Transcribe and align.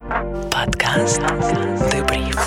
Подкаст 0.00 1.20
Дебриф. 1.90 2.38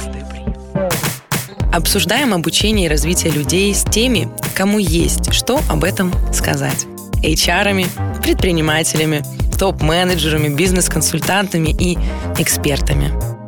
Обсуждаем 1.74 2.34
обучение 2.34 2.86
и 2.86 2.90
развитие 2.90 3.32
людей 3.32 3.74
с 3.74 3.84
теми, 3.84 4.30
кому 4.56 4.80
есть 4.80 5.34
что 5.34 5.60
об 5.70 5.84
этом 5.84 6.12
сказать. 6.34 6.86
HR-ами, 7.24 7.86
предпринимателями, 8.22 9.24
топ-менеджерами, 9.60 10.50
бизнес-консультантами 10.50 11.70
и 11.70 11.98
экспертами. 12.40 13.39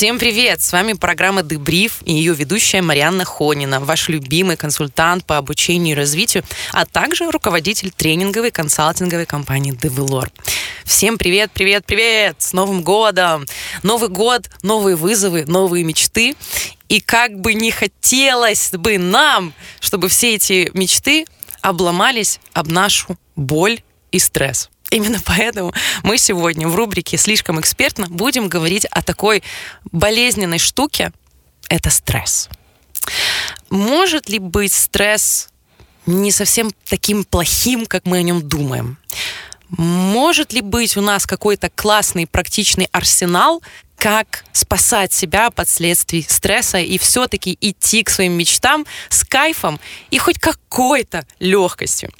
Всем 0.00 0.18
привет! 0.18 0.62
С 0.62 0.72
вами 0.72 0.94
программа 0.94 1.42
«Дебриф» 1.42 2.00
и 2.06 2.14
ее 2.14 2.32
ведущая 2.32 2.80
Марианна 2.80 3.26
Хонина, 3.26 3.80
ваш 3.80 4.08
любимый 4.08 4.56
консультант 4.56 5.26
по 5.26 5.36
обучению 5.36 5.94
и 5.94 5.98
развитию, 5.98 6.42
а 6.72 6.86
также 6.86 7.30
руководитель 7.30 7.90
тренинговой 7.90 8.50
консалтинговой 8.50 9.26
компании 9.26 9.72
«Develor». 9.72 10.30
Всем 10.86 11.18
привет, 11.18 11.50
привет, 11.52 11.84
привет! 11.84 12.36
С 12.38 12.54
Новым 12.54 12.80
годом! 12.80 13.44
Новый 13.82 14.08
год, 14.08 14.48
новые 14.62 14.96
вызовы, 14.96 15.44
новые 15.44 15.84
мечты. 15.84 16.34
И 16.88 17.00
как 17.00 17.38
бы 17.38 17.52
не 17.52 17.70
хотелось 17.70 18.70
бы 18.70 18.96
нам, 18.96 19.52
чтобы 19.80 20.08
все 20.08 20.36
эти 20.36 20.70
мечты 20.72 21.26
обломались 21.60 22.40
об 22.54 22.68
нашу 22.68 23.18
боль 23.36 23.80
и 24.12 24.18
стресс. 24.18 24.70
Именно 24.90 25.20
поэтому 25.24 25.72
мы 26.02 26.18
сегодня 26.18 26.68
в 26.68 26.74
рубрике 26.74 27.16
«Слишком 27.16 27.60
экспертно» 27.60 28.06
будем 28.08 28.48
говорить 28.48 28.86
о 28.86 29.02
такой 29.02 29.42
болезненной 29.92 30.58
штуке– 30.58 31.12
это 31.68 31.90
стресс. 31.90 32.48
Может 33.70 34.28
ли 34.28 34.38
быть 34.38 34.72
стресс 34.72 35.48
не 36.06 36.32
совсем 36.32 36.72
таким 36.86 37.24
плохим, 37.24 37.86
как 37.86 38.04
мы 38.04 38.18
о 38.18 38.22
нем 38.22 38.46
думаем? 38.46 38.98
Может 39.68 40.52
ли 40.52 40.60
быть 40.60 40.96
у 40.96 41.00
нас 41.00 41.26
какой-то 41.26 41.70
классный 41.70 42.26
практичный 42.26 42.88
арсенал, 42.90 43.62
как 43.96 44.44
спасать 44.52 45.12
себя 45.12 45.46
от 45.46 45.54
последствий 45.54 46.26
стресса 46.28 46.78
и 46.78 46.98
все-таки 46.98 47.56
идти 47.60 48.02
к 48.02 48.10
своим 48.10 48.32
мечтам 48.32 48.86
с 49.10 49.22
кайфом 49.24 49.78
и 50.10 50.18
хоть 50.18 50.38
какой-то 50.38 51.26
легкостью. 51.38 52.10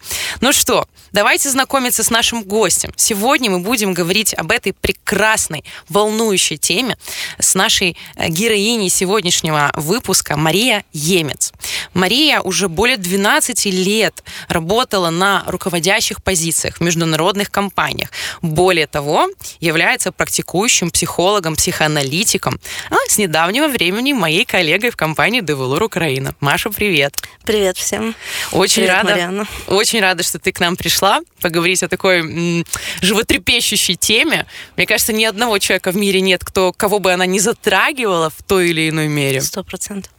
Ну 0.41 0.53
что, 0.53 0.87
давайте 1.13 1.51
знакомиться 1.51 2.03
с 2.03 2.11
нашим 2.11 2.43
гостем. 2.43 2.93
Сегодня 2.97 3.51
мы 3.51 3.61
будем 3.61 3.95
говорить 3.95 4.35
об 4.35 4.51
этой 4.51 4.73
прекрасной, 4.73 5.65
волнующей 5.89 6.57
теме 6.57 6.97
с 7.39 7.55
нашей 7.55 7.97
э, 8.17 8.29
героиней 8.29 8.89
сегодняшнего 8.89 9.73
выпуска 9.75 10.37
Мария 10.37 10.85
Емец. 10.93 11.53
Мария 11.95 12.41
уже 12.41 12.69
более 12.69 12.97
12 12.97 13.67
лет 13.67 14.23
работала 14.49 15.11
на 15.11 15.45
руководящих 15.47 16.23
позициях 16.23 16.77
в 16.77 16.81
международных 16.81 17.51
компаниях. 17.51 18.11
Более 18.43 18.87
того, 18.87 19.29
является 19.61 20.13
практикующим 20.13 20.91
психологом, 20.91 21.57
психоаналитиком, 21.57 22.61
а 22.91 22.97
с 23.09 23.19
недавнего 23.19 23.69
времени 23.69 24.13
моей 24.13 24.45
коллегой 24.45 24.91
в 24.91 24.97
компании 24.97 25.41
Develor 25.41 25.83
Украина. 25.83 26.35
Маша, 26.41 26.71
привет. 26.71 27.17
Привет 27.45 27.77
всем. 27.77 28.15
Очень 28.53 28.83
привет, 28.83 28.91
рада. 28.91 29.11
Марианна. 29.11 29.47
Очень 29.67 30.01
рада, 30.01 30.23
что 30.23 30.39
ты 30.39 30.53
к 30.53 30.61
нам 30.61 30.77
пришла 30.77 31.00
поговорить 31.41 31.83
о 31.83 31.89
такой 31.89 32.21
м, 32.21 32.65
животрепещущей 33.01 33.97
теме. 33.97 34.47
Мне 34.77 34.87
кажется, 34.87 35.13
ни 35.13 35.25
одного 35.25 35.59
человека 35.59 35.93
в 35.93 35.97
мире 35.97 36.21
нет, 36.21 36.45
кто, 36.45 36.73
кого 36.73 36.99
бы 36.99 37.13
она 37.13 37.27
не 37.27 37.41
затрагивала 37.41 38.31
в 38.31 38.43
той 38.43 38.71
или 38.71 38.89
иной 38.89 39.09
мере. 39.09 39.41
Сто 39.41 39.65
процентов. 39.65 40.13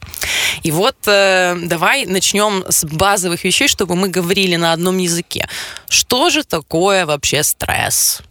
И 0.62 0.70
вот 0.70 0.96
э, 1.06 1.56
давай 1.62 2.06
начнем 2.06 2.64
с 2.68 2.84
базовых 2.84 3.44
вещей, 3.44 3.68
чтобы 3.68 3.96
мы 3.96 4.08
говорили 4.08 4.56
на 4.56 4.72
одном 4.72 4.98
языке. 4.98 5.48
Что 5.88 6.30
же 6.30 6.44
такое 6.44 7.06
вообще 7.06 7.42
стресс? 7.42 8.22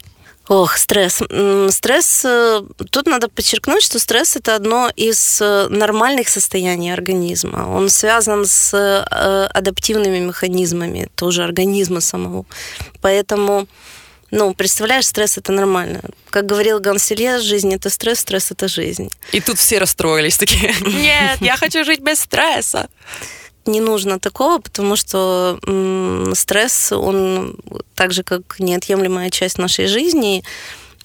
Ох, 0.51 0.77
стресс. 0.77 1.21
Стресс, 1.69 2.25
э, 2.25 2.61
тут 2.89 3.05
надо 3.05 3.29
подчеркнуть, 3.29 3.83
что 3.83 3.99
стресс 3.99 4.35
это 4.35 4.53
одно 4.53 4.91
из 4.97 5.39
э, 5.41 5.67
нормальных 5.69 6.27
состояний 6.27 6.91
организма. 6.93 7.69
Он 7.73 7.89
связан 7.89 8.45
с 8.45 8.73
э, 8.73 9.45
адаптивными 9.45 10.19
механизмами 10.19 11.07
тоже 11.15 11.45
организма 11.45 12.01
самого. 12.01 12.45
Поэтому 12.99 13.65
ну, 14.29 14.53
представляешь, 14.53 15.07
стресс 15.07 15.37
это 15.37 15.53
нормально. 15.53 16.01
Как 16.29 16.45
говорил 16.45 16.81
Ганселье, 16.81 17.39
жизнь 17.39 17.73
это 17.73 17.89
стресс, 17.89 18.19
стресс 18.19 18.51
это 18.51 18.67
жизнь. 18.67 19.09
И 19.31 19.39
тут 19.39 19.57
все 19.57 19.77
расстроились 19.77 20.37
такие, 20.37 20.73
нет, 20.85 21.39
я 21.39 21.55
хочу 21.55 21.85
жить 21.85 22.01
без 22.01 22.19
стресса 22.19 22.89
не 23.65 23.81
нужно 23.81 24.19
такого, 24.19 24.59
потому 24.59 24.95
что 24.95 25.59
стресс, 26.33 26.91
он 26.91 27.55
так 27.95 28.11
же, 28.11 28.23
как 28.23 28.59
неотъемлемая 28.59 29.29
часть 29.29 29.57
нашей 29.57 29.87
жизни, 29.87 30.43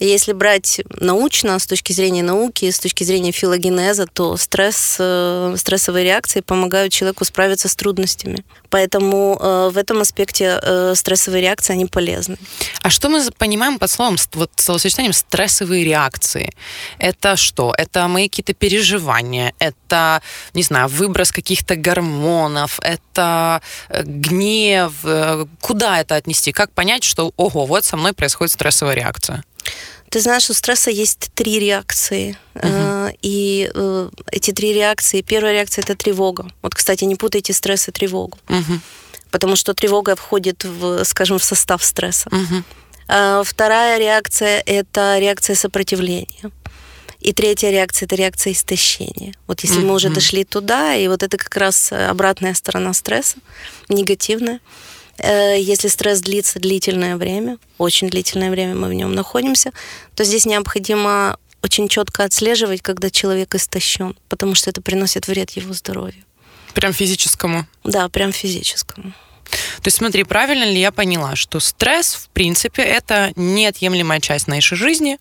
если 0.05 0.33
брать 0.33 0.81
научно, 1.01 1.59
с 1.59 1.67
точки 1.67 1.93
зрения 1.93 2.23
науки, 2.23 2.71
с 2.71 2.79
точки 2.79 3.05
зрения 3.05 3.33
филогенеза, 3.33 4.07
то 4.07 4.37
стресс, 4.37 4.97
э, 4.99 5.55
стрессовые 5.57 6.05
реакции 6.05 6.41
помогают 6.41 6.93
человеку 6.93 7.25
справиться 7.25 7.69
с 7.69 7.77
трудностями. 7.77 8.45
Поэтому 8.69 9.39
э, 9.41 9.71
в 9.73 9.79
этом 9.79 10.01
аспекте 10.01 10.61
э, 10.62 10.95
стрессовые 10.95 11.41
реакции, 11.41 11.73
они 11.73 11.87
полезны. 11.87 12.37
А 12.83 12.91
что 12.91 13.09
мы 13.09 13.23
понимаем 13.39 13.79
под 13.79 13.91
словом, 13.91 14.17
вот 14.34 14.51
словосочетанием 14.57 15.15
стрессовые 15.15 15.84
реакции? 15.84 16.53
Это 16.99 17.37
что? 17.37 17.75
Это 17.77 18.07
мои 18.09 18.28
какие-то 18.28 18.53
переживания, 18.53 19.55
это, 19.59 20.21
не 20.53 20.63
знаю, 20.63 20.89
выброс 20.89 21.33
каких-то 21.33 21.77
гормонов, 21.77 22.78
это 22.83 23.63
гнев. 23.89 24.93
Куда 25.61 26.01
это 26.01 26.17
отнести? 26.17 26.53
Как 26.53 26.71
понять, 26.73 27.03
что, 27.05 27.33
ого, 27.37 27.65
вот 27.65 27.84
со 27.84 27.97
мной 27.97 28.13
происходит 28.13 28.53
стрессовая 28.53 28.95
реакция? 28.95 29.43
Ты 30.10 30.21
знаешь, 30.21 30.49
у 30.50 30.54
стресса 30.54 30.91
есть 30.91 31.31
три 31.34 31.59
реакции. 31.59 32.38
Угу. 32.54 33.16
И 33.22 33.71
э, 33.75 34.10
эти 34.31 34.53
три 34.53 34.72
реакции, 34.72 35.21
первая 35.22 35.53
реакция 35.53 35.82
это 35.82 35.97
тревога. 35.97 36.50
Вот, 36.62 36.75
кстати, 36.75 37.04
не 37.04 37.16
путайте 37.16 37.53
стресс 37.53 37.88
и 37.88 37.93
тревогу. 37.93 38.38
Угу. 38.49 38.81
Потому 39.31 39.56
что 39.56 39.75
тревога 39.75 40.15
входит 40.15 40.65
в, 40.65 41.04
скажем, 41.04 41.38
в 41.38 41.44
состав 41.44 41.84
стресса. 41.84 42.31
Угу. 42.31 43.44
Вторая 43.44 43.99
реакция 43.99 44.62
это 44.65 45.19
реакция 45.19 45.56
сопротивления. 45.56 46.50
И 47.21 47.33
третья 47.33 47.71
реакция 47.71 48.06
это 48.06 48.15
реакция 48.15 48.53
истощения. 48.53 49.34
Вот 49.47 49.60
если 49.62 49.81
mm-hmm. 49.81 49.87
мы 49.87 49.94
уже 49.94 50.10
дошли 50.10 50.44
туда, 50.44 50.94
и 50.94 51.09
вот 51.09 51.22
это 51.22 51.37
как 51.38 51.56
раз 51.56 51.91
обратная 51.93 52.54
сторона 52.54 52.93
стресса, 52.93 53.38
негативная. 53.88 54.60
Если 55.19 55.88
стресс 55.88 56.21
длится 56.21 56.59
длительное 56.59 57.16
время, 57.16 57.59
очень 57.78 58.09
длительное 58.09 58.50
время 58.50 58.75
мы 58.75 58.88
в 58.88 58.94
нем 58.94 59.15
находимся, 59.15 59.72
то 60.15 60.25
здесь 60.25 60.47
необходимо 60.47 61.38
очень 61.62 61.88
четко 61.88 62.25
отслеживать, 62.25 62.82
когда 62.82 63.10
человек 63.10 63.54
истощен, 63.54 64.16
потому 64.28 64.54
что 64.54 64.71
это 64.71 64.81
приносит 64.81 65.27
вред 65.27 65.50
его 65.53 65.72
здоровью. 65.72 66.22
Прям 66.75 66.93
физическому? 66.93 67.66
Да, 67.84 68.09
прям 68.09 68.32
физическому. 68.32 69.12
То 69.82 69.88
есть 69.88 69.97
смотри, 69.99 70.25
правильно 70.25 70.65
ли 70.65 70.81
я 70.81 70.91
поняла, 70.91 71.37
что 71.37 71.60
стресс, 71.60 72.15
в 72.15 72.28
принципе, 72.31 72.83
это 72.83 73.33
неотъемлемая 73.37 74.21
часть 74.21 74.48
нашей 74.48 74.77
жизни, 74.77 75.19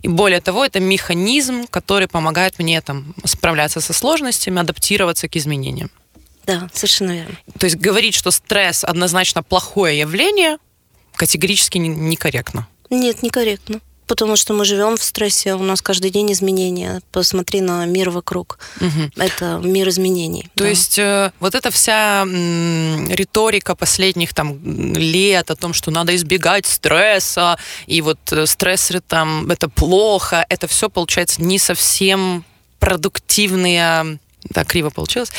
и 0.00 0.08
более 0.08 0.40
того, 0.40 0.64
это 0.64 0.80
механизм, 0.80 1.66
который 1.66 2.08
помогает 2.08 2.58
мне 2.58 2.80
там 2.80 3.14
справляться 3.24 3.80
со 3.80 3.92
сложностями, 3.92 4.60
адаптироваться 4.60 5.28
к 5.28 5.36
изменениям. 5.36 5.90
Да, 6.46 6.68
совершенно 6.72 7.12
верно. 7.12 7.36
То 7.58 7.66
есть 7.66 7.76
говорить, 7.76 8.14
что 8.14 8.30
стресс 8.30 8.84
однозначно 8.84 9.42
плохое 9.42 9.98
явление, 9.98 10.58
категорически 11.14 11.78
некорректно. 11.78 12.68
Нет, 12.90 13.22
некорректно. 13.22 13.80
Потому 14.06 14.36
что 14.36 14.54
мы 14.54 14.64
живем 14.64 14.96
в 14.96 15.02
стрессе, 15.02 15.54
у 15.54 15.62
нас 15.62 15.82
каждый 15.82 16.10
день 16.12 16.30
изменения. 16.30 17.00
Посмотри 17.10 17.60
на 17.60 17.84
мир 17.86 18.10
вокруг. 18.10 18.60
Угу. 18.80 19.10
Это 19.16 19.60
мир 19.64 19.88
изменений. 19.88 20.48
То 20.54 20.62
да. 20.62 20.70
есть 20.70 20.98
э, 20.98 21.32
вот 21.40 21.56
эта 21.56 21.72
вся 21.72 22.22
м, 22.22 23.10
риторика 23.10 23.74
последних 23.74 24.32
там 24.32 24.60
лет 24.94 25.50
о 25.50 25.56
том, 25.56 25.74
что 25.74 25.90
надо 25.90 26.14
избегать 26.14 26.66
стресса, 26.66 27.58
и 27.88 28.00
вот 28.00 28.20
э, 28.30 28.46
стресс 28.46 28.92
там 29.08 29.50
это 29.50 29.68
плохо, 29.68 30.46
это 30.48 30.68
все 30.68 30.88
получается 30.88 31.42
не 31.42 31.58
совсем 31.58 32.44
продуктивные 32.78 34.20
так 34.52 34.66
криво 34.66 34.90
получилось. 34.90 35.30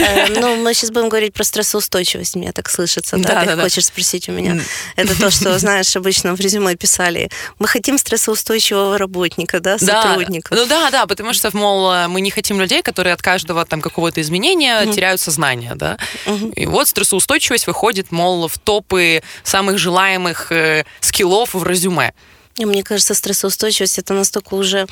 Э, 0.00 0.26
ну, 0.40 0.56
мы 0.56 0.74
сейчас 0.74 0.90
будем 0.90 1.08
говорить 1.08 1.32
про 1.34 1.44
стрессоустойчивость, 1.44 2.36
мне 2.36 2.52
так 2.52 2.68
слышится. 2.70 3.16
Да, 3.16 3.28
да, 3.28 3.40
ты 3.46 3.56
да, 3.56 3.62
хочешь 3.62 3.86
спросить 3.86 4.28
у 4.28 4.32
меня. 4.32 4.58
Это 4.96 5.18
то, 5.18 5.30
что, 5.30 5.58
знаешь, 5.58 5.94
обычно 5.96 6.34
в 6.34 6.40
резюме 6.40 6.76
писали. 6.76 7.30
Мы 7.58 7.68
хотим 7.68 7.98
стрессоустойчивого 7.98 8.98
работника, 8.98 9.60
да, 9.60 9.78
сотрудника. 9.78 10.54
Ну 10.54 10.66
да, 10.66 10.90
да, 10.90 11.06
потому 11.06 11.32
что, 11.32 11.50
мол, 11.56 12.08
мы 12.08 12.20
не 12.20 12.30
хотим 12.30 12.60
людей, 12.60 12.82
которые 12.82 13.14
от 13.14 13.22
каждого 13.22 13.64
там 13.64 13.80
какого-то 13.80 14.20
изменения 14.20 14.82
угу. 14.82 14.92
теряют 14.92 15.20
сознание, 15.20 15.74
да. 15.74 15.98
Угу. 16.26 16.52
И 16.56 16.66
вот 16.66 16.88
стрессоустойчивость 16.88 17.66
выходит, 17.66 18.12
мол, 18.12 18.48
в 18.48 18.58
топы 18.58 19.22
самых 19.42 19.78
желаемых 19.78 20.52
э, 20.52 20.84
скиллов 21.00 21.54
в 21.54 21.64
резюме. 21.66 22.12
И 22.56 22.64
мне 22.64 22.82
кажется, 22.82 23.14
стрессоустойчивость 23.14 23.98
это 23.98 24.14
настолько 24.14 24.54
уже 24.54 24.86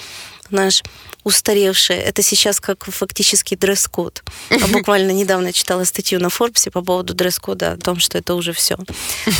наш 0.51 0.83
устаревший. 1.25 1.97
Это 1.97 2.23
сейчас 2.23 2.61
как 2.61 2.85
фактически 2.85 3.55
дресс-код. 3.55 4.23
Буквально 4.69 5.11
недавно 5.11 5.53
читала 5.53 5.85
статью 5.85 6.21
на 6.21 6.31
Форбсе 6.31 6.71
по 6.71 6.83
поводу 6.83 7.15
дресс-кода, 7.15 7.73
о 7.73 7.77
том, 7.77 8.01
что 8.01 8.19
это 8.19 8.35
уже 8.35 8.53
все. 8.53 8.77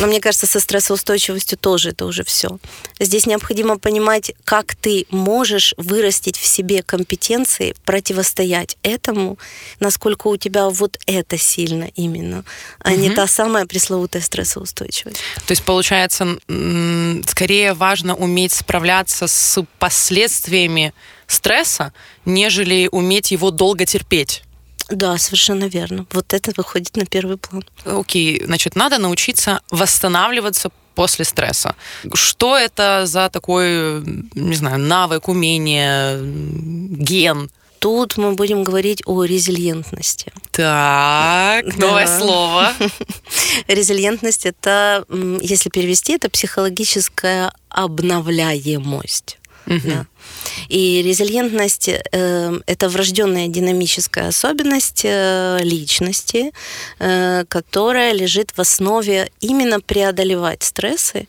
Но 0.01 0.07
мне 0.07 0.21
кажется, 0.21 0.47
со 0.47 0.61
стрессоустойчивостью 0.61 1.59
тоже 1.59 1.91
это 1.91 2.05
уже 2.05 2.25
все. 2.25 2.59
Здесь 3.01 3.27
необходимо 3.27 3.79
понимать, 3.79 4.33
как 4.45 4.75
ты 4.75 5.07
можешь 5.11 5.75
вырастить 5.77 6.37
в 6.37 6.47
себе 6.47 6.83
компетенции, 6.83 7.75
противостоять 7.85 8.77
этому, 8.83 9.39
насколько 9.81 10.29
у 10.29 10.37
тебя 10.37 10.69
вот 10.69 10.99
это 11.07 11.39
сильно 11.39 11.91
именно, 11.95 12.45
а 12.81 12.91
угу. 12.91 13.01
не 13.01 13.11
та 13.11 13.27
самая 13.27 13.67
пресловутая 13.67 14.23
стрессоустойчивость. 14.23 15.19
То 15.47 15.53
есть, 15.53 15.63
получается, 15.63 16.39
скорее 17.27 17.75
важно 17.75 18.15
уметь 18.15 18.53
справляться 18.53 19.27
с 19.27 19.65
последствиями 19.79 20.93
стресса, 21.29 21.93
нежели 22.25 22.89
уметь 22.91 23.31
его 23.31 23.53
долго 23.53 23.87
терпеть. 23.87 24.43
Да, 24.91 25.19
совершенно 25.19 25.65
верно. 25.65 26.07
Вот 26.13 26.33
это 26.33 26.53
выходит 26.57 26.97
на 26.97 27.05
первый 27.05 27.37
план. 27.37 27.65
Окей, 27.85 28.43
значит, 28.45 28.75
надо 28.75 28.99
научиться 28.99 29.61
восстанавливаться 29.71 30.71
после 30.95 31.25
стресса. 31.25 31.77
Что 32.15 32.57
это 32.57 33.07
за 33.07 33.29
такой, 33.29 34.03
не 34.35 34.57
знаю, 34.57 34.79
навык, 34.79 35.29
умение, 35.29 36.19
ген? 36.21 37.51
Тут 37.79 38.17
мы 38.17 38.33
будем 38.33 38.65
говорить 38.65 39.03
о 39.07 39.23
резилиентности. 39.23 40.33
Так, 40.51 41.65
новое 41.77 42.07
да. 42.07 42.19
слово. 42.19 42.73
Резилиентность 43.69 44.47
это, 44.47 45.05
если 45.41 45.69
перевести, 45.69 46.15
это 46.15 46.29
психологическая 46.29 47.53
обновляемость. 47.69 49.39
Угу. 49.67 49.81
Да. 49.85 50.07
И 50.69 51.03
резилиентность 51.03 51.89
э, 51.89 52.61
это 52.67 52.89
врожденная 52.89 53.49
динамическая 53.49 54.29
особенность 54.29 55.03
э, 55.05 55.59
личности, 55.63 56.53
э, 56.99 57.45
которая 57.49 58.13
лежит 58.13 58.53
в 58.57 58.61
основе 58.61 59.31
именно 59.41 59.81
преодолевать 59.81 60.63
стрессы 60.63 61.27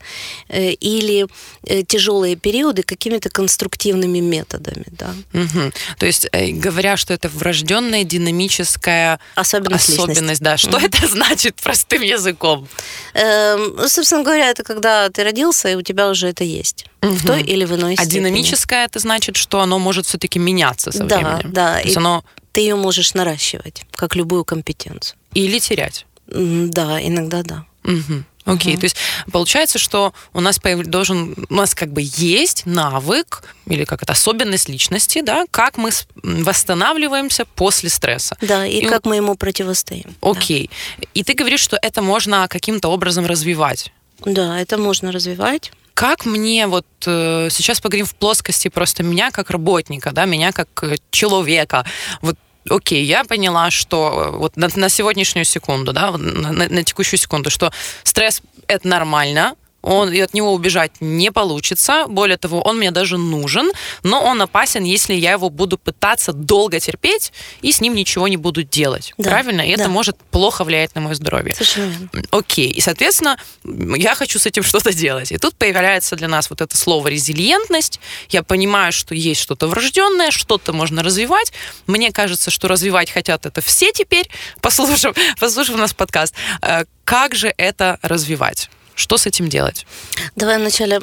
э, 0.49 0.71
или 0.71 1.27
э, 1.63 1.83
тяжелые 1.83 2.35
периоды 2.35 2.83
какими-то 2.83 3.29
конструктивными 3.29 4.19
методами. 4.19 4.85
Да. 4.91 5.13
Угу. 5.33 5.71
То 5.97 6.05
есть, 6.05 6.27
э, 6.31 6.51
говоря, 6.51 6.97
что 6.97 7.13
это 7.13 7.29
врожденная 7.29 8.03
динамическая 8.03 9.19
особенность, 9.35 9.89
особенность 9.89 10.41
да, 10.41 10.57
что 10.57 10.77
угу. 10.77 10.85
это 10.85 11.07
значит 11.07 11.55
простым 11.55 12.01
языком? 12.01 12.67
Э, 13.13 13.57
собственно 13.87 14.23
говоря, 14.23 14.49
это 14.49 14.63
когда 14.63 15.09
ты 15.09 15.23
родился, 15.23 15.69
и 15.69 15.75
у 15.75 15.81
тебя 15.81 16.09
уже 16.09 16.27
это 16.27 16.43
есть. 16.43 16.85
Угу. 17.01 17.13
В 17.13 17.25
той 17.25 17.41
или 17.43 17.63
в 17.65 17.73
иной 17.75 17.93
а 17.93 18.03
степени. 18.03 18.19
А 18.19 18.29
динамическая 18.29 18.88
это 18.89 18.99
значит, 18.99 19.37
что 19.37 19.61
оно 19.61 19.79
может 19.79 20.05
все-таки 20.05 20.39
меняться 20.39 20.91
со 20.91 21.03
да, 21.03 21.17
временем. 21.17 21.51
Да, 21.53 21.81
да. 21.83 21.91
оно... 21.95 22.23
Ты 22.51 22.61
ее 22.61 22.75
можешь 22.75 23.13
наращивать, 23.13 23.83
как 23.93 24.15
любую 24.15 24.43
компетенцию. 24.43 25.17
Или 25.33 25.59
терять. 25.59 26.05
Да, 26.27 26.99
иногда 27.01 27.43
да. 27.43 27.65
Угу. 27.83 28.23
Окей, 28.45 28.73
okay. 28.73 28.77
uh 28.77 28.79
то 28.79 28.83
есть 28.85 28.95
получается, 29.31 29.77
что 29.77 30.13
у 30.33 30.41
нас 30.41 30.59
появ... 30.59 30.85
должен, 30.85 31.35
у 31.49 31.53
нас 31.53 31.75
как 31.75 31.91
бы 31.91 32.01
есть 32.03 32.65
навык 32.65 33.43
или 33.67 33.85
как 33.85 34.01
это 34.01 34.13
особенность 34.13 34.69
личности, 34.69 35.21
да, 35.21 35.45
как 35.51 35.77
мы 35.77 35.91
восстанавливаемся 36.23 37.45
после 37.45 37.89
стресса. 37.89 38.37
Да, 38.41 38.65
и, 38.65 38.79
и 38.79 38.85
как 38.87 39.05
мы 39.05 39.17
ему 39.17 39.35
противостоим. 39.35 40.15
Окей, 40.21 40.65
okay. 40.65 41.01
да. 41.01 41.07
и 41.13 41.23
ты 41.23 41.33
говоришь, 41.33 41.61
что 41.61 41.77
это 41.81 42.01
можно 42.01 42.47
каким-то 42.47 42.89
образом 42.89 43.25
развивать. 43.25 43.91
Да, 44.25 44.59
это 44.59 44.77
можно 44.77 45.11
развивать. 45.11 45.71
Как 45.99 46.25
мне 46.25 46.65
вот 46.67 46.85
э, 47.07 47.49
сейчас 47.51 47.81
поговорим 47.81 48.05
в 48.05 48.15
плоскости 48.15 48.69
просто 48.69 49.03
меня 49.03 49.31
как 49.31 49.49
работника, 49.49 50.11
да, 50.13 50.23
меня 50.23 50.53
как 50.53 50.69
э, 50.81 50.95
человека. 51.11 51.85
Вот 52.21 52.37
окей, 52.69 53.03
я 53.03 53.25
поняла, 53.25 53.69
что 53.69 54.31
э, 54.33 54.37
вот 54.37 54.55
на, 54.55 54.69
на 54.73 54.87
сегодняшнюю 54.87 55.43
секунду, 55.43 55.91
да, 55.91 56.11
на, 56.11 56.69
на 56.69 56.83
текущую 56.85 57.19
секунду, 57.19 57.49
что 57.49 57.73
стресс 58.03 58.41
это 58.67 58.87
нормально, 58.87 59.55
он, 59.81 60.11
и 60.11 60.19
от 60.19 60.33
него 60.33 60.53
убежать 60.53 60.91
не 60.99 61.31
получится. 61.31 62.05
Более 62.07 62.37
того, 62.37 62.61
он 62.61 62.77
мне 62.77 62.91
даже 62.91 63.17
нужен, 63.17 63.71
но 64.03 64.21
он 64.21 64.41
опасен, 64.41 64.83
если 64.83 65.13
я 65.13 65.33
его 65.33 65.49
буду 65.49 65.77
пытаться 65.77 66.33
долго 66.33 66.79
терпеть 66.79 67.31
и 67.61 67.71
с 67.71 67.81
ним 67.81 67.95
ничего 67.95 68.27
не 68.27 68.37
буду 68.37 68.63
делать. 68.63 69.13
Да, 69.17 69.29
Правильно? 69.29 69.61
И 69.61 69.75
да. 69.75 69.83
это 69.83 69.91
может 69.91 70.17
плохо 70.31 70.63
влиять 70.63 70.95
на 70.95 71.01
мое 71.01 71.13
здоровье. 71.15 71.53
Совершенно. 71.53 72.09
Окей. 72.31 72.71
И, 72.71 72.81
соответственно, 72.81 73.37
я 73.63 74.15
хочу 74.15 74.39
с 74.39 74.45
этим 74.45 74.63
что-то 74.69 74.93
делать. 74.93 75.31
И 75.31 75.37
тут 75.37 75.55
появляется 75.55 76.15
для 76.15 76.27
нас 76.27 76.49
вот 76.49 76.61
это 76.61 76.75
слово 76.75 77.07
резилиентность. 77.07 77.99
Я 78.29 78.43
понимаю, 78.43 78.91
что 78.91 79.15
есть 79.15 79.41
что-то 79.41 79.67
врожденное, 79.67 80.31
что-то 80.31 80.73
можно 80.73 81.03
развивать. 81.03 81.53
Мне 81.87 82.11
кажется, 82.11 82.51
что 82.51 82.67
развивать 82.67 83.11
хотят 83.11 83.45
это 83.45 83.61
все 83.61 83.91
теперь, 83.91 84.29
послушав, 84.61 85.15
послушав 85.39 85.77
нас 85.77 85.93
подкаст. 85.93 86.33
Э, 86.61 86.83
как 87.05 87.35
же 87.35 87.53
это 87.57 87.97
развивать? 88.01 88.69
Что 88.99 89.17
с 89.17 89.25
этим 89.25 89.47
делать? 89.47 89.87
Давай 90.35 90.57
вначале 90.57 90.99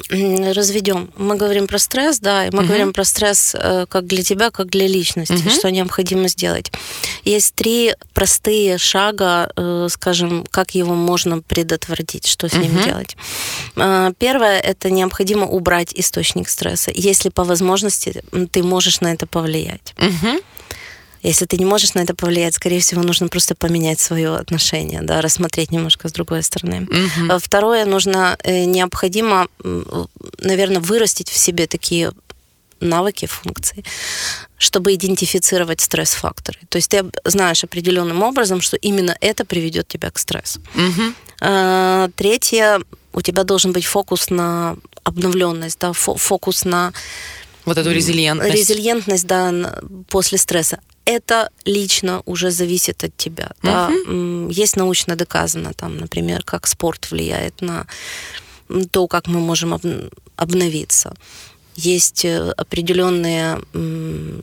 разведем. 0.53 1.09
Мы 1.17 1.35
говорим 1.35 1.65
про 1.65 1.79
стресс, 1.79 2.19
да, 2.19 2.45
и 2.45 2.51
мы 2.51 2.59
угу. 2.59 2.67
говорим 2.67 2.93
про 2.93 3.03
стресс 3.03 3.55
э, 3.57 3.87
как 3.89 4.05
для 4.05 4.21
тебя, 4.21 4.51
как 4.51 4.69
для 4.69 4.85
личности, 4.85 5.33
угу. 5.33 5.49
что 5.49 5.71
необходимо 5.71 6.27
сделать. 6.27 6.71
Есть 7.23 7.55
три 7.55 7.95
простые 8.13 8.77
шага, 8.77 9.51
э, 9.55 9.87
скажем, 9.89 10.45
как 10.51 10.75
его 10.75 10.93
можно 10.93 11.41
предотвратить, 11.41 12.27
что 12.27 12.47
с 12.47 12.53
угу. 12.53 12.61
ним 12.61 12.83
делать. 12.83 13.17
Э, 13.75 14.13
первое– 14.19 14.59
это 14.61 14.91
необходимо 14.91 15.47
убрать 15.47 15.91
источник 15.95 16.49
стресса, 16.49 16.91
если 16.93 17.29
по 17.29 17.43
возможности 17.43 18.21
ты 18.51 18.61
можешь 18.61 19.01
на 19.01 19.11
это 19.11 19.25
повлиять. 19.25 19.95
Угу. 19.97 20.41
Если 21.23 21.45
ты 21.45 21.57
не 21.57 21.65
можешь 21.65 21.93
на 21.93 21.99
это 21.99 22.13
повлиять, 22.13 22.55
скорее 22.55 22.79
всего, 22.79 23.01
нужно 23.01 23.27
просто 23.27 23.55
поменять 23.55 23.99
свое 23.99 24.35
отношение, 24.35 25.01
да, 25.01 25.21
рассмотреть 25.21 25.71
немножко 25.71 26.07
с 26.09 26.11
другой 26.11 26.43
стороны. 26.43 26.83
Угу. 26.83 27.39
Второе, 27.39 27.85
нужно 27.85 28.37
э, 28.43 28.65
необходимо, 28.65 29.47
наверное, 30.39 30.79
вырастить 30.79 31.29
в 31.29 31.37
себе 31.37 31.67
такие 31.67 32.11
навыки, 32.79 33.25
функции, 33.25 33.83
чтобы 34.59 34.93
идентифицировать 34.93 35.81
стресс-факторы. 35.81 36.59
То 36.69 36.77
есть 36.77 36.89
ты 36.89 37.05
знаешь 37.25 37.63
определенным 37.63 38.21
образом, 38.21 38.61
что 38.61 38.77
именно 38.77 39.17
это 39.19 39.45
приведет 39.45 39.87
тебя 39.87 40.11
к 40.11 40.19
стрессу. 40.19 40.61
Угу. 40.75 42.11
Третье, 42.15 42.81
у 43.13 43.21
тебя 43.21 43.43
должен 43.43 43.71
быть 43.71 43.85
фокус 43.85 44.29
на 44.29 44.77
обновленность, 45.03 45.79
да, 45.79 45.93
фокус 45.93 46.65
на 46.65 46.93
вот 47.65 47.77
эту 47.77 47.91
резилиентность. 47.91 48.53
Резилиентность, 48.53 49.25
да, 49.25 49.81
после 50.07 50.37
стресса 50.37 50.79
это 51.07 51.49
лично 51.65 52.21
уже 52.25 52.51
зависит 52.51 53.03
от 53.03 53.15
тебя. 53.17 53.51
Uh-huh. 53.63 54.47
Да? 54.47 54.53
Есть 54.61 54.75
научно 54.75 55.15
доказано, 55.15 55.73
там, 55.73 55.97
например, 55.97 56.43
как 56.43 56.67
спорт 56.67 57.11
влияет 57.11 57.61
на 57.61 57.87
то, 58.91 59.07
как 59.07 59.27
мы 59.27 59.39
можем 59.39 59.73
обновиться 60.35 61.13
есть 61.77 62.25
э, 62.25 62.51
определенные 62.57 63.61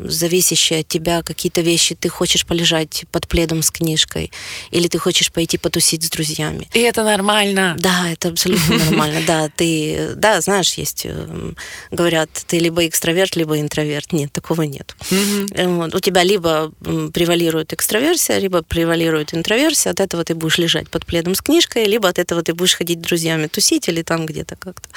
зависящие 0.04 0.80
от 0.80 0.88
тебя 0.88 1.22
какие-то 1.22 1.60
вещи. 1.60 1.94
Ты 1.94 2.08
хочешь 2.08 2.46
полежать 2.46 3.04
под 3.10 3.28
пледом 3.28 3.62
с 3.62 3.70
книжкой, 3.70 4.30
или 4.70 4.86
ты 4.88 4.98
хочешь 4.98 5.32
пойти 5.32 5.58
потусить 5.58 6.04
с 6.04 6.10
друзьями. 6.10 6.68
И 6.72 6.80
это 6.80 7.02
нормально. 7.02 7.74
Да, 7.78 8.08
это 8.10 8.28
абсолютно 8.28 8.78
нормально. 8.78 9.20
Да, 9.26 9.50
ты, 9.54 10.12
да, 10.14 10.40
знаешь, 10.40 10.74
есть, 10.74 11.02
э, 11.04 11.52
говорят, 11.90 12.30
ты 12.46 12.58
либо 12.60 12.86
экстраверт, 12.86 13.36
либо 13.36 13.60
интроверт. 13.60 14.12
Нет, 14.12 14.32
такого 14.32 14.62
нет. 14.62 14.94
Э, 15.10 15.66
у 15.66 16.00
тебя 16.00 16.22
либо 16.22 16.72
превалирует 17.12 17.72
экстраверсия, 17.72 18.38
либо 18.38 18.62
превалирует 18.62 19.34
интроверсия. 19.34 19.90
От 19.90 20.00
этого 20.00 20.24
ты 20.24 20.34
будешь 20.34 20.58
лежать 20.58 20.88
под 20.88 21.04
пледом 21.04 21.34
с 21.34 21.42
книжкой, 21.42 21.86
либо 21.86 22.08
от 22.08 22.18
этого 22.20 22.42
ты 22.42 22.54
будешь 22.54 22.76
ходить 22.76 23.00
с 23.00 23.02
друзьями 23.02 23.48
тусить 23.48 23.88
или 23.88 24.02
там 24.02 24.24
где-то 24.24 24.54
как-то. 24.56 24.88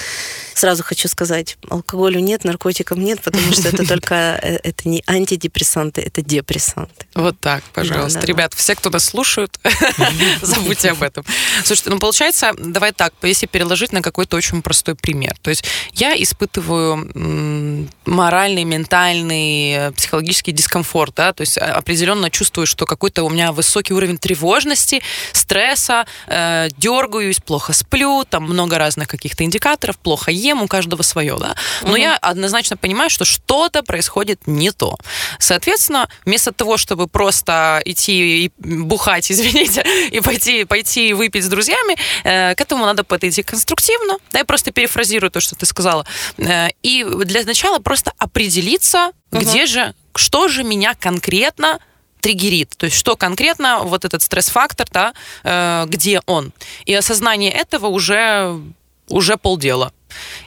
Сразу 0.53 0.83
хочу 0.83 1.07
сказать, 1.07 1.57
алкоголю 1.69 2.19
нет, 2.27 2.43
наркотиков 2.43 2.97
нет, 2.97 3.21
потому 3.21 3.51
что 3.53 3.69
это 3.69 3.87
только 3.87 4.39
э, 4.41 4.59
это 4.63 4.89
не 4.89 5.03
антидепрессанты, 5.07 6.01
это 6.01 6.21
депрессанты. 6.21 7.07
Вот 7.15 7.39
так, 7.39 7.63
пожалуйста. 7.73 8.25
Ребят, 8.25 8.53
все, 8.53 8.75
кто 8.75 8.89
нас 8.89 9.05
слушают, 9.05 9.59
забудьте 10.41 10.91
об 10.91 11.01
этом. 11.01 11.23
Слушайте, 11.63 11.89
ну 11.89 11.99
получается, 11.99 12.53
давай 12.59 12.91
так, 12.91 13.13
если 13.23 13.47
переложить 13.47 13.93
на 13.93 14.01
какой-то 14.01 14.35
очень 14.35 14.61
простой 14.61 14.95
пример. 14.95 15.35
То 15.41 15.49
есть 15.49 15.63
я 15.93 16.21
испытываю 16.21 17.87
моральный, 18.05 18.63
ментальный, 18.63 19.91
психологический 19.93 20.51
дискомфорт, 20.51 21.15
да, 21.15 21.33
то 21.33 21.41
есть 21.41 21.57
определенно 21.57 22.29
чувствую, 22.29 22.67
что 22.67 22.85
какой-то 22.85 23.23
у 23.23 23.29
меня 23.29 23.51
высокий 23.51 23.93
уровень 23.93 24.17
тревожности, 24.17 25.01
стресса, 25.31 26.05
э, 26.27 26.67
дергаюсь, 26.77 27.39
плохо 27.39 27.73
сплю, 27.73 28.25
там 28.29 28.43
много 28.43 28.77
разных 28.77 29.07
каких-то 29.07 29.43
индикаторов, 29.43 29.97
плохо 29.97 30.31
ем, 30.31 30.61
у 30.61 30.67
каждого 30.67 31.01
свое, 31.01 31.37
да. 31.39 31.55
Но 31.83 31.95
я 31.95 32.16
однозначно 32.21 32.77
понимаю, 32.77 33.09
что 33.09 33.25
что-то 33.25 33.83
происходит 33.83 34.47
не 34.47 34.71
то. 34.71 34.97
Соответственно, 35.39 36.09
вместо 36.25 36.51
того, 36.51 36.77
чтобы 36.77 37.07
просто 37.07 37.81
идти 37.85 38.45
и 38.45 38.51
бухать, 38.57 39.31
извините, 39.31 39.83
и 40.11 40.19
пойти, 40.19 40.65
пойти 40.65 41.13
выпить 41.13 41.43
с 41.43 41.47
друзьями, 41.47 41.95
э, 42.23 42.55
к 42.55 42.61
этому 42.61 42.85
надо 42.85 43.03
подойти 43.03 43.43
конструктивно. 43.43 44.17
Да, 44.31 44.39
я 44.39 44.45
просто 44.45 44.71
перефразирую 44.71 45.31
то, 45.31 45.39
что 45.39 45.55
ты 45.55 45.65
сказала. 45.65 46.05
Э, 46.37 46.69
и 46.83 47.03
для 47.03 47.43
начала 47.43 47.79
просто 47.79 48.11
определиться, 48.17 49.11
угу. 49.31 49.41
где 49.41 49.65
же, 49.65 49.93
что 50.15 50.47
же 50.47 50.63
меня 50.63 50.93
конкретно 50.95 51.79
триггерит, 52.21 52.75
то 52.77 52.85
есть 52.85 52.97
что 52.97 53.15
конкретно 53.15 53.79
вот 53.83 54.05
этот 54.05 54.21
стресс-фактор, 54.21 54.87
да, 54.91 55.13
э, 55.43 55.85
где 55.87 56.21
он. 56.25 56.51
И 56.85 56.93
осознание 56.93 57.51
этого 57.51 57.87
уже, 57.87 58.59
уже 59.07 59.37
полдела. 59.37 59.93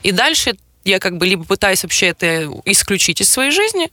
И 0.03 0.13
дальше 0.13 0.57
я 0.85 0.99
как 0.99 1.19
бы 1.19 1.27
либо 1.27 1.45
пытаюсь 1.45 1.83
вообще 1.83 2.09
это 2.09 2.51
исключить 2.65 3.21
из 3.21 3.31
своей 3.31 3.51
жизни, 3.51 3.91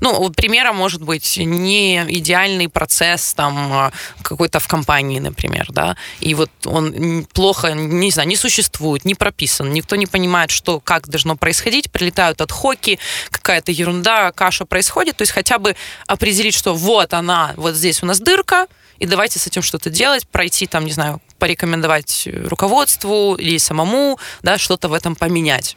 ну, 0.00 0.30
примером 0.30 0.76
может 0.76 1.02
быть 1.02 1.36
не 1.36 2.04
идеальный 2.08 2.68
процесс 2.68 3.34
там 3.34 3.72
а, 3.72 3.92
какой-то 4.22 4.60
в 4.60 4.68
компании, 4.68 5.20
например, 5.20 5.66
да, 5.70 5.96
и 6.20 6.34
вот 6.34 6.50
он 6.64 7.26
плохо, 7.32 7.72
не 7.72 8.10
знаю, 8.10 8.28
не 8.28 8.36
существует, 8.36 9.04
не 9.04 9.14
прописан, 9.14 9.72
никто 9.72 9.96
не 9.96 10.06
понимает, 10.06 10.50
что, 10.50 10.80
как 10.80 11.08
должно 11.08 11.36
происходить, 11.36 11.90
прилетают 11.90 12.40
от 12.40 12.50
хоки, 12.52 12.98
какая-то 13.30 13.72
ерунда, 13.72 14.32
каша 14.32 14.64
происходит, 14.64 15.16
то 15.16 15.22
есть 15.22 15.32
хотя 15.32 15.58
бы 15.58 15.76
определить, 16.06 16.54
что 16.54 16.74
вот 16.74 17.14
она, 17.14 17.54
вот 17.56 17.74
здесь 17.74 18.02
у 18.02 18.06
нас 18.06 18.20
дырка, 18.20 18.66
и 18.98 19.06
давайте 19.06 19.38
с 19.38 19.46
этим 19.46 19.62
что-то 19.62 19.90
делать, 19.90 20.26
пройти 20.28 20.66
там, 20.66 20.84
не 20.84 20.92
знаю, 20.92 21.20
порекомендовать 21.38 22.28
руководству 22.46 23.34
или 23.34 23.58
самому, 23.58 24.18
да, 24.42 24.56
что-то 24.56 24.88
в 24.88 24.92
этом 24.92 25.16
поменять. 25.16 25.76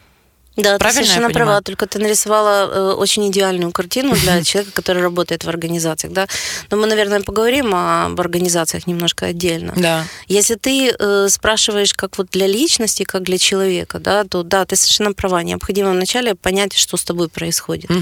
Да, 0.57 0.77
Правильно 0.79 1.01
ты 1.01 1.07
совершенно 1.07 1.33
права, 1.33 1.61
только 1.61 1.85
ты 1.85 1.99
нарисовала 1.99 2.67
э, 2.67 2.93
очень 2.93 3.29
идеальную 3.29 3.71
картину 3.71 4.15
для 4.15 4.43
человека, 4.43 4.73
который 4.73 5.03
работает 5.03 5.43
в 5.43 5.49
организациях, 5.49 6.13
да. 6.13 6.27
Но 6.71 6.77
мы, 6.77 6.87
наверное, 6.87 7.21
поговорим 7.21 7.75
об 7.75 8.19
организациях 8.19 8.87
немножко 8.87 9.27
отдельно. 9.27 9.73
Да. 9.77 10.05
Если 10.27 10.55
ты 10.55 10.91
э, 10.97 11.27
спрашиваешь, 11.29 11.93
как 11.93 12.17
вот 12.17 12.29
для 12.31 12.47
личности, 12.47 13.03
как 13.03 13.21
для 13.21 13.37
человека, 13.37 13.99
да, 13.99 14.23
то 14.23 14.41
да, 14.41 14.65
ты 14.65 14.75
совершенно 14.75 15.13
права. 15.13 15.43
Необходимо 15.43 15.91
вначале 15.91 16.33
понять, 16.33 16.73
что 16.73 16.97
с 16.97 17.03
тобой 17.03 17.29
происходит. 17.29 17.91
Угу. 17.91 18.01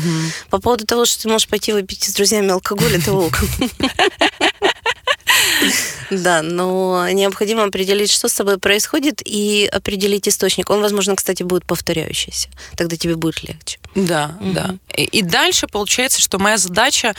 По 0.49 0.59
поводу 0.59 0.85
того, 0.85 1.03
что 1.03 1.23
ты 1.23 1.29
можешь 1.29 1.49
пойти 1.49 1.73
выпить 1.73 2.05
с 2.05 2.13
друзьями 2.13 2.51
алкоголь, 2.51 2.95
это 2.95 3.11
ок. 3.11 3.37
Да, 6.11 6.41
но 6.41 7.09
необходимо 7.09 7.63
определить, 7.63 8.11
что 8.11 8.27
с 8.27 8.33
тобой 8.33 8.59
происходит, 8.59 9.21
и 9.25 9.69
определить 9.71 10.27
источник. 10.27 10.69
Он, 10.69 10.81
возможно, 10.81 11.15
кстати, 11.15 11.43
будет 11.43 11.65
повторяющийся. 11.65 12.49
Тогда 12.77 12.95
тебе 12.95 13.15
будет 13.15 13.43
легче. 13.43 13.79
Да, 13.95 14.37
угу. 14.39 14.51
да. 14.51 14.75
И 14.95 15.21
дальше 15.21 15.67
получается, 15.67 16.21
что 16.21 16.37
моя 16.37 16.57
задача 16.57 17.15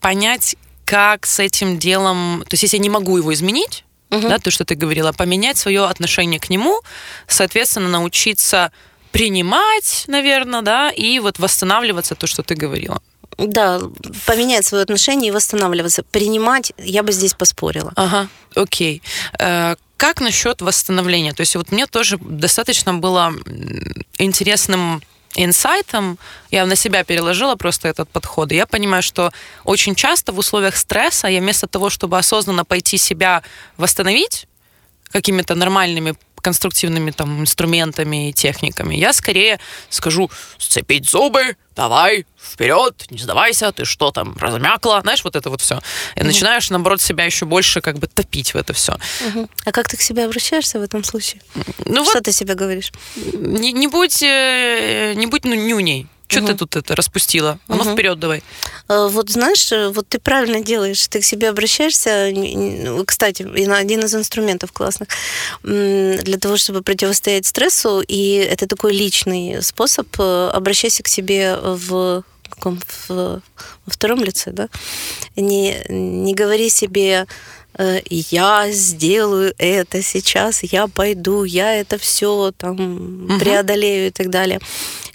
понять, 0.00 0.56
как 0.84 1.26
с 1.26 1.38
этим 1.38 1.78
делом... 1.78 2.44
То 2.48 2.54
есть, 2.54 2.62
если 2.62 2.76
я 2.76 2.82
не 2.82 2.90
могу 2.90 3.16
его 3.16 3.32
изменить, 3.34 3.84
угу. 4.10 4.28
да, 4.28 4.38
то, 4.38 4.50
что 4.50 4.64
ты 4.64 4.74
говорила, 4.74 5.12
поменять 5.12 5.58
свое 5.58 5.84
отношение 5.86 6.40
к 6.40 6.48
нему, 6.50 6.80
соответственно, 7.26 7.88
научиться 7.88 8.72
принимать, 9.10 10.04
наверное, 10.06 10.62
да, 10.62 10.90
и 10.90 11.18
вот 11.18 11.38
восстанавливаться, 11.38 12.14
то, 12.14 12.26
что 12.26 12.42
ты 12.42 12.54
говорила. 12.54 13.02
Да, 13.38 13.80
поменять 14.26 14.66
свое 14.66 14.82
отношение 14.82 15.28
и 15.28 15.32
восстанавливаться. 15.32 16.02
Принимать, 16.02 16.72
я 16.76 17.02
бы 17.02 17.12
здесь 17.12 17.34
поспорила. 17.34 17.92
Ага, 17.94 18.28
окей. 18.54 19.00
Э, 19.38 19.76
как 19.96 20.20
насчет 20.20 20.60
восстановления? 20.60 21.32
То 21.32 21.42
есть 21.42 21.56
вот 21.56 21.72
мне 21.72 21.86
тоже 21.86 22.18
достаточно 22.20 22.94
было 22.94 23.32
интересным 24.18 25.02
инсайтом, 25.34 26.18
я 26.50 26.66
на 26.66 26.74
себя 26.74 27.04
переложила 27.04 27.54
просто 27.54 27.88
этот 27.88 28.08
подход, 28.08 28.50
и 28.50 28.56
я 28.56 28.66
понимаю, 28.66 29.02
что 29.02 29.30
очень 29.64 29.94
часто 29.94 30.32
в 30.32 30.38
условиях 30.38 30.76
стресса 30.76 31.28
я 31.28 31.40
вместо 31.40 31.66
того, 31.66 31.90
чтобы 31.90 32.18
осознанно 32.18 32.64
пойти 32.64 32.98
себя 32.98 33.42
восстановить 33.76 34.46
какими-то 35.10 35.54
нормальными 35.54 36.14
конструктивными 36.40 37.10
там 37.10 37.40
инструментами 37.40 38.30
и 38.30 38.32
техниками. 38.32 38.94
Я 38.94 39.12
скорее 39.12 39.58
скажу, 39.90 40.30
сцепить 40.58 41.08
зубы, 41.08 41.56
давай, 41.74 42.26
вперед, 42.40 43.04
не 43.10 43.18
сдавайся, 43.18 43.72
ты 43.72 43.84
что 43.84 44.10
там, 44.10 44.36
размякла, 44.38 45.00
знаешь, 45.02 45.22
вот 45.24 45.36
это 45.36 45.50
вот 45.50 45.60
все. 45.60 45.80
И 46.16 46.20
mm 46.20 46.24
начинаешь, 46.24 46.70
наоборот, 46.70 47.00
себя 47.00 47.24
еще 47.24 47.46
больше 47.46 47.80
как 47.80 47.98
бы 47.98 48.06
топить 48.06 48.54
в 48.54 48.56
это 48.56 48.72
все. 48.72 48.92
mm 49.20 49.48
А 49.64 49.72
как 49.72 49.88
ты 49.88 49.96
к 49.96 50.02
себе 50.02 50.24
обращаешься 50.24 50.78
в 50.78 50.82
этом 50.82 51.04
случае? 51.04 51.40
Ну, 51.84 52.04
что 52.04 52.14
вот, 52.14 52.24
ты 52.24 52.32
себе 52.32 52.54
говоришь? 52.54 52.92
Не, 53.16 53.72
не 53.72 53.86
будь, 53.86 54.22
э, 54.22 55.14
не 55.14 55.26
будь 55.26 55.44
ну, 55.44 55.54
нюней. 55.54 56.06
Что 56.28 56.40
угу. 56.40 56.46
ты 56.48 56.54
тут 56.54 56.76
это 56.76 56.94
распустила? 56.94 57.58
А 57.68 57.74
ну 57.74 57.82
угу. 57.82 57.92
вперед 57.92 58.18
давай. 58.18 58.42
Э, 58.88 59.08
вот 59.10 59.30
знаешь, 59.30 59.72
э, 59.72 59.88
вот 59.88 60.08
ты 60.08 60.18
правильно 60.18 60.60
делаешь, 60.60 61.08
ты 61.08 61.20
к 61.20 61.24
себе 61.24 61.48
обращаешься. 61.48 62.30
Кстати, 63.06 63.42
один 63.70 64.04
из 64.04 64.14
инструментов 64.14 64.70
классных 64.72 65.08
для 65.62 66.38
того, 66.38 66.58
чтобы 66.58 66.82
противостоять 66.82 67.46
стрессу, 67.46 68.02
и 68.06 68.34
это 68.34 68.66
такой 68.66 68.92
личный 68.92 69.62
способ. 69.62 70.06
Э, 70.18 70.50
обращайся 70.52 71.02
к 71.02 71.08
себе 71.08 71.56
в 71.56 72.22
каком 72.50 72.78
в, 73.08 73.08
во 73.86 73.90
втором 73.90 74.22
лице, 74.22 74.50
да? 74.52 74.68
Не, 75.36 75.82
не 75.88 76.34
говори 76.34 76.68
себе 76.70 77.26
я 78.10 78.72
сделаю 78.72 79.54
это 79.58 80.02
сейчас, 80.02 80.64
я 80.64 80.88
пойду, 80.88 81.44
я 81.44 81.74
это 81.74 81.96
все 81.96 82.52
там 82.56 83.26
угу. 83.26 83.38
преодолею 83.38 84.08
и 84.08 84.10
так 84.10 84.30
далее. 84.30 84.58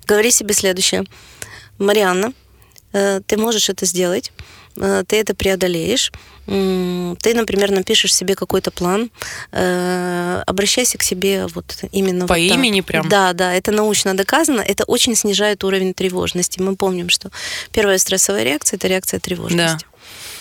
Говори 0.05 0.31
себе 0.31 0.53
следующее. 0.53 1.03
Марианна, 1.79 2.33
э, 2.93 3.21
ты 3.25 3.37
можешь 3.37 3.69
это 3.69 3.85
сделать, 3.85 4.31
э, 4.77 5.03
ты 5.07 5.17
это 5.17 5.33
преодолеешь, 5.33 6.11
ты, 6.45 7.33
например, 7.33 7.71
напишешь 7.71 8.13
себе 8.13 8.35
какой-то 8.35 8.69
план, 8.69 9.09
э, 9.53 10.43
обращайся 10.45 10.97
к 10.97 11.03
себе 11.03 11.47
вот 11.47 11.77
именно 11.93 12.27
по 12.27 12.33
вот 12.33 12.39
имени 12.39 12.81
так. 12.81 12.87
прям. 12.87 13.09
Да, 13.09 13.31
да, 13.31 13.53
это 13.53 13.71
научно 13.71 14.13
доказано, 14.13 14.59
это 14.59 14.83
очень 14.83 15.15
снижает 15.15 15.63
уровень 15.63 15.93
тревожности. 15.93 16.59
Мы 16.59 16.75
помним, 16.75 17.07
что 17.07 17.31
первая 17.71 17.97
стрессовая 17.97 18.43
реакция 18.43 18.77
это 18.77 18.87
реакция 18.89 19.19
тревожности. 19.21 19.85
Да 19.85 19.92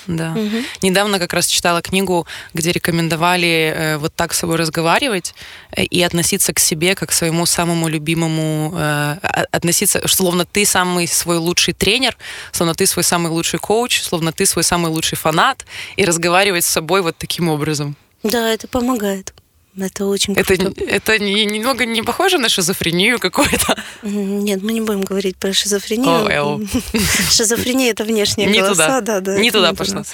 да. 0.06 0.32
Угу. 0.32 0.56
Недавно 0.82 1.18
как 1.18 1.32
раз 1.32 1.46
читала 1.46 1.82
книгу, 1.82 2.26
где 2.54 2.72
рекомендовали 2.72 3.74
э, 3.74 3.96
вот 3.98 4.14
так 4.14 4.34
с 4.34 4.38
собой 4.38 4.56
разговаривать 4.56 5.34
э, 5.76 5.84
и 5.84 6.02
относиться 6.02 6.52
к 6.52 6.58
себе 6.58 6.94
как 6.94 7.10
к 7.10 7.12
своему 7.12 7.46
самому 7.46 7.88
любимому, 7.88 8.72
э, 8.76 9.16
относиться, 9.52 10.06
словно 10.08 10.44
ты 10.44 10.64
самый 10.64 11.06
свой 11.06 11.36
лучший 11.36 11.74
тренер, 11.74 12.16
словно 12.52 12.74
ты 12.74 12.86
свой 12.86 13.04
самый 13.04 13.30
лучший 13.30 13.58
коуч, 13.58 14.00
словно 14.02 14.32
ты 14.32 14.46
свой 14.46 14.64
самый 14.64 14.90
лучший 14.90 15.18
фанат, 15.18 15.64
и 15.96 16.04
разговаривать 16.04 16.64
с 16.64 16.68
собой 16.68 17.02
вот 17.02 17.16
таким 17.16 17.48
образом. 17.48 17.96
Да, 18.22 18.48
это 18.50 18.68
помогает. 18.68 19.34
Это 19.78 20.04
очень 20.04 20.34
это, 20.34 20.54
круто. 20.54 20.84
Это 20.84 21.18
не, 21.18 21.46
немного 21.46 21.86
не 21.86 22.02
похоже 22.02 22.36
на 22.36 22.50
шизофрению 22.50 23.18
какую-то? 23.18 23.82
Нет, 24.02 24.62
мы 24.62 24.74
не 24.74 24.82
будем 24.82 25.00
говорить 25.00 25.38
про 25.38 25.54
шизофрению. 25.54 26.68
Шизофрения 27.30 27.90
это 27.90 28.04
внешняя 28.04 28.46
не 28.46 28.60
голоса, 28.60 29.00
туда. 29.00 29.00
да, 29.00 29.20
да. 29.20 29.38
Не 29.38 29.50
туда 29.50 29.72
пошла. 29.72 30.04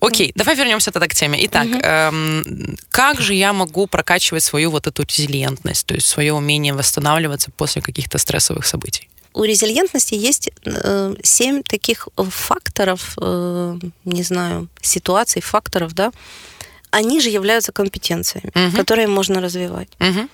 Окей, 0.00 0.32
давай 0.34 0.56
вернемся 0.56 0.92
тогда 0.92 1.08
к 1.08 1.14
теме. 1.14 1.44
Итак, 1.44 1.66
угу. 1.66 1.78
эм, 1.82 2.78
как 2.90 3.20
же 3.20 3.34
я 3.34 3.52
могу 3.52 3.86
прокачивать 3.86 4.44
свою 4.44 4.70
вот 4.70 4.86
эту 4.86 5.02
резилиентность, 5.02 5.86
то 5.86 5.94
есть 5.94 6.06
свое 6.06 6.32
умение 6.32 6.72
восстанавливаться 6.72 7.50
после 7.50 7.82
каких-то 7.82 8.16
стрессовых 8.18 8.66
событий? 8.66 9.08
у 9.34 9.44
резилиентности 9.44 10.14
есть 10.14 10.50
э, 10.64 11.14
семь 11.22 11.62
таких 11.62 12.08
факторов, 12.16 13.14
э, 13.18 13.78
не 14.04 14.22
знаю, 14.22 14.68
ситуаций, 14.82 15.40
факторов, 15.40 15.94
да, 15.94 16.12
они 16.92 17.20
же 17.20 17.30
являются 17.30 17.72
компетенциями, 17.72 18.52
угу. 18.54 18.76
которые 18.76 19.08
можно 19.08 19.40
развивать. 19.40 19.88
Угу. 20.00 20.28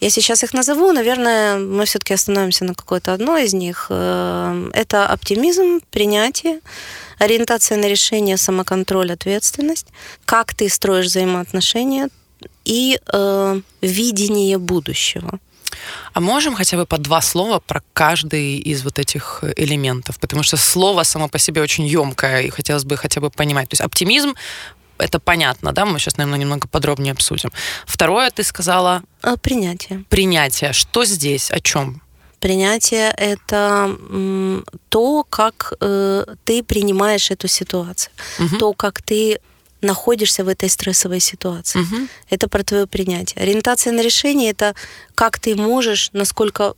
Я 0.00 0.10
сейчас 0.10 0.42
их 0.42 0.54
назову, 0.54 0.92
наверное, 0.92 1.58
мы 1.58 1.84
все-таки 1.84 2.14
остановимся 2.14 2.64
на 2.64 2.74
какой-то 2.74 3.12
одной 3.12 3.44
из 3.44 3.54
них. 3.54 3.86
Э, 3.90 4.70
это 4.72 5.06
оптимизм, 5.06 5.80
принятие, 5.90 6.60
ориентация 7.18 7.78
на 7.78 7.86
решение, 7.86 8.36
самоконтроль, 8.36 9.12
ответственность, 9.12 9.86
как 10.24 10.54
ты 10.54 10.68
строишь 10.68 11.06
взаимоотношения 11.06 12.08
и 12.64 12.98
э, 13.12 13.60
видение 13.82 14.58
будущего. 14.58 15.38
А 16.12 16.20
можем 16.20 16.54
хотя 16.54 16.76
бы 16.76 16.86
по 16.86 16.98
два 16.98 17.20
слова 17.20 17.60
про 17.60 17.82
каждый 17.92 18.58
из 18.58 18.82
вот 18.82 18.98
этих 18.98 19.44
элементов? 19.56 20.18
Потому 20.18 20.42
что 20.42 20.56
слово 20.56 21.04
само 21.04 21.28
по 21.28 21.38
себе 21.38 21.62
очень 21.62 21.86
емкое, 21.86 22.42
и 22.42 22.50
хотелось 22.50 22.84
бы 22.84 22.96
хотя 22.96 23.20
бы 23.20 23.30
понимать. 23.30 23.68
То 23.68 23.74
есть 23.74 23.82
оптимизм 23.82 24.34
это 25.00 25.18
понятно, 25.18 25.72
да, 25.72 25.84
мы 25.84 25.98
сейчас, 25.98 26.16
наверное, 26.16 26.38
немного 26.38 26.68
подробнее 26.68 27.12
обсудим. 27.12 27.50
Второе, 27.86 28.30
ты 28.30 28.42
сказала... 28.42 29.02
А, 29.22 29.36
принятие. 29.36 30.04
Принятие. 30.08 30.72
Что 30.72 31.04
здесь? 31.04 31.50
О 31.50 31.60
чем? 31.60 32.02
Принятие— 32.40 33.10
это 33.18 33.96
то, 34.88 35.24
как 35.28 35.74
э, 35.80 36.24
ты 36.44 36.62
принимаешь 36.62 37.30
эту 37.30 37.48
ситуацию, 37.48 38.12
угу. 38.38 38.56
то, 38.56 38.72
как 38.72 39.02
ты 39.02 39.40
находишься 39.82 40.44
в 40.44 40.48
этой 40.48 40.68
стрессовой 40.70 41.20
ситуации. 41.20 41.80
Угу. 41.80 42.08
Это 42.30 42.48
про 42.48 42.62
твое 42.62 42.86
принятие. 42.86 43.42
Ориентация 43.42 43.92
на 43.92 44.00
решение— 44.00 44.50
это 44.52 44.74
как 45.14 45.38
ты 45.38 45.54
можешь, 45.54 46.10
насколько 46.12 46.74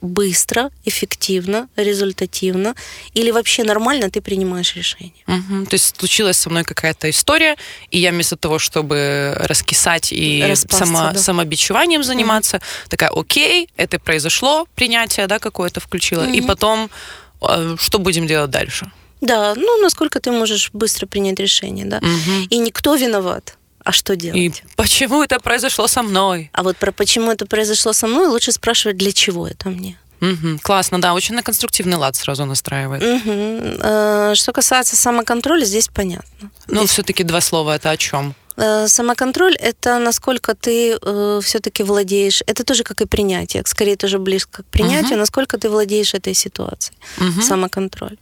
быстро, 0.00 0.70
эффективно, 0.84 1.68
результативно 1.76 2.74
или 3.14 3.30
вообще 3.30 3.64
нормально 3.64 4.10
ты 4.10 4.20
принимаешь 4.20 4.74
решение. 4.74 5.12
Угу. 5.26 5.66
То 5.66 5.74
есть 5.74 5.96
случилась 5.98 6.38
со 6.38 6.50
мной 6.50 6.64
какая-то 6.64 7.10
история, 7.10 7.56
и 7.90 7.98
я 7.98 8.10
вместо 8.10 8.36
того, 8.36 8.58
чтобы 8.58 9.34
раскисать 9.36 10.12
и 10.12 10.42
Распасться, 10.48 10.86
само, 10.86 11.12
да. 11.12 11.18
самобичеванием 11.18 12.02
заниматься, 12.02 12.56
угу. 12.56 12.64
такая, 12.88 13.10
окей, 13.10 13.68
это 13.76 13.98
произошло, 13.98 14.66
принятие, 14.74 15.26
да, 15.26 15.38
какое-то 15.38 15.80
включила, 15.80 16.24
угу. 16.24 16.32
и 16.32 16.40
потом 16.40 16.90
а, 17.40 17.76
что 17.78 17.98
будем 17.98 18.26
делать 18.26 18.50
дальше? 18.50 18.90
Да, 19.20 19.54
ну 19.54 19.80
насколько 19.82 20.18
ты 20.20 20.30
можешь 20.32 20.70
быстро 20.72 21.06
принять 21.06 21.38
решение, 21.38 21.84
да. 21.84 21.98
Угу. 21.98 22.46
И 22.48 22.58
никто 22.58 22.94
виноват. 22.94 23.56
А 23.84 23.92
что 23.92 24.16
делать? 24.16 24.38
И 24.38 24.52
почему 24.76 25.22
это 25.22 25.40
произошло 25.40 25.86
со 25.86 26.02
мной? 26.02 26.50
А 26.52 26.62
вот 26.62 26.76
про 26.76 26.92
почему 26.92 27.30
это 27.30 27.46
произошло 27.46 27.92
со 27.92 28.06
мной 28.06 28.28
лучше 28.28 28.52
спрашивать, 28.52 28.96
для 28.96 29.12
чего 29.12 29.46
это 29.46 29.68
мне. 29.68 29.98
Угу, 30.20 30.58
классно, 30.62 31.00
да, 31.00 31.14
очень 31.14 31.34
на 31.34 31.42
конструктивный 31.42 31.96
лад 31.96 32.14
сразу 32.14 32.44
настраивает. 32.44 33.02
Угу. 33.02 34.34
Что 34.36 34.52
касается 34.52 34.96
самоконтроля, 34.96 35.64
здесь 35.64 35.88
понятно. 35.88 36.50
Ну, 36.66 36.80
здесь... 36.80 36.90
все-таки 36.90 37.24
два 37.24 37.40
слова 37.40 37.76
это 37.76 37.90
о 37.90 37.96
чем? 37.96 38.34
Э, 38.56 38.86
самоконтроль– 38.88 39.56
это 39.60 39.98
насколько 39.98 40.54
ты 40.54 40.98
э, 41.00 41.40
все-таки 41.42 41.82
владеешь, 41.82 42.42
это 42.46 42.64
тоже 42.64 42.84
как 42.84 43.00
и 43.00 43.06
принятие, 43.06 43.62
скорее 43.64 43.96
тоже 43.96 44.18
близко 44.18 44.62
к 44.62 44.66
принятию, 44.66 45.12
угу. 45.12 45.20
насколько 45.20 45.56
ты 45.56 45.70
владеешь 45.70 46.12
этой 46.12 46.34
ситуацией. 46.34 46.98
Угу. 47.16 47.40
Самоконтроль. 47.40 48.18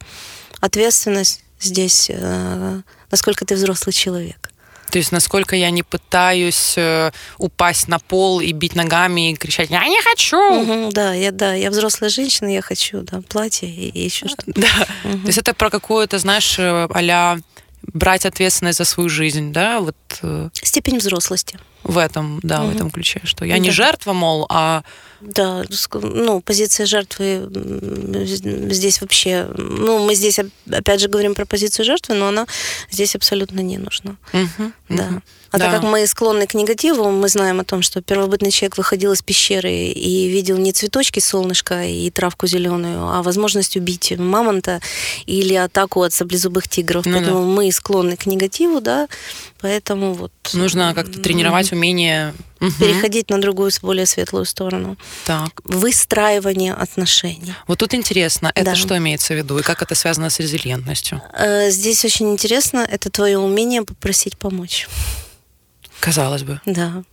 Ответственность 0.61 1.43
здесь, 1.59 2.09
э, 2.09 2.81
насколько 3.11 3.45
ты 3.45 3.55
взрослый 3.55 3.91
человек. 3.91 4.49
То 4.89 4.97
есть 4.97 5.11
насколько 5.11 5.55
я 5.55 5.69
не 5.69 5.83
пытаюсь 5.83 6.73
э, 6.77 7.11
упасть 7.37 7.87
на 7.87 7.99
пол 7.99 8.39
и 8.39 8.51
бить 8.51 8.75
ногами 8.75 9.31
и 9.31 9.35
кричать 9.35 9.69
«Я 9.69 9.87
не 9.87 10.01
хочу!» 10.01 10.37
угу, 10.37 10.91
Да, 10.91 11.13
я, 11.13 11.31
да, 11.31 11.53
я 11.53 11.69
взрослая 11.69 12.09
женщина, 12.09 12.47
я 12.47 12.61
хочу 12.61 13.01
да, 13.01 13.21
платье 13.21 13.69
и, 13.69 13.89
и 13.89 14.03
еще 14.03 14.27
что-то. 14.27 14.59
Да, 14.59 14.87
угу. 15.03 15.19
то 15.19 15.27
есть 15.27 15.37
это 15.37 15.53
про 15.53 15.69
какую-то, 15.69 16.17
знаешь, 16.17 16.57
а 16.59 17.37
брать 17.81 18.25
ответственность 18.25 18.77
за 18.77 18.85
свою 18.85 19.09
жизнь, 19.09 19.51
да? 19.51 19.79
Вот, 19.79 19.95
э, 20.08 20.08
Степень 20.53 20.97
взрослости. 20.97 21.59
В 21.83 21.97
этом, 21.97 22.39
да, 22.43 22.61
угу. 22.61 22.71
в 22.71 22.75
этом 22.75 22.91
ключе, 22.91 23.21
что 23.23 23.45
я 23.45 23.53
да. 23.53 23.59
не 23.59 23.71
жертва, 23.71 24.13
мол, 24.13 24.45
а 24.49 24.83
да, 25.21 25.63
ну, 25.93 26.41
позиция 26.41 26.85
жертвы 26.85 27.49
здесь 28.71 29.01
вообще... 29.01 29.49
Ну, 29.57 29.99
мы 29.99 30.15
здесь, 30.15 30.39
опять 30.71 31.01
же, 31.01 31.09
говорим 31.09 31.35
про 31.35 31.45
позицию 31.45 31.85
жертвы, 31.85 32.15
но 32.15 32.29
она 32.29 32.47
здесь 32.89 33.15
абсолютно 33.15 33.59
не 33.59 33.77
нужна. 33.77 34.15
Угу, 34.33 34.71
да. 34.89 35.03
Угу. 35.03 35.21
А 35.51 35.57
да. 35.57 35.65
так 35.65 35.81
как 35.81 35.89
мы 35.89 36.05
склонны 36.05 36.45
к 36.45 36.53
негативу, 36.53 37.09
мы 37.09 37.27
знаем 37.27 37.59
о 37.59 37.63
том, 37.63 37.81
что 37.81 38.01
первобытный 38.01 38.51
человек 38.51 38.77
выходил 38.77 39.13
из 39.13 39.23
пещеры 39.23 39.71
и 39.71 40.27
видел 40.27 40.57
не 40.57 40.71
цветочки 40.71 41.19
солнышка 41.19 41.85
и 41.85 42.09
травку 42.11 42.45
зеленую, 42.45 43.07
а 43.07 43.23
возможность 43.23 43.75
убить 43.75 44.13
мамонта 44.17 44.79
или 45.25 45.55
атаку 45.55 46.03
от 46.03 46.13
саблезубых 46.13 46.69
тигров. 46.69 47.05
Ну, 47.05 47.13
Поэтому 47.13 47.39
да. 47.39 47.45
мы 47.47 47.71
склонны 47.71 48.15
к 48.15 48.27
негативу, 48.27 48.79
да, 48.79 49.07
поэтому 49.59 49.98
вот... 50.13 50.31
Нужно 50.53 50.93
как-то 50.93 51.19
тренировать 51.19 51.71
умение 51.71 52.33
переходить 52.59 53.29
на 53.29 53.39
другую, 53.39 53.71
более 53.81 54.05
светлую 54.05 54.45
сторону. 54.45 54.97
Так. 55.25 55.61
Выстраивание 55.63 56.73
отношений. 56.73 57.53
Вот 57.67 57.79
тут 57.79 57.93
интересно, 57.93 58.51
это 58.53 58.71
да. 58.71 58.75
что 58.75 58.97
имеется 58.97 59.33
в 59.33 59.37
виду 59.37 59.57
и 59.59 59.61
как 59.61 59.81
это 59.81 59.95
связано 59.95 60.29
с 60.29 60.39
резилиентностью? 60.39 61.21
Э, 61.33 61.69
здесь 61.69 62.03
очень 62.03 62.31
интересно, 62.31 62.79
это 62.89 63.09
твое 63.09 63.37
умение 63.37 63.83
попросить 63.83 64.37
помочь. 64.37 64.87
Казалось 65.99 66.43
бы. 66.43 66.59
Да. 66.65 67.03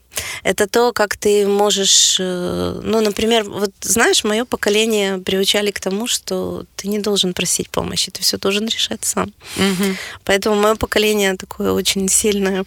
Это 0.43 0.67
то, 0.67 0.93
как 0.93 1.17
ты 1.17 1.47
можешь, 1.47 2.17
э, 2.21 2.81
ну, 2.83 3.01
например, 3.01 3.45
вот 3.45 3.71
знаешь, 3.81 4.25
мое 4.25 4.45
поколение 4.45 5.19
приучали 5.19 5.71
к 5.71 5.81
тому, 5.81 6.07
что 6.07 6.65
ты 6.77 6.89
не 6.89 6.99
должен 6.99 7.35
просить 7.35 7.71
помощи, 7.71 8.11
ты 8.11 8.23
все 8.23 8.39
должен 8.39 8.67
решать 8.67 9.05
сам. 9.05 9.33
Угу. 9.57 9.85
Поэтому 10.25 10.57
мое 10.57 10.75
поколение 10.75 11.37
такое 11.37 11.73
очень 11.73 12.09
сильное. 12.09 12.65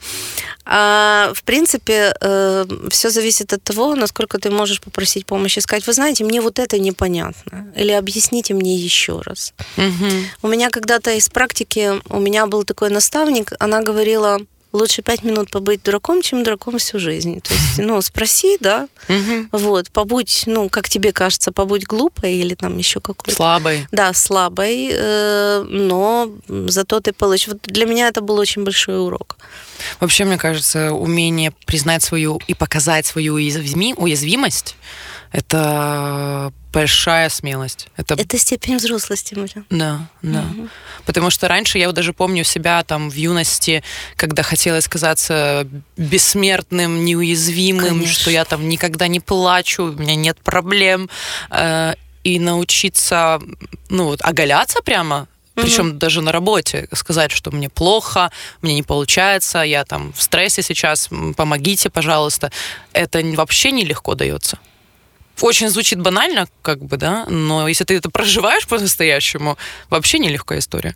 А 0.66 1.32
в 1.34 1.44
принципе, 1.44 2.14
э, 2.22 2.66
все 2.90 3.10
зависит 3.10 3.54
от 3.54 3.64
того, 3.64 3.96
насколько 3.96 4.38
ты 4.38 4.52
можешь 4.52 4.82
попросить 4.82 5.26
помощи, 5.26 5.60
сказать, 5.60 5.88
вы 5.88 5.94
знаете, 5.94 6.24
мне 6.24 6.42
вот 6.42 6.60
это 6.60 6.78
непонятно, 6.80 7.72
или 7.76 7.92
объясните 7.92 8.54
мне 8.54 8.76
еще 8.76 9.22
раз. 9.22 9.54
Угу. 9.78 10.06
У 10.44 10.48
меня 10.48 10.70
когда-то 10.70 11.12
из 11.12 11.30
практики, 11.30 11.94
у 12.10 12.20
меня 12.20 12.46
был 12.46 12.64
такой 12.64 12.90
наставник, 12.90 13.54
она 13.60 13.82
говорила, 13.82 14.40
лучше 14.72 15.02
пять 15.02 15.24
минут 15.24 15.50
побыть 15.50 15.84
дураком, 15.84 16.22
чем 16.22 16.44
дураком 16.44 16.78
всю 16.78 17.00
жизнь. 17.00 17.42
То 17.42 17.54
есть, 17.54 17.80
ну, 17.80 18.02
спроси, 18.02 18.58
да, 18.60 18.88
вот, 19.52 19.92
побудь, 19.92 20.44
ну, 20.46 20.70
как 20.70 20.90
тебе 20.90 21.12
кажется, 21.12 21.52
побудь 21.52 21.86
глупой 21.86 22.34
или 22.34 22.56
там 22.56 22.78
еще 22.78 23.00
какой-то. 23.00 23.36
Слабой. 23.36 23.88
Да, 23.92 24.14
слабой, 24.14 24.90
э, 24.92 25.66
но 25.68 26.32
зато 26.48 27.00
ты 27.00 27.14
получишь. 27.14 27.48
Вот 27.48 27.62
для 27.64 27.86
меня 27.86 28.08
это 28.08 28.22
был 28.22 28.38
очень 28.38 28.64
большой 28.64 29.00
урок. 29.00 29.38
Вообще, 30.00 30.26
мне 30.26 30.38
кажется, 30.38 30.92
умение 30.92 31.52
признать 31.66 32.04
свою 32.04 32.40
и 32.48 32.54
показать 32.54 33.06
свою 33.06 33.36
уязвимость 33.36 34.76
это 35.32 36.52
большая 36.72 37.30
смелость. 37.30 37.88
Это, 37.98 38.14
это 38.14 38.38
степень 38.38 38.78
взрослости, 38.78 39.34
Мария. 39.34 39.66
Да, 39.70 40.08
да. 40.22 40.42
Угу. 40.42 40.70
Потому 41.06 41.30
что 41.30 41.48
раньше 41.48 41.80
я 41.80 41.88
вот 41.88 41.96
даже 41.96 42.14
помню 42.14 42.44
себя 42.44 42.84
там 42.84 43.10
в 43.10 43.16
юности, 43.16 43.84
когда 44.16 44.44
хотелось 44.44 44.88
казаться 44.88 45.68
бессмертным, 45.98 47.04
неуязвимым, 47.04 47.88
Конечно. 47.88 48.14
что 48.14 48.32
я 48.32 48.46
там 48.46 48.70
никогда 48.70 49.08
не 49.08 49.20
плачу, 49.20 49.84
у 49.84 49.92
меня 49.94 50.16
нет 50.16 50.38
проблем. 50.40 51.10
Э, 51.50 51.96
и 52.24 52.38
научиться, 52.38 53.40
ну 53.90 54.06
вот, 54.06 54.22
оголяться 54.22 54.82
прямо, 54.84 55.28
причем 55.56 55.90
угу. 55.90 55.98
даже 55.98 56.22
на 56.22 56.32
работе, 56.32 56.88
сказать, 56.94 57.32
что 57.32 57.52
мне 57.52 57.70
плохо, 57.70 58.32
мне 58.62 58.76
не 58.76 58.84
получается, 58.84 59.60
я 59.60 59.86
там 59.86 60.14
в 60.14 60.22
стрессе 60.22 60.62
сейчас, 60.62 61.10
помогите, 61.36 61.90
пожалуйста, 61.90 62.52
это 62.94 63.22
вообще 63.36 63.72
нелегко 63.72 64.16
дается 64.16 64.60
очень 65.42 65.70
звучит 65.70 66.00
банально, 66.02 66.48
как 66.62 66.84
бы, 66.84 66.98
да, 66.98 67.26
но 67.28 67.68
если 67.68 67.84
ты 67.84 67.96
это 67.96 68.10
проживаешь 68.10 68.68
по-настоящему, 68.68 69.58
вообще 69.90 70.20
нелегкая 70.20 70.60
история. 70.60 70.96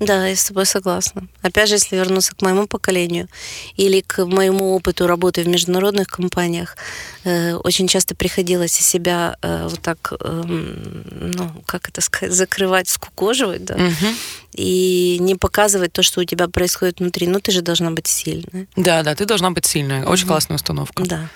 Да, 0.00 0.28
я 0.28 0.36
с 0.36 0.44
тобой 0.44 0.64
согласна. 0.64 1.26
Опять 1.42 1.68
же, 1.68 1.74
если 1.74 1.96
вернуться 1.96 2.34
к 2.34 2.42
моему 2.42 2.68
поколению 2.68 3.28
или 3.76 4.00
к 4.00 4.24
моему 4.24 4.74
опыту 4.74 5.08
работы 5.08 5.42
в 5.42 5.48
международных 5.48 6.06
компаниях, 6.06 6.76
э, 7.24 7.54
очень 7.54 7.88
часто 7.88 8.14
приходилось 8.14 8.72
себя 8.72 9.36
э, 9.42 9.66
вот 9.68 9.80
так, 9.80 10.12
э, 10.20 10.42
ну, 10.44 11.50
как 11.66 11.88
это 11.88 12.00
сказать, 12.00 12.32
закрывать, 12.32 12.88
скукоживать, 12.88 13.64
да, 13.64 13.74
угу. 13.74 14.14
и 14.52 15.18
не 15.20 15.34
показывать 15.34 15.92
то, 15.92 16.04
что 16.04 16.20
у 16.20 16.24
тебя 16.24 16.46
происходит 16.46 17.00
внутри. 17.00 17.26
Ну, 17.26 17.40
ты 17.40 17.50
же 17.50 17.62
должна 17.62 17.90
быть 17.90 18.06
сильная. 18.06 18.68
Да, 18.76 19.02
да, 19.02 19.16
ты 19.16 19.24
должна 19.24 19.50
быть 19.50 19.66
сильная. 19.66 20.04
Очень 20.04 20.24
угу. 20.24 20.34
классная 20.34 20.56
установка. 20.56 21.02
Да. 21.04 21.28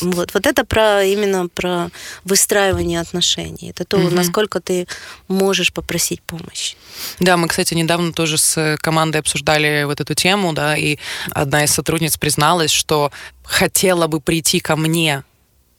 Вот, 0.00 0.34
вот 0.34 0.46
это 0.46 0.64
про 0.64 1.04
именно 1.04 1.48
про 1.48 1.90
выстраивание 2.24 3.00
отношений. 3.00 3.70
Это 3.70 3.84
то, 3.84 3.98
угу. 3.98 4.10
насколько 4.10 4.60
ты 4.60 4.86
можешь 5.28 5.72
попросить 5.72 6.22
помощи. 6.22 6.76
Да, 7.20 7.36
мы, 7.36 7.48
кстати, 7.48 7.74
недавно 7.74 8.12
тоже 8.12 8.38
с 8.38 8.76
командой 8.80 9.18
обсуждали 9.18 9.84
вот 9.84 10.00
эту 10.00 10.14
тему, 10.14 10.52
да, 10.52 10.76
и 10.76 10.98
одна 11.30 11.64
из 11.64 11.72
сотрудниц 11.72 12.16
призналась, 12.16 12.70
что 12.70 13.10
хотела 13.44 14.06
бы 14.06 14.20
прийти 14.20 14.60
ко 14.60 14.76
мне 14.76 15.24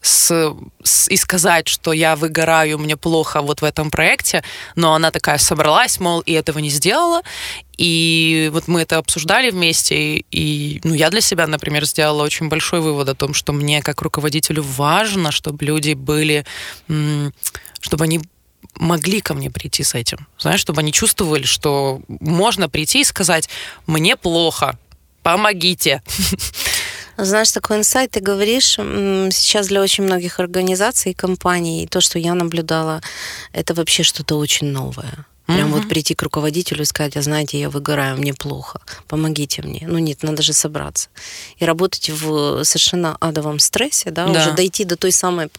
с, 0.02 0.56
с, 0.84 1.08
и 1.10 1.18
сказать, 1.18 1.68
что 1.68 1.92
я 1.92 2.16
выгораю, 2.16 2.78
мне 2.78 2.96
плохо 2.96 3.42
вот 3.42 3.62
в 3.62 3.66
этом 3.66 3.92
проекте, 3.92 4.44
но 4.76 4.94
она 4.94 5.12
такая 5.12 5.38
собралась, 5.38 6.00
мол, 6.00 6.22
и 6.22 6.32
этого 6.32 6.60
не 6.60 6.70
сделала. 6.70 7.22
И 7.78 8.50
вот 8.54 8.68
мы 8.68 8.82
это 8.82 8.98
обсуждали 8.98 9.52
вместе, 9.52 10.24
и 10.32 10.82
ну, 10.84 10.94
я 10.94 11.10
для 11.10 11.22
себя, 11.22 11.48
например, 11.48 11.86
сделала 11.86 12.24
очень 12.24 12.50
большой 12.50 12.82
вывод 12.82 13.10
о 13.10 13.16
том, 13.16 13.34
что 13.34 13.54
мне 13.54 13.82
как 13.82 14.02
руководителю 14.02 14.64
важно, 14.64 15.32
чтобы 15.32 15.66
люди 15.66 15.94
были, 15.94 16.46
чтобы 17.80 18.04
они 18.04 18.22
могли 18.76 19.22
ко 19.22 19.34
мне 19.34 19.50
прийти 19.50 19.84
с 19.84 19.96
этим. 19.96 20.28
Знаешь, 20.38 20.60
чтобы 20.60 20.82
они 20.82 20.92
чувствовали, 20.92 21.44
что 21.44 22.02
можно 22.08 22.70
прийти 22.70 23.02
и 23.02 23.06
сказать, 23.06 23.50
мне 23.88 24.16
плохо, 24.16 24.78
помогите. 25.24 26.02
Знаешь, 27.26 27.52
такой 27.52 27.78
инсайт 27.78 28.12
ты 28.12 28.20
говоришь, 28.20 28.76
сейчас 28.76 29.68
для 29.68 29.82
очень 29.82 30.04
многих 30.04 30.40
организаций 30.40 31.12
и 31.12 31.16
компаний, 31.16 31.88
то, 31.88 32.02
что 32.02 32.20
я 32.20 32.34
наблюдала, 32.34 33.02
это 33.54 33.74
вообще 33.74 34.04
что-то 34.04 34.38
очень 34.38 34.68
новое. 34.68 35.26
Прям 35.46 35.72
угу. 35.72 35.80
вот 35.80 35.90
прийти 35.90 36.14
к 36.14 36.22
руководителю 36.22 36.84
и 36.84 36.86
сказать, 36.86 37.18
а 37.18 37.24
знаете, 37.24 37.60
я 37.60 37.72
выгораю, 37.72 38.18
мне 38.18 38.36
плохо, 38.36 38.82
помогите 39.08 39.64
мне. 39.64 39.84
Ну 39.88 39.98
нет, 39.98 40.22
надо 40.22 40.44
же 40.44 40.54
собраться. 40.54 41.10
И 41.58 41.66
работать 41.66 42.12
в 42.12 42.64
совершенно 42.64 43.18
адовом 43.20 43.58
стрессе, 43.58 44.12
да, 44.12 44.28
да. 44.28 44.42
уже 44.42 44.52
дойти 44.52 44.86
до 44.86 44.96
той 44.96 45.12
самой, 45.12 45.50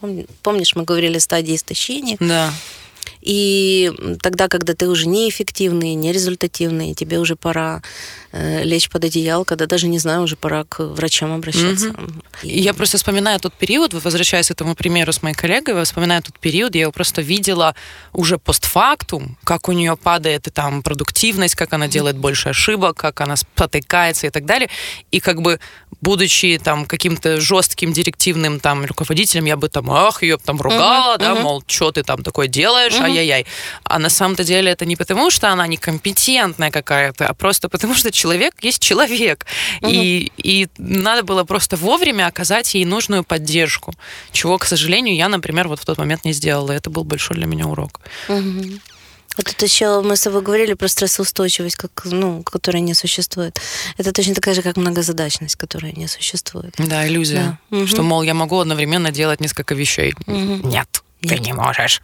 помнишь, 0.43 0.75
мы 0.75 0.85
говорили 0.85 1.17
стадии 1.17 1.55
истощения. 1.55 2.15
Да. 2.21 2.53
И 3.21 3.91
тогда, 4.21 4.47
когда 4.47 4.73
ты 4.73 4.87
уже 4.87 5.07
неэффективный, 5.07 5.93
нерезультативный, 5.93 6.93
тебе 6.93 7.19
уже 7.19 7.35
пора 7.35 7.81
э, 8.31 8.63
лечь 8.63 8.89
под 8.89 9.05
одеял, 9.05 9.45
когда 9.45 9.67
даже 9.67 9.87
не 9.87 9.99
знаю, 9.99 10.23
уже 10.23 10.35
пора 10.35 10.63
к 10.63 10.79
врачам 10.83 11.31
обращаться. 11.31 11.89
Угу. 11.89 12.11
И... 12.43 12.59
Я 12.61 12.73
просто 12.73 12.97
вспоминаю 12.97 13.39
тот 13.39 13.53
период, 13.53 13.93
возвращаясь 13.93 14.47
к 14.47 14.51
этому 14.51 14.75
примеру 14.75 15.13
с 15.13 15.21
моей 15.21 15.35
коллегой, 15.35 15.75
я 15.75 15.83
вспоминаю 15.83 16.23
тот 16.23 16.39
период, 16.39 16.75
я 16.75 16.81
его 16.81 16.91
просто 16.91 17.21
видела 17.21 17.75
уже 18.13 18.37
постфактум, 18.37 19.37
как 19.43 19.69
у 19.69 19.71
нее 19.71 19.95
падает 19.95 20.47
и 20.47 20.51
там 20.51 20.81
продуктивность, 20.81 21.55
как 21.55 21.73
она 21.73 21.87
делает 21.87 22.17
больше 22.17 22.49
ошибок, 22.49 22.97
как 22.97 23.21
она 23.21 23.35
спотыкается 23.35 24.27
и 24.27 24.29
так 24.29 24.45
далее. 24.45 24.69
И 25.11 25.19
как 25.19 25.41
бы 25.41 25.59
будучи 26.01 26.59
там 26.63 26.85
каким-то 26.85 27.39
жестким 27.39 27.93
директивным 27.93 28.59
там 28.59 28.85
руководителем, 28.85 29.45
я 29.45 29.55
бы 29.55 29.69
там, 29.69 29.89
ах, 29.89 30.23
ее 30.23 30.37
там 30.37 30.59
ругала, 30.59 31.15
uh-huh, 31.15 31.19
да, 31.19 31.31
uh-huh. 31.33 31.41
мол, 31.41 31.63
что 31.67 31.91
ты 31.91 32.03
там 32.03 32.23
такое 32.23 32.47
делаешь, 32.47 32.93
uh-huh. 32.93 33.05
ай-яй-яй. 33.05 33.45
А 33.83 33.99
на 33.99 34.09
самом-то 34.09 34.43
деле 34.43 34.71
это 34.71 34.85
не 34.85 34.95
потому, 34.95 35.29
что 35.29 35.49
она 35.49 35.67
некомпетентная 35.67 36.71
какая-то, 36.71 37.27
а 37.27 37.33
просто 37.33 37.69
потому, 37.69 37.95
что 37.95 38.11
человек 38.11 38.55
есть 38.61 38.81
человек. 38.81 39.45
Uh-huh. 39.81 39.91
И, 39.91 40.31
и 40.37 40.67
надо 40.77 41.23
было 41.23 41.43
просто 41.43 41.77
вовремя 41.77 42.27
оказать 42.27 42.73
ей 42.73 42.85
нужную 42.85 43.23
поддержку, 43.23 43.93
чего, 44.31 44.57
к 44.57 44.65
сожалению, 44.65 45.15
я, 45.15 45.29
например, 45.29 45.67
вот 45.67 45.79
в 45.79 45.85
тот 45.85 45.97
момент 45.97 46.25
не 46.25 46.33
сделала. 46.33 46.71
Это 46.71 46.89
был 46.89 47.03
большой 47.03 47.37
для 47.37 47.45
меня 47.45 47.67
урок. 47.67 48.01
Uh-huh. 48.27 48.79
Вот 49.37 49.49
это 49.49 49.65
еще 49.65 50.01
мы 50.01 50.15
с 50.15 50.21
тобой 50.21 50.41
говорили 50.41 50.73
про 50.73 50.87
стрессоустойчивость, 50.87 51.75
как, 51.75 52.05
ну, 52.05 52.43
которая 52.43 52.81
не 52.81 52.93
существует. 52.93 53.59
Это 53.97 54.11
точно 54.11 54.35
такая 54.35 54.55
же, 54.55 54.61
как 54.61 54.77
многозадачность, 54.77 55.55
которая 55.55 55.93
не 55.93 56.07
существует. 56.07 56.73
Да, 56.77 57.07
иллюзия. 57.07 57.59
Да. 57.69 57.87
Что, 57.87 58.03
мол, 58.03 58.23
я 58.23 58.33
могу 58.33 58.59
одновременно 58.59 59.11
делать 59.11 59.39
несколько 59.39 59.73
вещей. 59.75 60.13
Угу. 60.27 60.67
Нет. 60.67 61.01
Ты 61.21 61.37
не 61.37 61.53
можешь. 61.53 62.01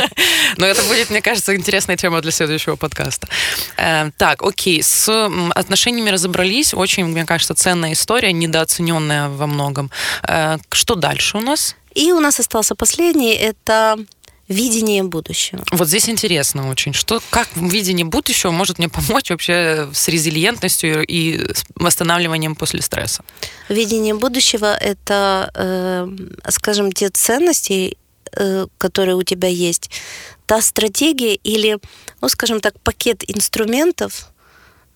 Но 0.56 0.66
это 0.66 0.82
будет, 0.82 1.10
мне 1.10 1.22
кажется, 1.22 1.54
интересная 1.54 1.96
тема 1.96 2.20
для 2.20 2.32
следующего 2.32 2.74
подкаста. 2.74 3.28
Э, 3.76 4.10
так, 4.18 4.42
окей, 4.42 4.82
с 4.82 5.08
отношениями 5.54 6.10
разобрались. 6.10 6.74
Очень, 6.74 7.04
мне 7.04 7.24
кажется, 7.24 7.54
ценная 7.54 7.92
история, 7.92 8.32
недооцененная 8.32 9.28
во 9.28 9.46
многом. 9.46 9.90
Э, 10.26 10.58
что 10.72 10.96
дальше 10.96 11.38
у 11.38 11.40
нас? 11.40 11.76
И 11.94 12.12
у 12.12 12.20
нас 12.20 12.40
остался 12.40 12.74
последний. 12.74 13.34
Это 13.34 13.96
видение 14.48 15.02
будущего. 15.02 15.64
Вот 15.72 15.88
здесь 15.88 16.08
интересно 16.08 16.70
очень, 16.70 16.92
что 16.92 17.20
как 17.30 17.48
видение 17.56 18.06
будущего 18.06 18.50
может 18.50 18.78
мне 18.78 18.88
помочь 18.88 19.30
вообще 19.30 19.88
с 19.92 20.08
резилиентностью 20.08 21.04
и 21.04 21.46
восстанавливанием 21.74 22.54
после 22.54 22.80
стресса? 22.82 23.24
Видение 23.68 24.14
будущего 24.14 24.74
это, 24.74 25.50
э, 25.54 26.08
скажем, 26.50 26.92
те 26.92 27.08
ценности, 27.10 27.96
э, 28.32 28.66
которые 28.78 29.16
у 29.16 29.22
тебя 29.22 29.48
есть, 29.48 29.90
та 30.46 30.62
стратегия 30.62 31.34
или, 31.34 31.78
ну, 32.20 32.28
скажем 32.28 32.60
так, 32.60 32.78
пакет 32.80 33.24
инструментов, 33.28 34.28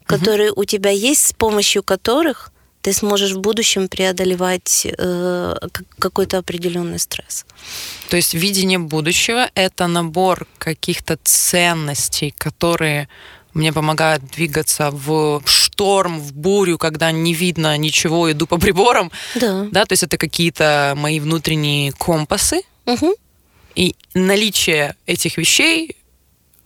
которые 0.06 0.52
угу. 0.52 0.62
у 0.62 0.64
тебя 0.64 0.90
есть, 0.90 1.26
с 1.26 1.32
помощью 1.32 1.82
которых 1.82 2.52
ты 2.82 2.92
сможешь 2.92 3.32
в 3.32 3.40
будущем 3.40 3.88
преодолевать 3.88 4.86
э, 4.86 5.56
какой-то 5.98 6.38
определенный 6.38 6.98
стресс. 6.98 7.44
То 8.08 8.16
есть 8.16 8.34
видение 8.34 8.78
будущего— 8.78 9.50
это 9.54 9.86
набор 9.86 10.46
каких-то 10.58 11.18
ценностей, 11.22 12.34
которые 12.38 13.08
мне 13.52 13.72
помогают 13.72 14.24
двигаться 14.30 14.90
в 14.90 15.42
шторм, 15.44 16.20
в 16.20 16.32
бурю, 16.32 16.78
когда 16.78 17.10
не 17.10 17.34
видно 17.34 17.76
ничего, 17.76 18.30
иду 18.30 18.46
по 18.46 18.58
приборам. 18.58 19.10
Да. 19.34 19.66
Да, 19.70 19.84
то 19.84 19.92
есть 19.92 20.04
это 20.04 20.16
какие-то 20.18 20.94
мои 20.96 21.20
внутренние 21.20 21.92
компасы. 21.92 22.62
Угу. 22.86 23.14
И 23.74 23.94
наличие 24.14 24.94
этих 25.06 25.36
вещей 25.36 25.96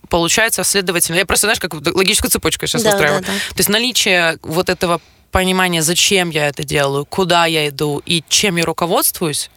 получается, 0.09 0.63
следовательно, 0.63 1.17
я 1.17 1.25
просто, 1.25 1.47
знаешь, 1.47 1.59
как 1.59 1.73
логическую 1.73 2.31
цепочку 2.31 2.67
сейчас 2.67 2.83
да, 2.83 2.91
устраиваю. 2.91 3.21
Да, 3.21 3.27
да. 3.27 3.33
То 3.33 3.57
есть 3.57 3.69
наличие 3.69 4.37
вот 4.43 4.69
этого 4.69 5.01
понимание, 5.35 5.81
зачем 5.81 6.29
я 6.29 6.47
это 6.47 6.63
делаю, 6.63 7.03
куда 7.03 7.45
я 7.45 7.67
иду 7.67 8.01
и 8.05 8.23
чем 8.29 8.55
я 8.55 8.63
руководствуюсь, 8.63 9.51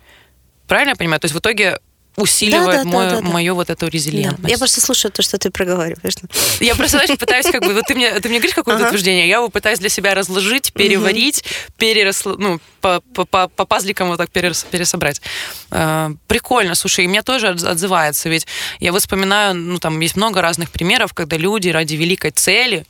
правильно 0.67 0.91
я 0.91 0.97
понимаю? 0.97 1.21
То 1.21 1.27
есть 1.27 1.37
в 1.37 1.38
итоге 1.38 1.79
усиливает 2.17 2.79
да, 2.79 2.83
да, 2.83 2.85
мою, 2.85 3.11
да, 3.11 3.21
да, 3.21 3.29
мою 3.29 3.55
вот 3.55 3.71
эту 3.71 3.87
резилиентность. 3.87 4.43
Да. 4.43 4.49
Я 4.49 4.59
просто 4.59 4.81
слушаю 4.81 5.12
то, 5.12 5.23
что 5.23 5.38
ты 5.38 5.53
проговариваешь. 5.53 6.14
Я 6.59 6.75
просто, 6.75 6.97
знаешь, 6.99 7.17
пытаюсь 7.17 7.47
как 7.47 7.64
бы, 7.64 7.75
вот 7.75 7.85
ты 7.87 7.95
мне, 7.95 8.11
ты 8.19 8.29
мне 8.29 8.38
говоришь 8.38 8.57
какое-то 8.57 8.81
ага. 8.81 8.88
утверждение, 8.88 9.29
я 9.29 9.37
его 9.37 9.51
пытаюсь 9.51 9.79
для 9.79 9.88
себя 9.88 10.17
разложить, 10.17 10.73
переварить, 10.73 11.45
угу. 11.45 11.75
перерас, 11.79 12.25
ну, 12.25 12.59
по, 12.81 13.01
по, 13.14 13.25
по, 13.25 13.47
по 13.47 13.64
пазликам 13.64 14.09
вот 14.09 14.17
так 14.17 14.31
перес, 14.33 14.67
пересобрать. 14.69 15.23
Э, 15.71 16.11
прикольно, 16.27 16.75
слушай, 16.75 17.05
и 17.05 17.09
мне 17.09 17.23
тоже 17.23 17.51
отзывается, 17.51 18.29
ведь 18.29 18.49
я 18.81 18.91
вот 18.91 19.03
вспоминаю, 19.03 19.55
ну, 19.55 19.79
там 19.79 20.01
есть 20.01 20.17
много 20.17 20.43
разных 20.43 20.73
примеров, 20.73 21.14
когда 21.14 21.37
люди 21.37 21.69
ради 21.69 21.95
великой 21.95 22.33
цели, 22.33 22.85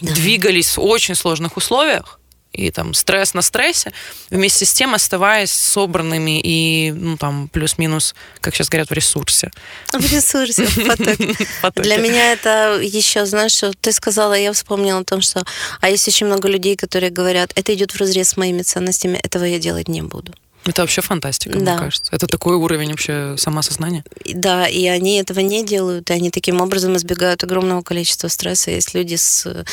да. 0.00 0.12
двигались 0.14 0.76
в 0.76 0.82
очень 0.82 1.14
сложных 1.14 1.56
условиях, 1.56 2.18
и 2.54 2.70
там 2.70 2.94
стресс 2.94 3.34
на 3.34 3.42
стрессе, 3.42 3.92
вместе 4.30 4.64
с 4.64 4.72
тем 4.72 4.94
оставаясь 4.94 5.50
собранными 5.50 6.40
и, 6.40 6.92
ну, 6.92 7.16
там, 7.16 7.48
плюс-минус, 7.48 8.14
как 8.40 8.54
сейчас 8.54 8.68
говорят, 8.68 8.90
в 8.90 8.92
ресурсе. 8.92 9.50
В 9.92 10.12
ресурсе, 10.12 10.64
в 10.66 10.86
потоке. 11.62 11.82
Для 11.82 11.96
меня 11.96 12.32
это 12.32 12.78
еще, 12.80 13.26
знаешь, 13.26 13.52
что 13.52 13.72
ты 13.80 13.92
сказала, 13.92 14.34
я 14.34 14.52
вспомнила 14.52 15.00
о 15.00 15.04
том, 15.04 15.20
что, 15.20 15.44
а 15.80 15.90
есть 15.90 16.06
очень 16.06 16.26
много 16.26 16.48
людей, 16.48 16.76
которые 16.76 17.10
говорят, 17.10 17.52
это 17.56 17.74
идет 17.74 17.92
в 17.92 17.96
разрез 17.98 18.30
с 18.30 18.36
моими 18.36 18.62
ценностями, 18.62 19.18
этого 19.22 19.44
я 19.44 19.58
делать 19.58 19.88
не 19.88 20.02
буду. 20.02 20.32
Это 20.66 20.82
вообще 20.82 21.02
фантастика, 21.02 21.58
да. 21.58 21.72
мне 21.72 21.78
кажется. 21.78 22.10
Это 22.14 22.26
такой 22.26 22.56
уровень 22.56 22.90
вообще 22.90 23.36
самосознания. 23.36 24.04
Да, 24.24 24.66
и 24.66 24.86
они 24.86 25.16
этого 25.16 25.40
не 25.40 25.64
делают, 25.64 26.10
и 26.10 26.12
они 26.12 26.30
таким 26.30 26.60
образом 26.60 26.96
избегают 26.96 27.44
огромного 27.44 27.82
количества 27.82 28.28
стресса. 28.28 28.70
Есть 28.70 28.94
люди 28.94 29.16
с 29.16 29.46
э, 29.46 29.64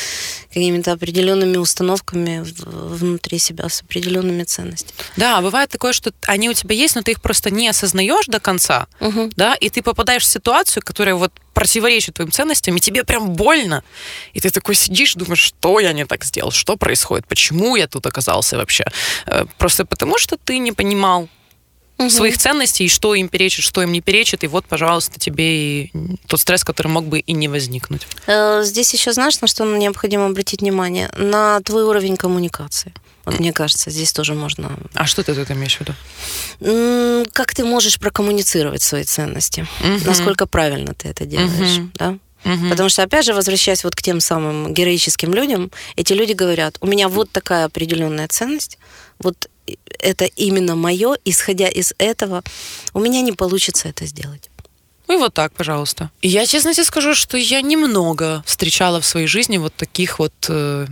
какими-то 0.49 0.91
определенными 0.91 1.57
установками 1.57 2.43
внутри 2.65 3.39
себя, 3.39 3.69
с 3.69 3.81
определенными 3.81 4.43
ценностями. 4.43 4.93
Да, 5.15 5.41
бывает 5.41 5.69
такое, 5.69 5.93
что 5.93 6.11
они 6.23 6.49
у 6.49 6.53
тебя 6.53 6.75
есть, 6.75 6.95
но 6.95 7.01
ты 7.01 7.11
их 7.11 7.21
просто 7.21 7.49
не 7.49 7.67
осознаешь 7.69 8.25
до 8.27 8.39
конца, 8.39 8.87
угу. 8.99 9.31
да, 9.35 9.55
и 9.55 9.69
ты 9.69 9.81
попадаешь 9.81 10.23
в 10.23 10.27
ситуацию, 10.27 10.83
которая 10.83 11.15
вот 11.15 11.31
противоречит 11.53 12.15
твоим 12.15 12.31
ценностям, 12.31 12.75
и 12.75 12.79
тебе 12.79 13.03
прям 13.03 13.31
больно. 13.31 13.83
И 14.33 14.39
ты 14.39 14.49
такой 14.49 14.75
сидишь, 14.75 15.15
думаешь, 15.15 15.39
что 15.39 15.79
я 15.79 15.93
не 15.93 16.05
так 16.05 16.23
сделал, 16.23 16.51
что 16.51 16.77
происходит, 16.77 17.27
почему 17.27 17.75
я 17.75 17.87
тут 17.87 18.05
оказался 18.05 18.57
вообще. 18.57 18.85
Э, 19.25 19.45
просто 19.57 19.85
потому, 19.85 20.17
что 20.17 20.37
ты 20.37 20.59
не 20.59 20.71
понимал 20.71 21.27
угу. 22.05 22.15
своих 22.15 22.37
ценностей, 22.37 22.87
что 22.87 23.15
им 23.15 23.29
перечит, 23.29 23.63
что 23.63 23.81
им 23.81 23.91
не 23.91 24.01
перечит, 24.01 24.43
и 24.43 24.47
вот, 24.47 24.65
пожалуйста, 24.65 25.19
тебе 25.19 25.83
и 25.83 25.91
тот 26.27 26.39
стресс, 26.39 26.63
который 26.63 26.87
мог 26.87 27.05
бы 27.05 27.19
и 27.19 27.33
не 27.33 27.47
возникнуть. 27.47 28.07
Э, 28.27 28.61
здесь 28.63 28.93
еще 28.93 29.13
знаешь, 29.13 29.39
на 29.41 29.47
что 29.47 29.65
необходимо 29.65 30.25
обратить 30.25 30.61
внимание? 30.61 31.09
На 31.17 31.59
твой 31.61 31.83
уровень 31.83 32.17
коммуникации. 32.17 32.93
Вот 33.25 33.39
мне 33.39 33.53
кажется, 33.53 33.91
здесь 33.91 34.13
тоже 34.13 34.33
можно... 34.33 34.77
А 34.95 35.05
что 35.05 35.23
ты 35.23 35.35
тут 35.35 35.51
имеешь 35.51 35.77
в 35.77 35.81
виду? 35.81 37.29
Как 37.31 37.53
ты 37.53 37.63
можешь 37.63 37.99
прокоммуницировать 37.99 38.81
свои 38.81 39.03
ценности? 39.03 39.67
Угу. 39.81 40.05
Насколько 40.05 40.47
правильно 40.47 40.93
ты 40.93 41.09
это 41.09 41.25
делаешь, 41.25 41.77
угу. 41.77 41.89
да? 41.93 42.17
Угу. 42.43 42.69
Потому 42.69 42.89
что, 42.89 43.03
опять 43.03 43.25
же, 43.25 43.33
возвращаясь 43.33 43.83
вот 43.83 43.95
к 43.95 44.01
тем 44.01 44.19
самым 44.19 44.73
героическим 44.73 45.33
людям, 45.33 45.71
эти 45.95 46.13
люди 46.13 46.33
говорят, 46.33 46.77
у 46.81 46.87
меня 46.87 47.07
вот 47.07 47.31
такая 47.31 47.65
определенная 47.65 48.27
ценность, 48.27 48.79
вот 49.19 49.50
это 49.99 50.25
именно 50.25 50.75
мое, 50.75 51.15
исходя 51.25 51.67
из 51.67 51.93
этого, 51.97 52.43
у 52.93 52.99
меня 52.99 53.21
не 53.21 53.31
получится 53.31 53.87
это 53.87 54.05
сделать. 54.05 54.49
Ну 55.07 55.15
и 55.15 55.17
вот 55.17 55.33
так, 55.33 55.53
пожалуйста. 55.53 56.09
Я 56.21 56.45
честно 56.45 56.73
тебе 56.73 56.85
скажу, 56.85 57.15
что 57.15 57.37
я 57.37 57.61
немного 57.61 58.43
встречала 58.45 58.99
в 59.01 59.05
своей 59.05 59.27
жизни 59.27 59.57
вот 59.57 59.73
таких 59.75 60.19
вот 60.19 60.33
э, 60.47 60.87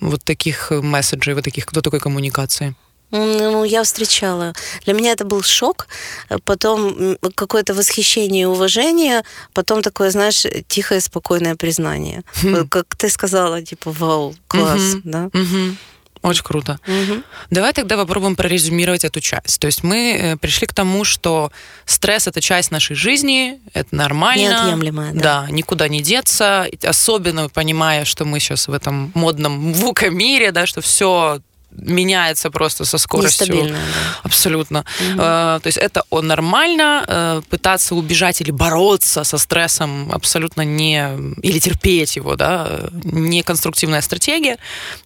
вот 0.00 0.22
таких 0.24 0.72
э, 0.72 0.80
месседжей, 0.82 1.34
вот 1.34 1.44
таких, 1.44 1.64
кто 1.66 1.80
такой 1.80 2.00
коммуникации? 2.00 2.74
Ну, 3.12 3.64
я 3.64 3.82
встречала. 3.82 4.54
Для 4.84 4.94
меня 4.94 5.12
это 5.12 5.24
был 5.24 5.42
шок, 5.42 5.86
э, 6.28 6.38
потом 6.44 7.16
какое-то 7.34 7.74
восхищение 7.74 8.42
и 8.42 8.46
уважение, 8.46 9.22
потом 9.52 9.82
такое, 9.82 10.10
знаешь, 10.10 10.46
тихое, 10.66 11.00
спокойное 11.00 11.54
признание. 11.54 12.22
Хм. 12.42 12.68
Как 12.68 12.96
ты 12.96 13.08
сказала, 13.08 13.62
типа, 13.62 13.92
вау, 13.92 14.34
класс, 14.48 14.94
угу. 14.94 15.00
да? 15.04 15.30
Угу. 15.32 15.76
Очень 16.22 16.44
круто. 16.44 16.78
Угу. 16.86 17.22
Давай 17.50 17.72
тогда 17.72 17.96
попробуем 17.96 18.36
прорезюмировать 18.36 19.04
эту 19.04 19.20
часть. 19.20 19.58
То 19.58 19.66
есть 19.66 19.82
мы 19.82 20.12
э, 20.12 20.36
пришли 20.36 20.66
к 20.68 20.72
тому, 20.72 21.04
что 21.04 21.50
стресс 21.84 22.28
это 22.28 22.40
часть 22.40 22.70
нашей 22.70 22.94
жизни, 22.94 23.58
это 23.74 23.94
нормально. 23.94 24.42
Неотъемлемая, 24.42 25.12
да. 25.12 25.20
Да, 25.20 25.46
никуда 25.50 25.88
не 25.88 26.00
деться. 26.00 26.68
Особенно 26.84 27.48
понимая, 27.48 28.04
что 28.04 28.24
мы 28.24 28.38
сейчас 28.38 28.68
в 28.68 28.72
этом 28.72 29.10
модном 29.14 29.72
вука 29.72 30.10
мире, 30.10 30.52
да, 30.52 30.66
что 30.66 30.80
все 30.80 31.40
меняется 31.76 32.50
просто 32.50 32.84
со 32.84 32.98
скоростью. 32.98 33.68
Да. 33.68 33.76
Абсолютно. 34.22 34.80
Угу. 34.80 35.20
Э, 35.20 35.60
то 35.62 35.66
есть 35.66 35.78
это 35.78 36.04
нормально. 36.10 37.04
Э, 37.06 37.42
пытаться 37.48 37.94
убежать 37.94 38.40
или 38.40 38.50
бороться 38.50 39.24
со 39.24 39.38
стрессом 39.38 40.10
абсолютно 40.12 40.62
не... 40.62 41.34
Или 41.42 41.58
терпеть 41.58 42.16
его, 42.16 42.36
да, 42.36 42.90
не 43.04 43.42
конструктивная 43.42 44.02
стратегия. 44.02 44.58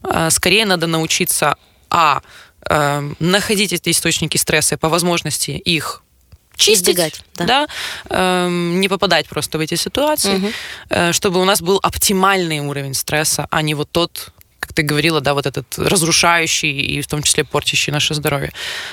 Э, 0.03 0.29
скорее 0.29 0.65
надо 0.65 0.87
научиться, 0.87 1.55
а, 1.89 2.21
э, 2.69 3.13
находить 3.19 3.73
эти 3.73 3.89
источники 3.89 4.37
стресса 4.37 4.75
и 4.75 4.77
по 4.77 4.89
возможности 4.89 5.51
их 5.51 6.03
чистить, 6.57 6.95
Избегать, 6.95 7.23
да, 7.35 7.67
да 8.09 8.49
не 8.49 8.87
попадать 8.89 9.27
просто 9.27 9.57
в 9.57 9.61
эти 9.61 9.75
ситуации, 9.75 10.37
угу. 10.37 10.47
э, 10.89 11.13
чтобы 11.13 11.39
у 11.39 11.45
нас 11.45 11.61
был 11.61 11.79
оптимальный 11.83 12.59
уровень 12.59 12.93
стресса, 12.93 13.47
а 13.51 13.61
не 13.61 13.75
вот 13.75 13.91
тот 13.91 14.33
как 14.67 14.73
ты 14.73 14.81
говорила, 14.81 15.21
да, 15.21 15.33
вот 15.33 15.45
этот 15.45 15.77
разрушающий 15.77 16.71
и 16.71 17.01
в 17.01 17.07
том 17.07 17.23
числе 17.23 17.43
портящий 17.43 17.93
наше 17.93 18.13
здоровье. 18.13 18.51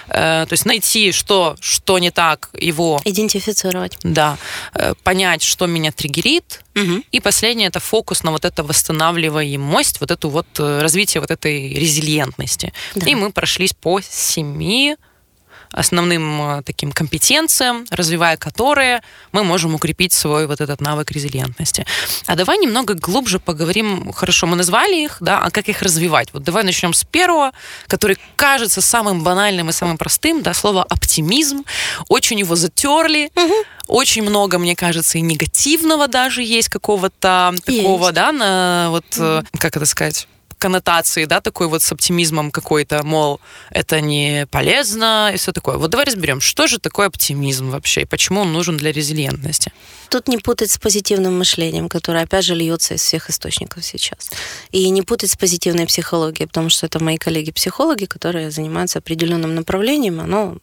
Э, 0.09 0.47
то 0.49 0.53
есть 0.53 0.67
найти, 0.67 1.11
что, 1.11 1.57
что 1.61 1.99
не 1.99 2.11
так, 2.11 2.51
его... 2.55 3.01
Идентифицировать. 3.05 3.99
Да. 4.05 4.39
Э, 4.75 4.95
понять, 5.03 5.43
что 5.43 5.67
меня 5.67 5.91
триггерит. 5.91 6.63
Угу. 6.77 7.03
И 7.11 7.21
последнее, 7.21 7.69
это 7.69 7.81
фокус 7.81 8.23
на 8.23 8.31
вот 8.31 8.45
это 8.45 8.63
восстанавливаемость, 8.63 10.01
вот 10.01 10.11
эту 10.11 10.29
вот 10.29 10.47
э, 10.59 10.81
развитие 10.81 11.21
вот 11.21 11.31
этой 11.31 11.75
резилиентности. 11.75 12.73
Да. 12.95 13.07
И 13.07 13.15
мы 13.17 13.33
прошлись 13.33 13.73
по 13.73 14.01
семи 14.01 14.97
основным 15.75 16.59
э, 16.59 16.63
таким 16.63 16.93
компетенциям, 16.93 17.85
развивая 17.91 18.37
которые 18.37 19.03
мы 19.33 19.45
можем 19.45 19.75
укрепить 19.75 20.13
свой 20.13 20.47
вот 20.47 20.61
этот 20.61 20.81
навык 20.81 21.11
резилиентности. 21.11 21.85
А 22.27 22.37
давай 22.37 22.59
немного 22.59 22.95
глубже 22.95 23.39
поговорим, 23.39 24.13
хорошо, 24.13 24.47
мы 24.47 24.57
назвали 24.57 25.05
их, 25.05 25.17
да, 25.21 25.41
а 25.41 25.51
как 25.51 25.69
их 25.69 25.83
развивать? 25.83 26.29
Вот 26.33 26.43
давай 26.43 26.65
начнем 26.65 26.95
с 26.95 27.05
первого, 27.05 27.53
который 27.89 28.19
кажется 28.37 28.81
самым 28.81 29.23
банальным 29.23 29.69
и 29.69 29.73
самым 29.73 29.99
простым, 29.99 30.43
да, 30.43 30.55
слово 30.55 30.85
оптимизм. 30.85 31.65
Очень 32.09 32.41
его 32.41 32.57
затерли, 32.57 33.31
угу. 33.35 33.55
очень 33.89 34.23
много, 34.23 34.59
мне 34.59 34.77
кажется, 34.77 35.19
и 35.19 35.21
негативного 35.21 36.09
даже 36.09 36.43
есть 36.43 36.69
какого-то 36.69 37.55
такого, 37.65 38.13
да, 38.13 38.33
на 38.33 38.89
вот, 38.91 39.05
угу. 39.17 39.47
как 39.59 39.77
это 39.77 39.87
сказать, 39.87 40.29
коннотации, 40.65 41.27
да, 41.27 41.41
такой 41.41 41.69
вот 41.69 41.83
с 41.83 41.93
оптимизмом 41.93 42.51
какой-то, 42.51 43.03
мол, 43.05 43.39
это 43.71 44.01
не 44.01 44.47
полезно 44.51 45.31
и 45.35 45.37
все 45.37 45.53
такое. 45.53 45.77
Вот 45.77 45.91
давай 45.91 46.07
разберем, 46.07 46.41
что 46.41 46.67
же 46.67 46.79
такое 46.79 47.09
оптимизм 47.09 47.71
вообще 47.71 48.03
и 48.03 48.05
почему 48.07 48.41
он 48.41 48.53
нужен 48.53 48.79
для 48.79 48.91
резилиентности. 48.91 49.73
Тут 50.09 50.29
не 50.29 50.39
путать 50.39 50.71
с 50.71 50.79
позитивным 50.79 51.39
мышлением, 51.39 51.89
которое, 51.89 52.25
опять 52.25 52.45
же, 52.45 52.55
льется 52.55 52.95
из 52.95 53.03
всех 53.03 53.31
источников 53.31 53.85
сейчас. 53.85 54.31
И 54.71 54.91
не 54.91 55.03
путать 55.03 55.31
с 55.31 55.37
позитивной 55.37 55.87
психологией, 55.87 56.47
потому 56.47 56.71
что 56.71 56.87
это 56.87 57.03
мои 57.03 57.17
коллеги-психологи, 57.17 58.07
которые 58.07 58.51
занимаются 58.51 59.01
определенным 59.01 59.55
направлением. 59.55 60.21
Оно 60.21 60.57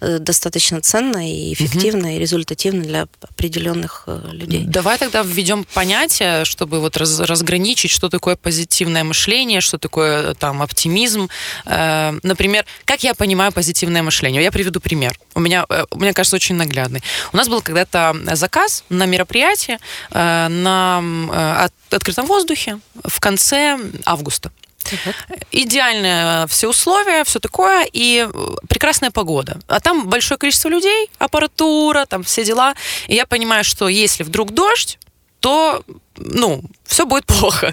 э, 0.00 0.18
достаточно 0.18 0.80
ценно 0.80 1.28
и 1.28 1.52
эффективно, 1.52 2.08
угу. 2.08 2.16
и 2.16 2.18
результативно 2.18 2.82
для 2.84 3.08
определенных 3.20 4.04
э, 4.06 4.20
людей. 4.32 4.64
Давай 4.66 4.98
тогда 4.98 5.22
введем 5.22 5.66
понятие, 5.74 6.44
чтобы 6.44 6.80
вот 6.80 6.96
раз, 6.96 7.20
разграничить, 7.20 7.90
что 7.90 8.08
такое 8.08 8.36
позитивное 8.36 9.04
мышление, 9.10 9.60
что 9.60 9.78
такое 9.78 10.34
там 10.34 10.62
оптимизм. 10.62 11.28
Э, 11.66 12.12
например, 12.22 12.64
как 12.84 13.04
я 13.04 13.14
понимаю 13.14 13.52
позитивное 13.52 14.02
мышление? 14.02 14.42
Я 14.42 14.52
приведу 14.52 14.80
пример. 14.80 15.12
У 15.34 15.40
меня, 15.40 15.66
мне 15.94 16.12
кажется, 16.12 16.36
очень 16.36 16.56
наглядный. 16.56 17.02
У 17.32 17.36
нас 17.36 17.48
был 17.48 17.62
когда-то 17.62 18.14
заказ 18.34 18.84
на 18.88 19.06
мероприятие 19.06 19.78
э, 20.10 20.48
на 20.48 21.02
э, 21.02 21.68
открытом 21.94 22.26
воздухе 22.26 22.78
в 23.04 23.20
конце 23.20 23.78
августа. 24.04 24.50
Uh-huh. 24.84 25.14
Идеальные 25.52 26.46
все 26.46 26.68
условия, 26.68 27.24
все 27.24 27.38
такое, 27.38 27.86
и 27.92 28.28
прекрасная 28.68 29.10
погода. 29.10 29.60
А 29.68 29.80
там 29.80 30.08
большое 30.08 30.38
количество 30.38 30.68
людей, 30.68 31.10
аппаратура, 31.18 32.06
там 32.06 32.22
все 32.22 32.44
дела. 32.44 32.74
И 33.06 33.14
я 33.14 33.26
понимаю, 33.26 33.64
что 33.64 33.88
если 33.88 34.24
вдруг 34.24 34.52
дождь, 34.52 34.98
то 35.40 35.82
ну, 36.16 36.62
все 36.90 37.06
будет 37.06 37.24
плохо. 37.24 37.72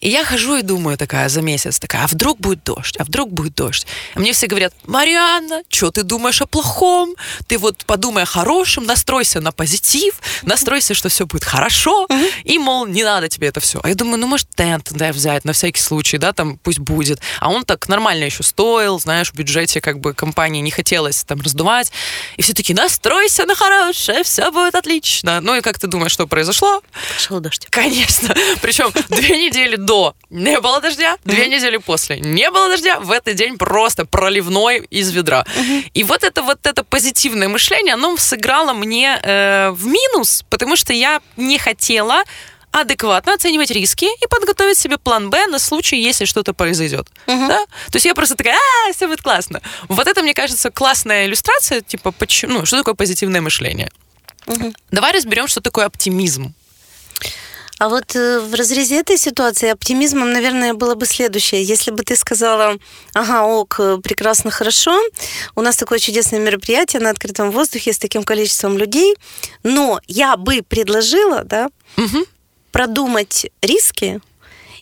И 0.00 0.10
я 0.10 0.24
хожу 0.24 0.56
и 0.56 0.62
думаю 0.62 0.98
такая 0.98 1.28
за 1.30 1.40
месяц, 1.40 1.78
такая, 1.78 2.04
а 2.04 2.06
вдруг 2.06 2.38
будет 2.38 2.62
дождь, 2.64 2.96
а 2.98 3.04
вдруг 3.04 3.32
будет 3.32 3.54
дождь. 3.54 3.86
А 4.14 4.20
мне 4.20 4.34
все 4.34 4.46
говорят, 4.46 4.74
Марианна, 4.86 5.62
что 5.70 5.90
ты 5.90 6.02
думаешь 6.02 6.42
о 6.42 6.46
плохом? 6.46 7.16
Ты 7.46 7.56
вот 7.56 7.84
подумай 7.86 8.24
о 8.24 8.26
хорошем, 8.26 8.84
настройся 8.84 9.40
на 9.40 9.52
позитив, 9.52 10.20
настройся, 10.42 10.92
что 10.92 11.08
все 11.08 11.24
будет 11.24 11.44
хорошо, 11.44 12.06
и, 12.44 12.58
мол, 12.58 12.86
не 12.86 13.02
надо 13.04 13.28
тебе 13.30 13.48
это 13.48 13.60
все. 13.60 13.80
А 13.82 13.88
я 13.88 13.94
думаю, 13.94 14.18
ну, 14.18 14.26
может, 14.26 14.48
тент, 14.54 14.88
да, 14.92 15.12
взять 15.12 15.46
на 15.46 15.54
всякий 15.54 15.80
случай, 15.80 16.18
да, 16.18 16.34
там 16.34 16.58
пусть 16.58 16.78
будет. 16.78 17.20
А 17.40 17.48
он 17.48 17.64
так 17.64 17.88
нормально 17.88 18.24
еще 18.24 18.42
стоил, 18.42 19.00
знаешь, 19.00 19.30
в 19.30 19.34
бюджете 19.34 19.80
как 19.80 19.98
бы 19.98 20.12
компании 20.12 20.60
не 20.60 20.70
хотелось 20.70 21.24
там 21.24 21.40
раздувать. 21.40 21.90
И 22.36 22.42
все 22.42 22.52
таки 22.52 22.74
настройся 22.74 23.46
на 23.46 23.54
хорошее, 23.54 24.24
все 24.24 24.50
будет 24.50 24.74
отлично. 24.74 25.40
Ну 25.40 25.56
и 25.56 25.62
как 25.62 25.78
ты 25.78 25.86
думаешь, 25.86 26.12
что 26.12 26.26
произошло? 26.26 26.82
Пошел 27.14 27.40
дождь. 27.40 27.66
Конечно. 27.70 28.34
Причем 28.60 28.92
две 29.08 29.38
недели 29.38 29.76
до 29.76 30.14
не 30.30 30.60
было 30.60 30.80
дождя, 30.80 31.16
две 31.24 31.48
недели 31.48 31.76
после 31.76 32.20
не 32.20 32.50
было 32.50 32.68
дождя, 32.68 33.00
в 33.00 33.10
этот 33.10 33.36
день 33.36 33.58
просто 33.58 34.04
проливной 34.06 34.78
из 34.90 35.10
ведра. 35.10 35.44
И 35.94 36.04
вот 36.04 36.24
это 36.24 36.42
вот 36.42 36.66
это 36.66 36.84
позитивное 36.84 37.48
мышление, 37.48 37.94
оно 37.94 38.16
сыграло 38.16 38.72
мне 38.72 39.20
э, 39.22 39.70
в 39.70 39.86
минус, 39.86 40.44
потому 40.48 40.76
что 40.76 40.92
я 40.92 41.20
не 41.36 41.58
хотела 41.58 42.22
адекватно 42.72 43.34
оценивать 43.34 43.70
риски 43.70 44.06
и 44.06 44.26
подготовить 44.26 44.78
себе 44.78 44.96
план 44.96 45.30
Б 45.30 45.46
на 45.46 45.58
случай, 45.58 45.96
если 46.00 46.24
что-то 46.24 46.54
произойдет. 46.54 47.06
Uh-huh. 47.26 47.48
Да? 47.48 47.66
То 47.90 47.96
есть 47.96 48.06
я 48.06 48.14
просто 48.14 48.34
такая, 48.34 48.56
а, 48.56 48.92
все 48.92 49.06
будет 49.06 49.20
классно. 49.20 49.60
Вот 49.88 50.06
это, 50.06 50.22
мне 50.22 50.32
кажется, 50.32 50.70
классная 50.70 51.26
иллюстрация, 51.26 51.82
типа, 51.82 52.12
почему, 52.12 52.60
ну, 52.60 52.66
что 52.66 52.78
такое 52.78 52.94
позитивное 52.94 53.42
мышление. 53.42 53.90
Uh-huh. 54.46 54.74
Давай 54.90 55.12
разберем, 55.12 55.48
что 55.48 55.60
такое 55.60 55.84
оптимизм. 55.84 56.54
А 57.82 57.88
вот 57.88 58.14
э, 58.14 58.38
в 58.38 58.54
разрезе 58.54 59.00
этой 59.00 59.18
ситуации 59.18 59.68
оптимизмом, 59.68 60.32
наверное, 60.32 60.72
было 60.72 60.94
бы 60.94 61.04
следующее. 61.04 61.64
Если 61.64 61.90
бы 61.90 62.04
ты 62.04 62.14
сказала, 62.14 62.78
ага, 63.12 63.44
ок, 63.44 63.80
прекрасно, 64.04 64.52
хорошо, 64.52 64.96
у 65.56 65.62
нас 65.62 65.76
такое 65.76 65.98
чудесное 65.98 66.38
мероприятие 66.38 67.02
на 67.02 67.10
открытом 67.10 67.50
воздухе 67.50 67.92
с 67.92 67.98
таким 67.98 68.22
количеством 68.22 68.78
людей, 68.78 69.16
но 69.64 70.00
я 70.06 70.36
бы 70.36 70.62
предложила, 70.62 71.42
да, 71.42 71.70
угу. 71.96 72.24
продумать 72.70 73.50
риски 73.62 74.20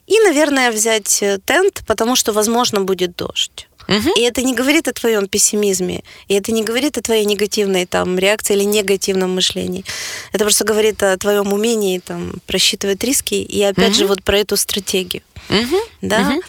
и, 0.06 0.20
наверное, 0.20 0.70
взять 0.70 1.22
э, 1.22 1.38
тент, 1.42 1.80
потому 1.86 2.16
что, 2.16 2.34
возможно, 2.34 2.82
будет 2.82 3.16
дождь. 3.16 3.69
Угу. 3.88 4.14
И 4.16 4.20
это 4.20 4.42
не 4.42 4.54
говорит 4.54 4.88
о 4.88 4.92
твоем 4.92 5.26
пессимизме, 5.26 6.02
и 6.28 6.34
это 6.34 6.52
не 6.52 6.62
говорит 6.62 6.96
о 6.98 7.02
твоей 7.02 7.24
негативной 7.24 7.86
там, 7.86 8.18
реакции 8.18 8.54
или 8.54 8.64
негативном 8.64 9.34
мышлении. 9.34 9.84
Это 10.32 10.44
просто 10.44 10.64
говорит 10.64 11.02
о 11.02 11.16
твоем 11.16 11.52
умении 11.52 11.98
там, 11.98 12.34
просчитывать 12.46 13.02
риски 13.02 13.34
и, 13.34 13.62
опять 13.62 13.90
угу. 13.90 13.98
же, 13.98 14.06
вот 14.06 14.22
про 14.22 14.38
эту 14.38 14.56
стратегию. 14.56 15.22
Угу. 15.48 15.76
Да? 16.02 16.20
Угу. 16.20 16.42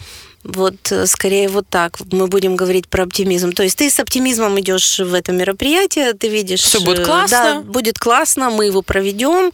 Вот 0.44 0.90
э, 0.90 1.06
скорее 1.06 1.48
вот 1.48 1.68
так 1.68 1.98
мы 2.10 2.26
будем 2.26 2.56
говорить 2.56 2.88
про 2.88 3.04
оптимизм. 3.04 3.52
То 3.52 3.62
есть 3.62 3.78
ты 3.78 3.88
с 3.88 4.00
оптимизмом 4.00 4.58
идешь 4.58 4.98
в 4.98 5.14
это 5.14 5.30
мероприятие, 5.30 6.14
ты 6.14 6.28
видишь... 6.28 6.62
Все 6.62 6.80
будет 6.80 7.00
э, 7.00 7.04
классно. 7.04 7.38
Да, 7.38 7.60
будет 7.60 7.98
классно, 7.98 8.50
мы 8.50 8.66
его 8.66 8.82
проведем, 8.82 9.52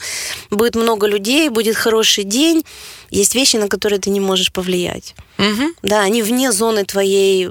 будет 0.50 0.76
много 0.76 1.06
людей, 1.06 1.50
будет 1.50 1.76
хороший 1.76 2.24
день. 2.24 2.64
Есть 3.10 3.34
вещи, 3.34 3.56
на 3.56 3.68
которые 3.68 3.98
ты 3.98 4.10
не 4.10 4.20
можешь 4.20 4.52
повлиять. 4.52 5.14
Угу. 5.38 5.74
Да, 5.82 6.00
они 6.00 6.22
вне 6.22 6.52
зоны 6.52 6.84
твоей, 6.84 7.48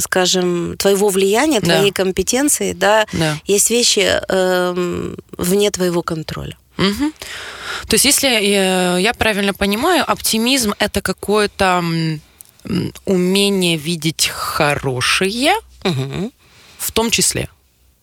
скажем, 0.00 0.76
твоего 0.78 1.08
влияния, 1.08 1.60
твоей 1.60 1.90
да. 1.90 2.02
компетенции. 2.02 2.72
Да. 2.72 3.06
да. 3.12 3.38
Есть 3.46 3.70
вещи 3.70 4.20
э, 4.28 5.14
вне 5.38 5.70
твоего 5.70 6.02
контроля. 6.02 6.56
Угу. 6.78 7.12
То 7.88 7.94
есть, 7.94 8.04
если 8.04 9.00
я 9.00 9.14
правильно 9.14 9.54
понимаю, 9.54 10.04
оптимизм 10.10 10.74
это 10.78 11.00
какое-то 11.00 11.82
умение 13.04 13.76
видеть 13.76 14.26
хорошее, 14.28 15.54
угу. 15.84 16.32
в 16.78 16.92
том 16.92 17.10
числе. 17.10 17.48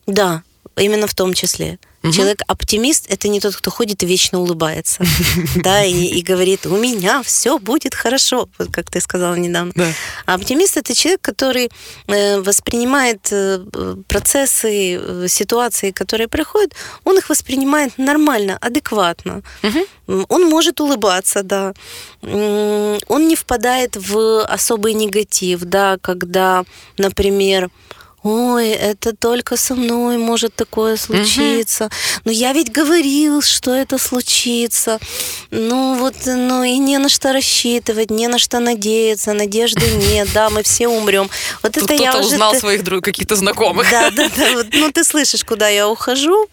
Да, 0.07 0.43
именно 0.75 1.07
в 1.07 1.13
том 1.13 1.33
числе. 1.33 1.79
Угу. 2.03 2.11
Человек-оптимист– 2.11 3.05
это 3.09 3.29
не 3.29 3.39
тот, 3.39 3.55
кто 3.55 3.71
ходит 3.71 4.03
и 4.03 4.05
вечно 4.05 4.39
улыбается, 4.39 5.03
да, 5.55 5.83
и, 5.83 6.05
и 6.05 6.21
говорит, 6.21 6.65
у 6.65 6.77
меня 6.77 7.23
все 7.23 7.57
будет 7.59 7.95
хорошо, 7.95 8.49
вот 8.57 8.71
как 8.73 8.91
ты 8.91 8.99
сказала 8.99 9.35
недавно. 9.35 9.71
Да. 9.75 9.87
А 10.25 10.33
оптимист– 10.33 10.77
это 10.77 10.93
человек, 10.93 11.21
который 11.21 11.71
э, 12.07 12.41
воспринимает 12.41 13.27
э, 13.31 13.63
процессы, 14.07 14.97
э, 14.97 15.27
ситуации, 15.29 15.91
которые 15.91 16.27
проходят, 16.27 16.73
он 17.05 17.17
их 17.17 17.29
воспринимает 17.29 17.97
нормально, 17.97 18.57
адекватно. 18.59 19.41
Угу. 19.63 20.25
Он 20.27 20.49
может 20.49 20.81
улыбаться, 20.81 21.43
да. 21.43 21.73
Он 22.21 23.27
не 23.27 23.35
впадает 23.35 23.95
в 23.95 24.43
особый 24.43 24.93
негатив, 24.93 25.61
да, 25.61 25.97
когда, 26.01 26.65
например, 26.97 27.69
ой, 28.23 28.69
это 28.69 29.15
только 29.15 29.57
со 29.57 29.75
мной 29.75 30.17
может 30.17 30.55
такое 30.55 30.97
случиться. 30.97 31.85
Угу. 31.85 31.93
Но 32.25 32.31
я 32.31 32.53
ведь 32.53 32.71
говорил, 32.71 33.41
что 33.41 33.71
это 33.71 33.97
случится. 33.97 34.99
Ну 35.51 35.95
вот, 35.95 36.15
ну 36.25 36.63
и 36.63 36.77
не 36.77 36.97
на 36.97 37.09
что 37.09 37.33
рассчитывать, 37.33 38.09
не 38.09 38.27
на 38.27 38.39
что 38.39 38.59
надеяться, 38.59 39.33
надежды 39.33 39.85
нет, 40.09 40.29
да, 40.33 40.49
мы 40.49 40.63
все 40.63 40.87
умрем. 40.87 41.29
Вот 41.61 41.73
Тут 41.73 41.83
это 41.83 41.95
я 41.95 42.11
уже... 42.17 42.27
узнал 42.27 42.55
своих 42.55 42.83
друг, 42.83 43.03
каких-то 43.03 43.35
знакомых. 43.35 43.89
Да, 43.91 44.09
да, 44.09 44.29
да. 44.35 44.53
Вот, 44.53 44.67
ну 44.73 44.91
ты 44.91 45.03
слышишь, 45.03 45.43
куда 45.43 45.67
я 45.67 45.87
ухожу. 45.89 46.47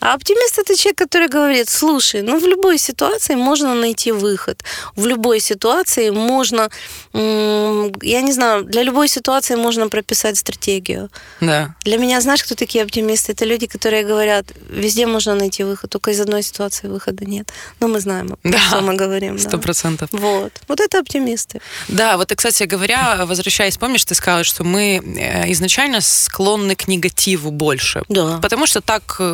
А 0.00 0.14
оптимист 0.14 0.58
это 0.58 0.76
человек, 0.76 0.98
который 0.98 1.28
говорит, 1.28 1.68
слушай, 1.68 2.22
ну 2.22 2.38
в 2.38 2.46
любой 2.46 2.78
ситуации 2.78 3.34
можно 3.34 3.74
найти 3.74 4.12
выход. 4.12 4.62
В 4.96 5.06
любой 5.06 5.40
ситуации 5.40 6.10
можно, 6.10 6.70
я 7.12 8.22
не 8.22 8.32
знаю, 8.32 8.64
для 8.64 8.82
любой 8.82 9.08
ситуации 9.08 9.56
можно 9.56 9.88
прописать 9.88 10.38
стратегию. 10.38 11.10
Да. 11.40 11.74
Для 11.82 11.98
меня, 11.98 12.20
знаешь, 12.20 12.42
кто 12.44 12.54
такие 12.54 12.84
оптимисты? 12.84 13.32
Это 13.32 13.44
люди, 13.44 13.66
которые 13.66 14.04
говорят, 14.04 14.46
везде 14.70 15.06
можно 15.06 15.34
найти 15.34 15.64
выход, 15.64 15.90
только 15.90 16.12
из 16.12 16.20
одной 16.20 16.42
ситуации 16.42 16.86
выхода 16.86 17.24
нет. 17.24 17.52
Но 17.80 17.88
мы 17.88 18.00
знаем, 18.00 18.36
да. 18.44 18.58
что 18.58 18.80
мы 18.80 18.94
говорим. 18.94 19.38
Сто 19.38 19.58
процентов. 19.58 20.10
Да. 20.12 20.18
Вот. 20.18 20.52
Вот 20.68 20.80
это 20.80 21.00
оптимисты. 21.00 21.60
Да, 21.88 22.16
вот, 22.16 22.32
кстати 22.34 22.64
говоря, 22.64 23.24
возвращаясь, 23.26 23.76
помнишь, 23.78 24.04
ты 24.04 24.14
сказала, 24.14 24.44
что 24.44 24.64
мы 24.64 25.02
э, 25.04 25.50
изначально 25.52 26.00
склонны 26.00 26.76
к 26.76 26.86
негативу 26.88 27.50
больше. 27.50 28.02
Да. 28.08 28.38
Потому 28.40 28.66
что 28.66 28.80
так 28.80 29.16
э, 29.18 29.32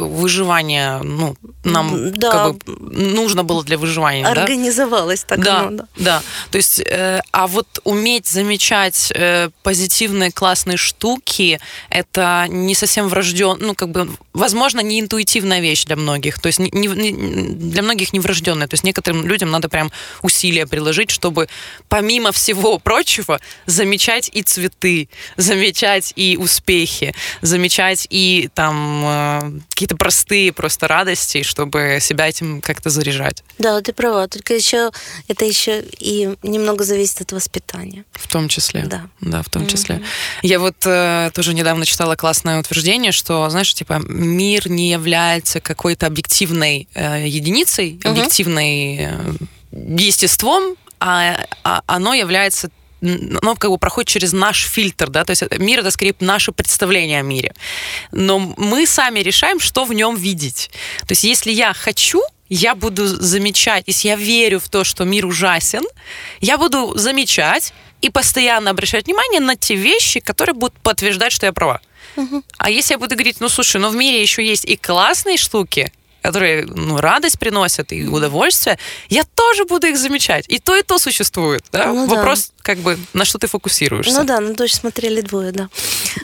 выживание, 0.54 1.00
ну, 1.02 1.36
нам 1.64 2.12
да. 2.12 2.30
как 2.30 2.58
бы 2.58 2.76
нужно 2.90 3.44
было 3.44 3.64
для 3.64 3.78
выживания. 3.78 4.26
Организовалось 4.26 5.24
да? 5.28 5.28
так 5.28 5.44
да, 5.44 5.60
оно, 5.60 5.70
да. 5.70 5.86
Да, 5.96 6.22
то 6.50 6.58
есть, 6.58 6.80
э, 6.80 7.20
а 7.32 7.46
вот 7.46 7.80
уметь 7.84 8.26
замечать 8.26 9.12
э, 9.14 9.50
позитивные 9.62 10.30
классные 10.30 10.76
штуки, 10.76 11.60
это 11.90 12.46
не 12.48 12.74
совсем 12.74 13.08
врожден, 13.08 13.56
ну, 13.60 13.74
как 13.74 13.90
бы, 13.90 14.08
возможно, 14.32 14.80
не 14.80 15.00
интуитивная 15.00 15.60
вещь 15.60 15.84
для 15.84 15.96
многих, 15.96 16.38
то 16.40 16.48
есть 16.48 16.58
не, 16.58 16.70
не, 16.70 17.12
для 17.54 17.82
многих 17.82 18.12
не 18.12 18.20
врожденная, 18.20 18.68
то 18.68 18.74
есть 18.74 18.84
некоторым 18.84 19.26
людям 19.26 19.50
надо 19.50 19.68
прям 19.68 19.90
усилия 20.22 20.66
приложить, 20.66 21.10
чтобы 21.10 21.48
помимо 21.88 22.32
всего 22.32 22.78
прочего 22.78 23.40
замечать 23.66 24.30
и 24.32 24.42
цветы, 24.42 25.08
замечать 25.36 26.12
и 26.16 26.36
успехи, 26.36 27.14
замечать 27.42 28.06
и 28.10 28.50
там 28.54 29.02
э, 29.04 29.60
какие-то 29.70 29.96
простые 29.96 30.43
просто 30.50 30.88
радости, 30.88 31.42
чтобы 31.42 31.98
себя 32.00 32.28
этим 32.28 32.60
как-то 32.60 32.90
заряжать. 32.90 33.42
Да, 33.58 33.80
ты 33.80 33.92
права. 33.92 34.28
Только 34.28 34.54
еще 34.54 34.90
это 35.28 35.44
еще 35.44 35.84
и 35.98 36.34
немного 36.42 36.84
зависит 36.84 37.20
от 37.20 37.32
воспитания. 37.32 38.04
В 38.12 38.28
том 38.28 38.48
числе. 38.48 38.82
Да. 38.82 39.08
Да, 39.20 39.42
в 39.42 39.48
том 39.48 39.66
числе. 39.66 39.96
Mm-hmm. 39.96 40.04
Я 40.42 40.58
вот 40.58 40.76
э, 40.84 41.30
тоже 41.34 41.54
недавно 41.54 41.86
читала 41.86 42.16
классное 42.16 42.60
утверждение, 42.60 43.12
что, 43.12 43.48
знаешь, 43.50 43.72
типа 43.74 44.00
мир 44.06 44.68
не 44.68 44.90
является 44.90 45.60
какой-то 45.60 46.06
объективной 46.06 46.88
э, 46.94 47.26
единицей, 47.26 47.92
mm-hmm. 47.92 48.08
объективной 48.08 48.96
э, 49.00 49.32
естеством, 49.72 50.76
а, 51.00 51.46
а 51.64 51.82
оно 51.86 52.14
является 52.14 52.70
оно 53.04 53.54
как 53.56 53.70
бы 53.70 53.78
проходит 53.78 54.08
через 54.08 54.32
наш 54.32 54.64
фильтр, 54.66 55.10
да, 55.10 55.24
то 55.24 55.30
есть 55.30 55.42
мир 55.58 55.80
это 55.80 55.90
скорее 55.90 56.14
наше 56.20 56.52
представление 56.52 57.20
о 57.20 57.22
мире. 57.22 57.54
Но 58.12 58.38
мы 58.38 58.86
сами 58.86 59.20
решаем, 59.20 59.60
что 59.60 59.84
в 59.84 59.92
нем 59.92 60.16
видеть. 60.16 60.70
То 61.00 61.12
есть 61.12 61.24
если 61.24 61.52
я 61.52 61.74
хочу, 61.74 62.22
я 62.48 62.74
буду 62.74 63.06
замечать, 63.06 63.84
если 63.86 64.08
я 64.08 64.16
верю 64.16 64.58
в 64.60 64.68
то, 64.68 64.84
что 64.84 65.04
мир 65.04 65.26
ужасен, 65.26 65.84
я 66.40 66.56
буду 66.56 66.96
замечать 66.96 67.72
и 68.00 68.10
постоянно 68.10 68.70
обращать 68.70 69.06
внимание 69.06 69.40
на 69.40 69.56
те 69.56 69.74
вещи, 69.74 70.20
которые 70.20 70.54
будут 70.54 70.78
подтверждать, 70.80 71.32
что 71.32 71.46
я 71.46 71.52
права. 71.52 71.80
Угу. 72.16 72.42
А 72.58 72.70
если 72.70 72.94
я 72.94 72.98
буду 72.98 73.14
говорить, 73.14 73.40
ну 73.40 73.48
слушай, 73.48 73.80
но 73.80 73.88
в 73.88 73.96
мире 73.96 74.20
еще 74.20 74.46
есть 74.46 74.64
и 74.64 74.76
классные 74.76 75.36
штуки, 75.36 75.92
которые 76.24 76.64
ну, 76.64 76.96
радость 76.96 77.38
приносят 77.38 77.92
и 77.92 78.06
удовольствие, 78.06 78.78
я 79.10 79.24
тоже 79.24 79.66
буду 79.66 79.86
их 79.88 79.98
замечать. 79.98 80.46
И 80.48 80.58
то, 80.58 80.74
и 80.74 80.82
то 80.82 80.98
существует. 80.98 81.62
Да? 81.70 81.92
Ну, 81.92 82.06
Вопрос, 82.06 82.46
да. 82.46 82.54
как 82.62 82.78
бы, 82.78 82.98
на 83.12 83.26
что 83.26 83.38
ты 83.38 83.46
фокусируешься. 83.46 84.18
Ну 84.18 84.24
да, 84.24 84.40
на 84.40 84.54
дочь 84.54 84.72
смотрели 84.72 85.20
двое, 85.20 85.52
да. 85.52 85.68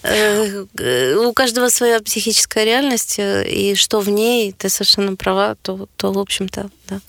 Э, 0.03 0.65
э, 0.79 1.15
у 1.17 1.35
каждого 1.35 1.69
своя 1.69 2.01
психическая 2.01 2.65
реальность, 2.65 3.19
э, 3.19 3.47
и 3.47 3.75
что 3.75 4.01
в 4.01 4.09
ней, 4.09 4.53
ты 4.53 4.71
совершенно 4.71 5.17
права, 5.17 5.57
то, 5.61 5.87
то 5.99 6.13
в 6.13 6.19
общем-то, 6.19 6.71
да. 6.89 7.01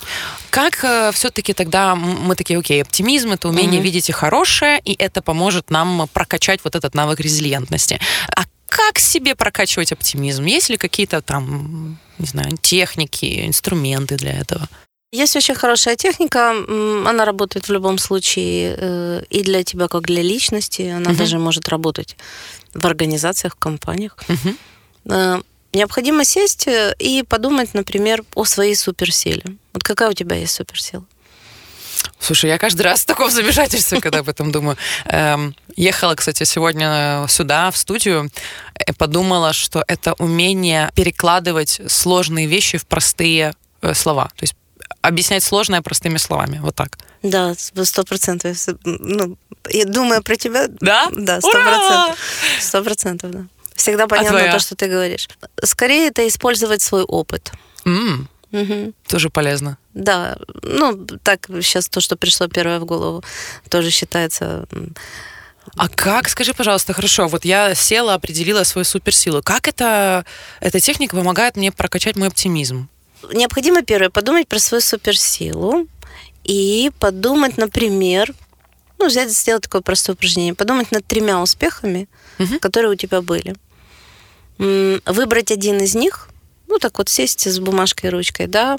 Как 0.49 1.13
все-таки 1.13 1.53
тогда 1.53 1.95
мы 1.95 2.35
такие, 2.35 2.59
окей, 2.59 2.81
оптимизм 2.81 3.31
это 3.31 3.47
умение 3.47 3.79
угу. 3.79 3.85
видеть 3.85 4.09
и 4.09 4.11
хорошее, 4.11 4.81
и 4.83 4.93
это 4.99 5.21
поможет 5.21 5.69
нам 5.69 6.09
прокачать 6.11 6.59
вот 6.65 6.75
этот 6.75 6.93
навык 6.93 7.21
резилиентности. 7.21 8.01
А 8.35 8.43
как 8.71 8.99
себе 8.99 9.35
прокачивать 9.35 9.91
оптимизм? 9.91 10.45
Есть 10.45 10.69
ли 10.69 10.77
какие-то 10.77 11.21
там, 11.21 11.99
не 12.19 12.25
знаю, 12.25 12.57
техники, 12.61 13.45
инструменты 13.45 14.15
для 14.15 14.31
этого? 14.31 14.69
Есть 15.11 15.35
очень 15.35 15.55
хорошая 15.55 15.97
техника, 15.97 16.51
она 16.51 17.25
работает 17.25 17.67
в 17.67 17.71
любом 17.73 17.97
случае 17.97 18.75
э, 18.77 19.23
и 19.29 19.43
для 19.43 19.63
тебя, 19.63 19.87
как 19.87 20.03
для 20.03 20.21
личности, 20.21 20.83
она 20.83 21.11
uh-huh. 21.11 21.17
даже 21.17 21.37
может 21.37 21.67
работать 21.67 22.15
в 22.73 22.85
организациях, 22.85 23.55
в 23.55 23.59
компаниях. 23.59 24.15
Uh-huh. 24.27 25.43
Необходимо 25.73 26.23
сесть 26.23 26.67
э, 26.67 26.95
и 26.97 27.23
подумать, 27.23 27.73
например, 27.73 28.23
о 28.35 28.45
своей 28.45 28.75
суперсиле. 28.75 29.43
Вот 29.73 29.83
какая 29.83 30.09
у 30.09 30.13
тебя 30.13 30.37
есть 30.37 30.53
суперсила? 30.53 31.03
Слушай, 32.19 32.51
я 32.51 32.57
каждый 32.57 32.83
раз 32.83 33.01
в 33.01 33.05
таком 33.05 33.31
замешательстве, 33.31 33.99
когда 33.99 34.19
об 34.19 34.29
этом 34.29 34.51
думаю. 34.51 34.77
Эм, 35.05 35.55
ехала, 35.75 36.15
кстати, 36.15 36.43
сегодня 36.43 37.25
сюда, 37.27 37.71
в 37.71 37.77
студию, 37.77 38.29
и 38.87 38.91
подумала, 38.91 39.53
что 39.53 39.83
это 39.87 40.13
умение 40.13 40.91
перекладывать 40.95 41.81
сложные 41.87 42.47
вещи 42.47 42.77
в 42.77 42.85
простые 42.85 43.53
э, 43.81 43.93
слова. 43.93 44.25
То 44.35 44.43
есть 44.43 44.55
объяснять 45.01 45.43
сложное 45.43 45.81
простыми 45.81 46.17
словами. 46.17 46.59
Вот 46.61 46.75
так. 46.75 46.97
Да, 47.23 47.55
сто 47.55 48.03
процентов. 48.03 48.57
Ну, 48.83 49.37
я 49.69 49.85
думаю 49.85 50.23
про 50.23 50.35
тебя. 50.35 50.67
Да? 50.67 51.09
Да, 51.11 51.39
сто 51.39 51.51
процентов. 51.51 52.19
Сто 52.59 52.83
процентов, 52.83 53.31
да. 53.31 53.45
Всегда 53.75 54.07
понятно 54.07 54.39
а 54.39 54.51
то, 54.51 54.59
что 54.59 54.75
ты 54.75 54.87
говоришь. 54.87 55.27
Скорее 55.63 56.07
это 56.07 56.27
использовать 56.27 56.81
свой 56.81 57.03
опыт. 57.03 57.51
Mm. 57.83 58.27
Угу. 58.51 58.93
Тоже 59.07 59.29
полезно. 59.29 59.77
Да, 59.93 60.37
ну 60.63 61.05
так 61.23 61.47
сейчас 61.61 61.89
то, 61.89 62.01
что 62.01 62.15
пришло 62.15 62.47
первое 62.47 62.79
в 62.79 62.85
голову, 62.85 63.23
тоже 63.69 63.89
считается. 63.91 64.67
А 65.77 65.87
как, 65.87 66.27
скажи, 66.27 66.53
пожалуйста, 66.53 66.93
хорошо, 66.93 67.27
вот 67.27 67.45
я 67.45 67.75
села, 67.75 68.15
определила 68.15 68.63
свою 68.63 68.83
суперсилу. 68.83 69.41
Как 69.41 69.67
это, 69.67 70.25
эта 70.59 70.79
техника 70.79 71.15
помогает 71.15 71.55
мне 71.55 71.71
прокачать 71.71 72.15
мой 72.15 72.27
оптимизм? 72.27 72.89
Необходимо 73.31 73.83
первое 73.83 74.09
подумать 74.09 74.47
про 74.47 74.59
свою 74.59 74.81
суперсилу 74.81 75.87
и 76.43 76.91
подумать, 76.99 77.57
например, 77.57 78.33
ну, 78.97 79.07
взять, 79.07 79.31
сделать 79.31 79.63
такое 79.63 79.81
простое 79.81 80.15
упражнение, 80.15 80.53
подумать 80.53 80.91
над 80.91 81.05
тремя 81.05 81.41
успехами, 81.41 82.09
угу. 82.39 82.59
которые 82.59 82.91
у 82.91 82.95
тебя 82.95 83.21
были. 83.21 83.55
Выбрать 84.57 85.51
один 85.51 85.79
из 85.81 85.95
них 85.95 86.29
ну, 86.71 86.79
так 86.79 86.97
вот 86.97 87.09
сесть 87.09 87.47
с 87.47 87.59
бумажкой 87.59 88.09
и 88.09 88.13
ручкой, 88.13 88.47
да, 88.47 88.77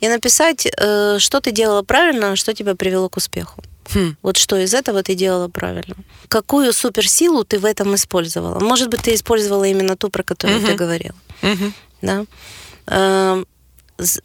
и 0.00 0.08
написать, 0.08 0.66
э, 0.66 1.18
что 1.18 1.40
ты 1.40 1.52
делала 1.52 1.82
правильно, 1.82 2.36
что 2.36 2.54
тебя 2.54 2.74
привело 2.74 3.08
к 3.08 3.16
успеху. 3.16 3.62
Хм. 3.94 4.16
Вот 4.22 4.36
что 4.36 4.56
из 4.56 4.74
этого 4.74 5.02
ты 5.02 5.14
делала 5.14 5.48
правильно. 5.48 5.94
Какую 6.28 6.72
суперсилу 6.72 7.44
ты 7.44 7.58
в 7.58 7.64
этом 7.64 7.94
использовала? 7.94 8.60
Может 8.60 8.88
быть, 8.88 9.02
ты 9.02 9.14
использовала 9.14 9.64
именно 9.64 9.96
ту, 9.96 10.10
про 10.10 10.22
которую 10.22 10.58
угу. 10.58 10.66
ты 10.66 10.74
говорила. 10.74 11.16
Угу. 11.42 11.72
Да? 12.02 12.24
Э, 12.86 13.44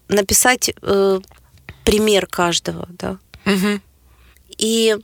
написать 0.07 0.71
э, 0.81 1.19
пример 1.83 2.27
каждого, 2.27 2.87
да. 2.89 3.17
Угу. 3.45 3.81
И 4.57 4.95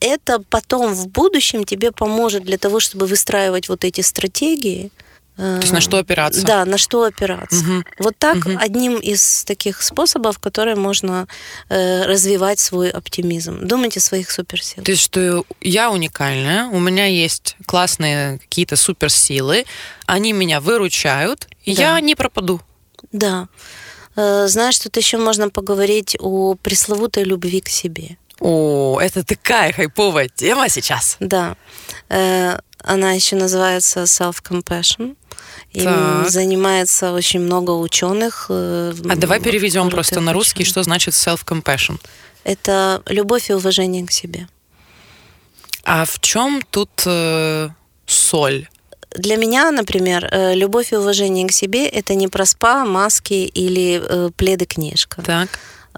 это 0.00 0.42
потом 0.50 0.94
в 0.94 1.08
будущем 1.08 1.64
тебе 1.64 1.92
поможет 1.92 2.44
для 2.44 2.58
того, 2.58 2.80
чтобы 2.80 3.06
выстраивать 3.06 3.68
вот 3.68 3.84
эти 3.84 4.00
стратегии, 4.00 4.90
то 5.38 5.60
есть 5.60 5.72
на 5.72 5.80
что 5.80 5.98
опираться? 5.98 6.44
Да, 6.44 6.64
на 6.64 6.78
что 6.78 7.04
опираться. 7.04 7.60
Угу. 7.60 7.84
Вот 8.00 8.18
так 8.18 8.38
угу. 8.38 8.58
одним 8.58 8.96
из 8.96 9.44
таких 9.44 9.82
способов, 9.82 10.40
которые 10.40 10.74
можно 10.74 11.28
э, 11.68 12.06
развивать 12.06 12.58
свой 12.58 12.90
оптимизм. 12.90 13.64
Думать 13.64 13.96
о 13.96 14.00
своих 14.00 14.32
суперсилах. 14.32 14.84
То 14.84 14.90
есть, 14.90 15.02
что 15.04 15.44
я 15.60 15.92
уникальная, 15.92 16.64
у 16.66 16.80
меня 16.80 17.06
есть 17.06 17.56
классные 17.66 18.38
какие-то 18.38 18.74
суперсилы, 18.74 19.64
они 20.06 20.32
меня 20.32 20.60
выручают, 20.60 21.46
и 21.64 21.76
да. 21.76 21.82
я 21.82 22.00
не 22.00 22.16
пропаду. 22.16 22.60
Да. 23.12 23.46
Э, 24.16 24.48
знаешь, 24.48 24.78
тут 24.80 24.96
еще 24.96 25.18
можно 25.18 25.50
поговорить 25.50 26.16
о 26.18 26.56
пресловутой 26.56 27.22
любви 27.22 27.60
к 27.60 27.68
себе. 27.68 28.16
О, 28.40 28.98
это 29.00 29.24
такая 29.24 29.72
хайповая 29.72 30.28
тема 30.28 30.68
сейчас. 30.68 31.16
Да. 31.20 31.56
Э, 32.08 32.58
она 32.82 33.12
еще 33.12 33.36
называется 33.36 34.02
self-compassion. 34.02 35.16
Им 35.72 36.28
занимается 36.28 37.12
очень 37.12 37.40
много 37.40 37.72
ученых. 37.72 38.46
Э, 38.48 38.94
а 39.08 39.16
давай 39.16 39.40
переведем 39.40 39.90
просто 39.90 40.20
на 40.20 40.32
русский, 40.32 40.64
что 40.64 40.82
значит 40.82 41.14
self-compassion. 41.14 42.00
Это 42.44 43.02
любовь 43.06 43.50
и 43.50 43.54
уважение 43.54 44.06
к 44.06 44.10
себе. 44.10 44.48
А 45.84 46.04
в 46.04 46.20
чем 46.20 46.62
тут 46.70 46.90
э, 47.06 47.68
соль? 48.06 48.68
Для 49.10 49.36
меня, 49.36 49.70
например, 49.70 50.28
э, 50.30 50.54
любовь 50.54 50.92
и 50.92 50.96
уважение 50.96 51.46
к 51.46 51.52
себе 51.52 51.86
это 51.86 52.14
не 52.14 52.28
про 52.28 52.44
спа, 52.44 52.84
маски 52.84 53.32
или 53.32 54.00
э, 54.02 54.30
пледы 54.36 54.66
книжка. 54.66 55.22
Так. 55.22 55.48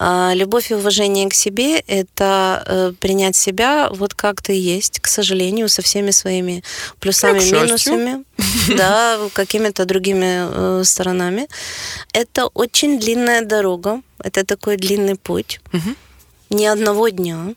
А, 0.02 0.32
любовь 0.34 0.70
и 0.70 0.74
уважение 0.74 1.28
к 1.28 1.34
себе– 1.34 1.78
это 1.86 2.64
э, 2.66 2.92
принять 2.98 3.36
себя 3.36 3.90
вот 3.92 4.14
как 4.14 4.40
ты 4.40 4.54
есть, 4.54 4.98
к 4.98 5.06
сожалению, 5.06 5.68
со 5.68 5.82
всеми 5.82 6.10
своими 6.10 6.64
плюсами, 7.00 7.42
и 7.42 7.52
минусами, 7.52 8.24
да, 8.78 9.18
какими-то 9.34 9.84
другими 9.84 10.80
э, 10.80 10.84
сторонами. 10.84 11.48
Это 12.14 12.46
очень 12.46 12.98
длинная 12.98 13.44
дорога, 13.44 14.00
это 14.24 14.46
такой 14.46 14.78
длинный 14.78 15.16
путь, 15.16 15.60
не 16.48 16.66
одного 16.66 17.10
дня. 17.10 17.54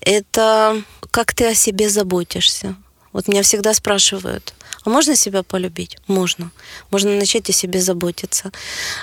Это 0.00 0.82
как 1.12 1.32
ты 1.32 1.46
о 1.46 1.54
себе 1.54 1.88
заботишься. 1.88 2.74
Вот 3.12 3.28
меня 3.28 3.42
всегда 3.42 3.72
спрашивают, 3.72 4.52
а 4.86 4.90
можно 4.90 5.16
себя 5.16 5.42
полюбить? 5.42 5.98
Можно. 6.06 6.50
Можно 6.90 7.16
начать 7.16 7.50
о 7.50 7.52
себе 7.52 7.80
заботиться. 7.80 8.52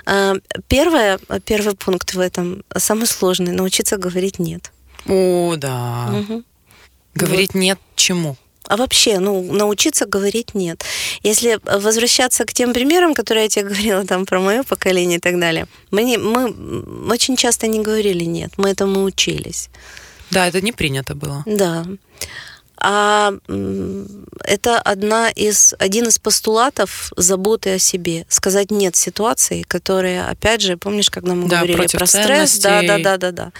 А, 0.06 0.36
первое, 0.68 1.20
первый 1.46 1.76
пункт 1.76 2.14
в 2.14 2.20
этом, 2.20 2.64
самый 2.78 3.08
сложный, 3.08 3.52
научиться 3.54 3.98
говорить 3.98 4.40
«нет». 4.40 4.72
О, 5.06 5.56
да. 5.58 6.14
Угу. 6.20 6.44
Говорить 7.16 7.54
вот. 7.54 7.60
«нет» 7.60 7.80
чему? 7.96 8.38
А 8.68 8.78
вообще, 8.78 9.20
ну, 9.20 9.54
научиться 9.54 10.06
говорить 10.06 10.56
нет. 10.56 10.86
Если 11.22 11.60
возвращаться 11.64 12.46
к 12.46 12.54
тем 12.54 12.74
примерам, 12.74 13.14
которые 13.14 13.44
я 13.44 13.50
тебе 13.50 13.66
говорила 13.70 14.06
там 14.06 14.26
про 14.26 14.40
мое 14.40 14.64
поколение 14.64 15.18
и 15.18 15.22
так 15.22 15.40
далее, 15.40 15.68
мы, 15.92 16.04
не, 16.04 16.18
мы 16.18 17.12
очень 17.12 17.36
часто 17.36 17.68
не 17.68 17.82
говорили 17.82 18.24
нет, 18.24 18.54
мы 18.58 18.70
этому 18.70 19.04
учились. 19.04 19.70
Да, 20.32 20.48
это 20.48 20.62
не 20.62 20.72
принято 20.72 21.14
было. 21.14 21.44
Да. 21.46 21.86
А 22.78 23.34
это 24.44 24.80
одна 24.80 25.30
из, 25.30 25.74
один 25.80 26.08
из 26.08 26.20
постулатов 26.20 27.14
заботы 27.16 27.76
о 27.76 27.80
себе. 27.80 28.26
Сказать 28.30 28.72
нет 28.72 28.96
ситуации, 28.96 29.62
которые, 29.62 30.26
опять 30.26 30.62
же, 30.62 30.78
помнишь, 30.78 31.10
когда 31.10 31.34
мы 31.34 31.48
да, 31.48 31.58
говорили 31.58 31.88
про 31.88 32.06
стресс? 32.06 32.58
Да, 32.60 32.82
да, 32.82 32.98
да, 32.98 33.18
да, 33.18 33.32
да. 33.32 33.52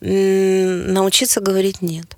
Научиться 0.00 1.40
говорить 1.40 1.82
нет. 1.82 2.16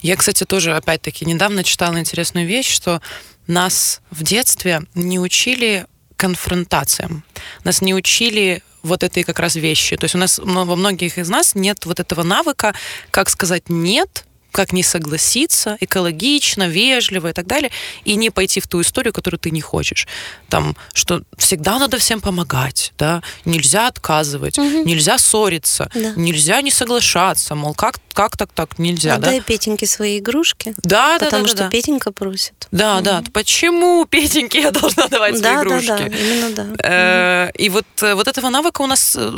Я, 0.00 0.16
кстати, 0.16 0.44
тоже, 0.44 0.74
опять-таки, 0.74 1.24
недавно 1.24 1.62
читала 1.62 1.98
интересную 1.98 2.46
вещь, 2.46 2.68
что 2.72 3.00
нас 3.46 4.00
в 4.10 4.22
детстве 4.22 4.82
не 4.94 5.20
учили 5.20 5.86
конфронтациям. 6.16 7.22
Нас 7.64 7.80
не 7.80 7.94
учили 7.94 8.62
вот 8.82 9.02
этой 9.02 9.22
как 9.22 9.38
раз 9.38 9.54
вещи. 9.56 9.96
То 9.96 10.04
есть 10.04 10.14
у 10.14 10.18
нас 10.18 10.38
во 10.38 10.76
многих 10.76 11.18
из 11.18 11.28
нас 11.28 11.54
нет 11.54 11.86
вот 11.86 12.00
этого 12.00 12.22
навыка, 12.22 12.74
как 13.10 13.28
сказать 13.28 13.68
«нет», 13.68 14.24
как 14.52 14.72
не 14.72 14.82
согласиться 14.82 15.76
экологично, 15.80 16.68
вежливо 16.68 17.28
и 17.28 17.32
так 17.32 17.46
далее, 17.46 17.70
и 18.04 18.16
не 18.16 18.30
пойти 18.30 18.60
в 18.60 18.66
ту 18.66 18.80
историю, 18.80 19.12
которую 19.12 19.38
ты 19.38 19.50
не 19.50 19.60
хочешь. 19.60 20.08
Там, 20.48 20.76
что 20.92 21.22
всегда 21.36 21.78
надо 21.78 21.98
всем 21.98 22.20
помогать, 22.20 22.92
да, 22.98 23.22
нельзя 23.44 23.88
отказывать, 23.88 24.58
угу. 24.58 24.84
нельзя 24.84 25.18
ссориться, 25.18 25.90
да. 25.94 26.12
нельзя 26.16 26.62
не 26.62 26.70
соглашаться, 26.70 27.54
мол, 27.54 27.74
как, 27.74 27.98
как 28.18 28.36
так 28.36 28.52
так 28.52 28.80
нельзя, 28.80 29.14
Отдай 29.14 29.38
да? 29.38 29.44
Петеньке 29.44 29.86
свои 29.86 30.18
игрушки, 30.18 30.74
да, 30.78 31.18
да, 31.18 31.26
потому 31.26 31.44
да, 31.44 31.48
что 31.48 31.58
да. 31.58 31.68
Петенька 31.68 32.10
просит. 32.10 32.66
Да, 32.72 32.96
угу. 32.96 33.04
да, 33.04 33.22
почему 33.32 34.04
Петеньке 34.06 34.60
я 34.60 34.70
должна 34.72 35.06
давать 35.06 35.40
да, 35.40 35.52
свои 35.52 35.62
игрушки? 35.62 35.86
Да, 35.86 35.98
да, 35.98 36.16
именно 36.16 36.50
да. 36.50 36.66
Э, 36.82 37.50
и 37.56 37.68
вот, 37.68 37.86
э, 38.02 38.14
вот 38.14 38.26
этого 38.26 38.50
навыка 38.50 38.82
у 38.82 38.86
нас, 38.88 39.14
э, 39.16 39.30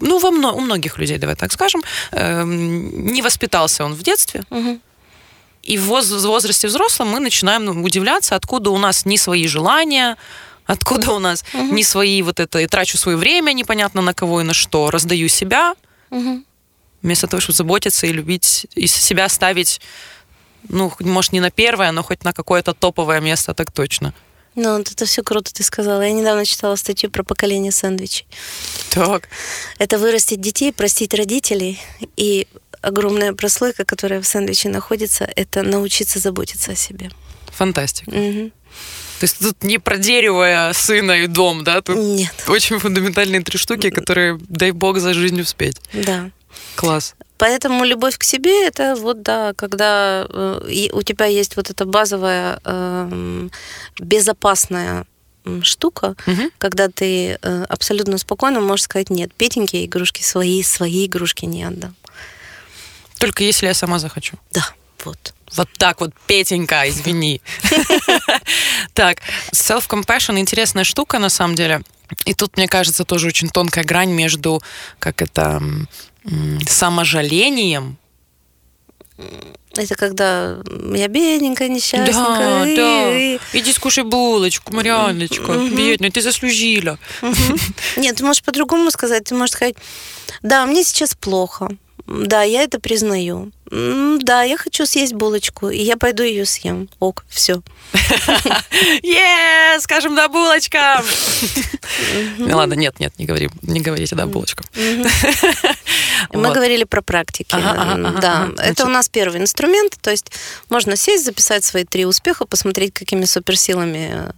ну, 0.00 0.18
во 0.18 0.32
мно, 0.32 0.52
у 0.52 0.60
многих 0.60 0.98
людей, 0.98 1.18
давай 1.18 1.36
так 1.36 1.52
скажем, 1.52 1.80
э, 2.10 2.42
не 2.44 3.22
воспитался 3.22 3.84
он 3.84 3.94
в 3.94 4.02
детстве, 4.02 4.42
Угу. 4.50 4.80
И 5.62 5.78
в 5.78 5.84
возрасте 5.84 6.66
взрослом 6.66 7.08
мы 7.08 7.20
начинаем 7.20 7.64
ну, 7.64 7.84
удивляться, 7.84 8.34
откуда 8.34 8.70
у 8.70 8.78
нас 8.78 9.06
не 9.06 9.18
свои 9.18 9.46
желания, 9.46 10.16
откуда 10.66 11.12
у 11.12 11.18
нас 11.18 11.44
угу. 11.54 11.74
не 11.74 11.84
свои 11.84 12.22
вот 12.22 12.40
это, 12.40 12.58
и 12.58 12.66
трачу 12.66 12.98
свое 12.98 13.16
время 13.16 13.52
непонятно 13.52 14.02
на 14.02 14.12
кого 14.14 14.40
и 14.40 14.44
на 14.44 14.54
что, 14.54 14.90
раздаю 14.90 15.28
себя, 15.28 15.74
угу. 16.10 16.42
Вместо 17.02 17.26
того, 17.26 17.40
чтобы 17.40 17.56
заботиться 17.56 18.06
и 18.06 18.12
любить, 18.12 18.66
и 18.74 18.86
себя 18.86 19.28
ставить, 19.28 19.80
ну, 20.68 20.92
может, 21.00 21.32
не 21.32 21.40
на 21.40 21.50
первое, 21.50 21.92
но 21.92 22.02
хоть 22.02 22.24
на 22.24 22.32
какое-то 22.32 22.74
топовое 22.74 23.20
место, 23.20 23.54
так 23.54 23.72
точно. 23.72 24.14
Ну, 24.54 24.78
вот 24.78 24.90
это 24.90 25.04
все 25.04 25.22
круто 25.22 25.54
ты 25.54 25.62
сказала. 25.62 26.02
Я 26.02 26.12
недавно 26.12 26.44
читала 26.44 26.74
статью 26.74 27.10
про 27.10 27.22
поколение 27.22 27.70
сэндвичей. 27.70 28.26
Так. 28.90 29.28
Это 29.78 29.98
вырастить 29.98 30.40
детей, 30.40 30.72
простить 30.72 31.14
родителей 31.14 31.80
и 32.16 32.48
огромная 32.80 33.32
прослойка, 33.34 33.84
которая 33.84 34.20
в 34.20 34.26
сэндвиче 34.26 34.68
находится, 34.68 35.30
это 35.36 35.62
научиться 35.62 36.18
заботиться 36.18 36.72
о 36.72 36.74
себе. 36.74 37.10
Фантастика. 37.52 38.10
Угу. 38.10 38.50
То 39.20 39.24
есть 39.24 39.38
тут 39.38 39.62
не 39.64 39.78
про 39.78 39.96
дерево, 39.96 40.68
а 40.68 40.72
сына 40.74 41.12
и 41.12 41.26
дом, 41.26 41.64
да? 41.64 41.80
Тут 41.80 41.96
Нет. 41.96 42.32
Очень 42.46 42.78
фундаментальные 42.78 43.42
три 43.42 43.58
штуки, 43.58 43.90
которые, 43.90 44.38
дай 44.48 44.70
бог, 44.70 44.98
за 44.98 45.12
жизнь 45.12 45.40
успеть. 45.40 45.76
Да. 45.92 46.30
Класс. 46.76 47.14
Поэтому 47.38 47.84
любовь 47.84 48.18
к 48.18 48.24
себе 48.24 48.66
это 48.66 48.96
вот 48.96 49.22
да, 49.22 49.52
когда 49.54 50.26
э, 50.28 50.88
у 50.92 51.02
тебя 51.02 51.26
есть 51.26 51.56
вот 51.56 51.70
эта 51.70 51.84
базовая 51.84 52.60
э, 52.64 53.48
безопасная 54.00 55.06
штука, 55.62 56.16
угу. 56.26 56.50
когда 56.58 56.88
ты 56.88 57.38
э, 57.40 57.64
абсолютно 57.68 58.18
спокойно 58.18 58.60
можешь 58.60 58.84
сказать 58.84 59.10
нет, 59.10 59.32
Петеньке 59.34 59.84
игрушки 59.84 60.22
свои, 60.22 60.62
свои 60.62 61.06
игрушки 61.06 61.44
не 61.44 61.64
отдам. 61.64 61.94
Только 63.18 63.44
если 63.44 63.66
я 63.66 63.74
сама 63.74 63.98
захочу. 63.98 64.36
Да, 64.52 64.66
вот. 65.04 65.34
Вот 65.56 65.68
так 65.78 66.00
вот, 66.00 66.12
Петенька, 66.26 66.88
извини. 66.88 67.40
Так, 68.94 69.20
self-compassion 69.52 70.38
интересная 70.38 70.84
штука 70.84 71.18
на 71.18 71.28
самом 71.28 71.54
деле. 71.54 71.82
И 72.24 72.34
тут, 72.34 72.56
мне 72.56 72.68
кажется, 72.68 73.04
тоже 73.04 73.28
очень 73.28 73.48
тонкая 73.48 73.84
грань 73.84 74.10
между, 74.10 74.62
как 74.98 75.22
это, 75.22 75.62
саможалением. 76.66 77.96
Это 79.74 79.94
когда 79.94 80.56
я 80.94 81.08
бедненькая, 81.08 81.68
несчастненькая. 81.68 82.64
Да, 82.64 82.68
и, 82.68 82.76
да. 82.76 83.18
И... 83.18 83.38
Иди 83.52 83.72
скушай 83.72 84.04
булочку, 84.04 84.74
Марианочка, 84.74 85.50
угу. 85.50 85.68
бедная, 85.68 86.10
ты 86.10 86.20
заслужила. 86.20 86.98
Угу. 87.22 87.58
Нет, 87.96 88.16
ты 88.16 88.24
можешь 88.24 88.42
по-другому 88.42 88.90
сказать. 88.90 89.24
Ты 89.24 89.34
можешь 89.34 89.54
сказать, 89.54 89.76
да, 90.42 90.66
мне 90.66 90.82
сейчас 90.84 91.14
плохо. 91.14 91.68
Да, 92.08 92.42
я 92.42 92.62
это 92.62 92.80
признаю. 92.80 93.52
Да, 93.70 94.42
я 94.42 94.56
хочу 94.56 94.86
съесть 94.86 95.12
булочку, 95.12 95.68
и 95.68 95.82
я 95.82 95.98
пойду 95.98 96.22
ее 96.22 96.46
съем. 96.46 96.88
Ок, 97.00 97.24
все. 97.28 97.62
Е, 99.02 99.78
скажем, 99.80 100.14
да, 100.14 100.28
булочка. 100.28 101.02
Ну 102.38 102.56
ладно, 102.56 102.74
нет, 102.74 102.98
нет, 102.98 103.12
не 103.18 103.26
говори, 103.26 103.50
не 103.62 103.80
говорите, 103.80 104.14
да, 104.16 104.26
булочка. 104.26 104.64
Мы 106.32 106.52
говорили 106.52 106.84
про 106.84 107.02
практики. 107.02 107.56
Да, 108.20 108.48
это 108.58 108.84
у 108.84 108.88
нас 108.88 109.08
первый 109.08 109.40
инструмент, 109.40 109.96
то 110.00 110.10
есть 110.10 110.32
можно 110.68 110.96
сесть, 110.96 111.24
записать 111.24 111.64
свои 111.64 111.84
три 111.84 112.06
успеха, 112.06 112.46
посмотреть, 112.46 112.94
какими 112.94 113.24
суперсилами 113.24 114.10
э, 114.12 114.32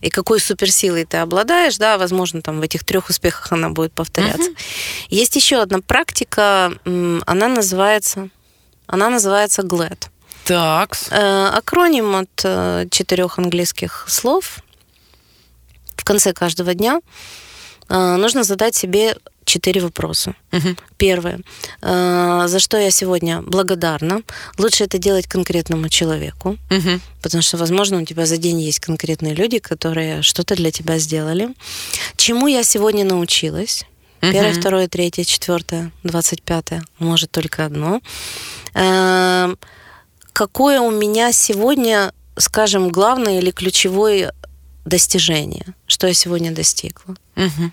и 0.00 0.10
какой 0.10 0.40
суперсилой 0.40 1.04
ты 1.04 1.18
обладаешь, 1.18 1.76
да, 1.76 1.98
возможно, 1.98 2.42
там 2.42 2.60
в 2.60 2.62
этих 2.62 2.84
трех 2.84 3.08
успехах 3.08 3.52
она 3.52 3.70
будет 3.70 3.92
повторяться. 3.92 4.50
Есть 5.08 5.36
еще 5.36 5.60
одна 5.60 5.80
практика, 5.80 6.72
она 6.84 7.48
называется 7.48 8.30
она 8.92 9.08
называется 9.08 9.62
GLAD. 9.62 10.08
Так. 10.44 10.96
Э, 11.10 11.48
акроним 11.54 12.14
от 12.14 12.40
э, 12.44 12.86
четырех 12.90 13.38
английских 13.38 14.04
слов. 14.08 14.58
В 15.96 16.04
конце 16.04 16.32
каждого 16.32 16.74
дня 16.74 17.00
нужно 17.88 18.44
задать 18.44 18.74
себе 18.74 19.16
четыре 19.44 19.80
вопроса. 19.80 20.34
Угу. 20.52 20.76
Первое. 20.96 21.40
За 21.80 22.58
что 22.58 22.76
я 22.78 22.90
сегодня 22.90 23.42
благодарна? 23.42 24.22
Лучше 24.56 24.84
это 24.84 24.98
делать 24.98 25.26
конкретному 25.26 25.88
человеку, 25.88 26.58
угу. 26.70 27.00
потому 27.22 27.42
что, 27.42 27.56
возможно, 27.56 28.00
у 28.00 28.04
тебя 28.04 28.24
за 28.24 28.36
день 28.36 28.60
есть 28.60 28.78
конкретные 28.78 29.34
люди, 29.34 29.58
которые 29.58 30.22
что-то 30.22 30.54
для 30.54 30.70
тебя 30.70 30.98
сделали. 30.98 31.48
Чему 32.16 32.46
я 32.46 32.62
сегодня 32.62 33.04
научилась? 33.04 33.84
Первое, 34.20 34.52
второе, 34.52 34.86
третье, 34.86 35.24
четвертое, 35.24 35.90
двадцать 36.04 36.42
пятое. 36.42 36.84
Может, 37.00 37.32
только 37.32 37.64
одно. 37.64 38.00
Эм, 38.74 39.58
какое 40.32 40.80
у 40.80 40.92
меня 40.92 41.32
сегодня, 41.32 42.12
скажем, 42.36 42.90
главное 42.90 43.40
или 43.40 43.50
ключевое 43.50 44.32
достижение, 44.84 45.66
что 45.86 46.06
я 46.06 46.14
сегодня 46.14 46.52
достигла. 46.52 47.14
Угу. 47.36 47.70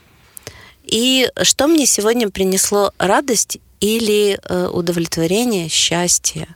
И 0.85 1.29
что 1.43 1.67
мне 1.67 1.85
сегодня 1.85 2.29
принесло 2.29 2.91
радость 2.97 3.59
или 3.79 4.39
э, 4.43 4.67
удовлетворение, 4.67 5.69
счастье. 5.69 6.47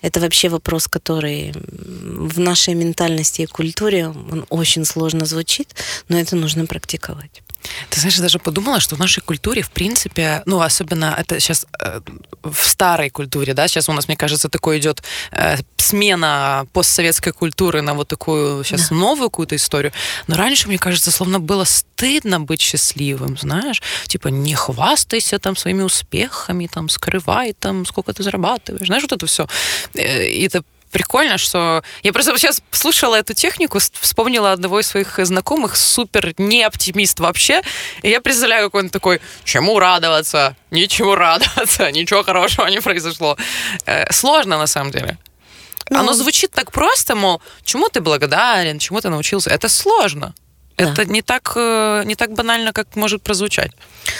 Это 0.00 0.20
вообще 0.20 0.48
вопрос, 0.48 0.86
который 0.86 1.52
в 1.54 2.38
нашей 2.38 2.74
ментальности 2.74 3.42
и 3.42 3.46
культуре 3.46 4.08
он 4.08 4.44
очень 4.50 4.84
сложно 4.84 5.24
звучит, 5.24 5.74
но 6.08 6.18
это 6.18 6.36
нужно 6.36 6.66
практиковать. 6.66 7.43
Ты 7.90 8.00
знаешь, 8.00 8.16
я 8.16 8.22
даже 8.22 8.38
подумала, 8.38 8.80
что 8.80 8.96
в 8.96 8.98
нашей 8.98 9.20
культуре, 9.20 9.62
в 9.62 9.70
принципе, 9.70 10.42
ну, 10.46 10.60
особенно 10.60 11.14
это 11.18 11.40
сейчас 11.40 11.66
э, 11.80 12.00
в 12.42 12.68
старой 12.68 13.10
культуре, 13.10 13.54
да, 13.54 13.68
сейчас 13.68 13.88
у 13.88 13.92
нас, 13.92 14.08
мне 14.08 14.16
кажется, 14.16 14.48
такой 14.48 14.78
идет 14.78 15.02
э, 15.32 15.56
смена 15.76 16.66
постсоветской 16.72 17.32
культуры 17.32 17.82
на 17.82 17.94
вот 17.94 18.08
такую 18.08 18.64
сейчас 18.64 18.88
да. 18.88 18.96
новую 18.96 19.30
какую-то 19.30 19.56
историю. 19.56 19.92
Но 20.26 20.36
раньше, 20.36 20.68
мне 20.68 20.78
кажется, 20.78 21.10
словно 21.10 21.40
было 21.40 21.64
стыдно 21.64 22.40
быть 22.40 22.60
счастливым, 22.60 23.36
знаешь, 23.38 23.82
типа 24.06 24.28
не 24.28 24.54
хвастайся 24.54 25.38
там 25.38 25.56
своими 25.56 25.82
успехами, 25.82 26.66
там 26.66 26.88
скрывай 26.88 27.52
там, 27.52 27.86
сколько 27.86 28.12
ты 28.12 28.22
зарабатываешь, 28.22 28.86
знаешь, 28.86 29.02
вот 29.02 29.12
это 29.12 29.26
все. 29.26 29.46
Э, 29.94 30.26
и 30.26 30.46
это 30.46 30.62
прикольно, 30.94 31.38
что... 31.38 31.82
Я 32.04 32.12
просто 32.12 32.38
сейчас 32.38 32.62
слушала 32.70 33.16
эту 33.16 33.34
технику, 33.34 33.78
вспомнила 33.78 34.52
одного 34.52 34.78
из 34.78 34.86
своих 34.86 35.18
знакомых, 35.26 35.76
супер 35.76 36.34
не 36.38 36.62
оптимист 36.62 37.20
вообще, 37.20 37.62
и 38.02 38.10
я 38.10 38.20
представляю, 38.20 38.70
как 38.70 38.74
он 38.74 38.90
такой, 38.90 39.20
чему 39.44 39.80
радоваться? 39.80 40.54
Ничего 40.70 41.16
радоваться, 41.16 41.90
ничего 41.92 42.22
хорошего 42.22 42.68
не 42.68 42.80
произошло. 42.80 43.36
Э, 43.86 44.12
сложно, 44.12 44.56
на 44.56 44.68
самом 44.68 44.92
деле. 44.92 45.18
Ну, 45.90 45.98
Оно 45.98 46.14
звучит 46.14 46.52
так 46.52 46.70
просто, 46.70 47.16
мол, 47.16 47.42
чему 47.64 47.88
ты 47.88 48.00
благодарен, 48.00 48.78
чему 48.78 49.00
ты 49.00 49.08
научился. 49.08 49.50
Это 49.50 49.68
сложно. 49.68 50.32
Да. 50.76 50.92
Это 50.92 51.04
не 51.04 51.22
так, 51.22 51.52
э, 51.54 52.02
не 52.04 52.16
так 52.16 52.32
банально, 52.32 52.72
как 52.72 52.96
может 52.96 53.22
прозвучать. 53.22 53.70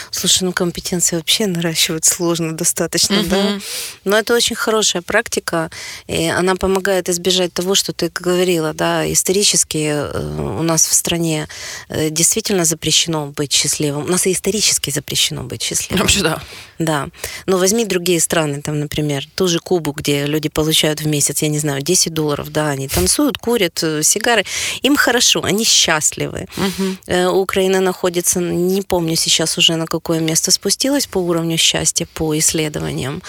Слушай, 0.09 0.43
ну 0.43 0.53
компетенции 0.53 1.17
вообще 1.17 1.47
наращивать 1.47 2.05
сложно 2.05 2.53
достаточно, 2.53 3.19
угу. 3.19 3.29
да. 3.29 3.59
Но 4.05 4.17
это 4.17 4.33
очень 4.33 4.55
хорошая 4.55 5.01
практика, 5.01 5.69
и 6.07 6.27
она 6.27 6.55
помогает 6.55 7.09
избежать 7.09 7.53
того, 7.53 7.75
что 7.75 7.91
ты 7.91 8.09
говорила, 8.09 8.73
да, 8.73 9.11
исторически 9.11 9.89
э, 9.91 10.57
у 10.59 10.63
нас 10.63 10.87
в 10.87 10.93
стране 10.93 11.47
э, 11.89 12.09
действительно 12.09 12.63
запрещено 12.63 13.27
быть 13.27 13.51
счастливым. 13.51 14.05
У 14.05 14.07
нас 14.07 14.25
и 14.25 14.31
исторически 14.31 14.91
запрещено 14.91 15.43
быть 15.43 15.61
счастливым. 15.61 16.03
Вообще, 16.03 16.21
да. 16.21 16.41
Да. 16.79 17.07
Но 17.45 17.57
возьми 17.57 17.85
другие 17.85 18.21
страны, 18.21 18.61
там, 18.61 18.79
например, 18.79 19.27
ту 19.35 19.47
же 19.47 19.59
Кубу, 19.59 19.91
где 19.91 20.25
люди 20.25 20.47
получают 20.47 21.01
в 21.01 21.07
месяц, 21.07 21.41
я 21.41 21.49
не 21.49 21.59
знаю, 21.59 21.81
10 21.81 22.13
долларов, 22.13 22.49
да, 22.51 22.69
они 22.69 22.87
танцуют, 22.87 23.37
курят 23.37 23.83
сигары, 24.03 24.45
им 24.83 24.95
хорошо, 24.95 25.43
они 25.43 25.65
счастливы. 25.65 26.44
Угу. 26.57 27.39
Украина 27.39 27.79
находится, 27.79 28.39
не 28.39 28.81
помню 28.81 29.15
сейчас 29.15 29.57
уже 29.57 29.75
на 29.75 29.85
какое 29.85 30.19
место 30.19 30.51
спустилась 30.51 31.07
по 31.07 31.19
уровню 31.19 31.57
счастья, 31.57 32.07
по 32.13 32.37
исследованиям. 32.37 33.21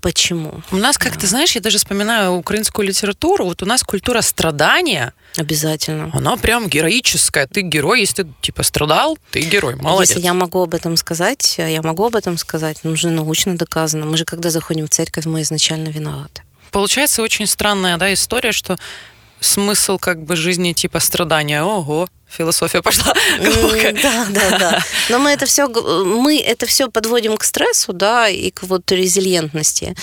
Почему? 0.00 0.62
У 0.70 0.76
нас, 0.76 0.96
как 0.96 1.14
да. 1.14 1.20
ты 1.20 1.26
знаешь, 1.26 1.52
я 1.56 1.60
даже 1.60 1.78
вспоминаю 1.78 2.32
украинскую 2.32 2.86
литературу, 2.86 3.44
вот 3.46 3.62
у 3.62 3.66
нас 3.66 3.82
культура 3.82 4.20
страдания. 4.20 5.12
Обязательно. 5.36 6.10
Она 6.14 6.36
прям 6.36 6.68
героическая. 6.68 7.46
Ты 7.46 7.62
герой, 7.62 8.00
если 8.00 8.22
ты 8.22 8.28
типа 8.40 8.62
страдал, 8.62 9.18
ты 9.32 9.40
герой. 9.40 9.74
Молодец. 9.74 10.10
Если 10.10 10.24
я 10.24 10.34
могу 10.34 10.62
об 10.62 10.74
этом 10.74 10.96
сказать, 10.96 11.56
я 11.58 11.82
могу 11.82 12.06
об 12.06 12.14
этом 12.14 12.38
сказать, 12.38 12.78
но 12.84 12.92
уже 12.92 13.10
научно 13.10 13.56
доказано. 13.56 14.06
Мы 14.06 14.16
же, 14.16 14.24
когда 14.24 14.50
заходим 14.50 14.86
в 14.86 14.90
церковь, 14.90 15.26
мы 15.26 15.42
изначально 15.42 15.88
виноваты. 15.88 16.42
Получается 16.70 17.22
очень 17.22 17.46
странная 17.46 17.96
да, 17.96 18.12
история, 18.12 18.52
что 18.52 18.76
смысл 19.40 19.98
как 19.98 20.22
бы 20.22 20.36
жизни 20.36 20.72
типа 20.72 21.00
страдания. 21.00 21.62
Ого, 21.62 22.08
философия 22.28 22.82
пошла. 22.82 23.14
Да, 24.02 24.26
да, 24.30 24.58
да. 24.58 24.84
Но 25.08 25.18
мы 25.18 25.30
это 25.30 25.46
все, 25.46 25.68
мы 25.68 26.38
это 26.38 26.66
все 26.66 26.88
подводим 26.90 27.36
к 27.36 27.44
стрессу, 27.44 27.92
да, 27.92 28.28
и 28.28 28.50
к 28.50 28.62
вот 28.62 28.90
резилиентности. 28.92 29.94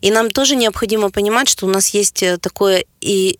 И 0.00 0.10
нам 0.10 0.30
тоже 0.30 0.56
необходимо 0.56 1.10
понимать, 1.10 1.48
что 1.48 1.66
у 1.66 1.70
нас 1.70 1.88
есть 1.94 2.22
э, 2.22 2.38
такое 2.38 2.84
и 3.00 3.38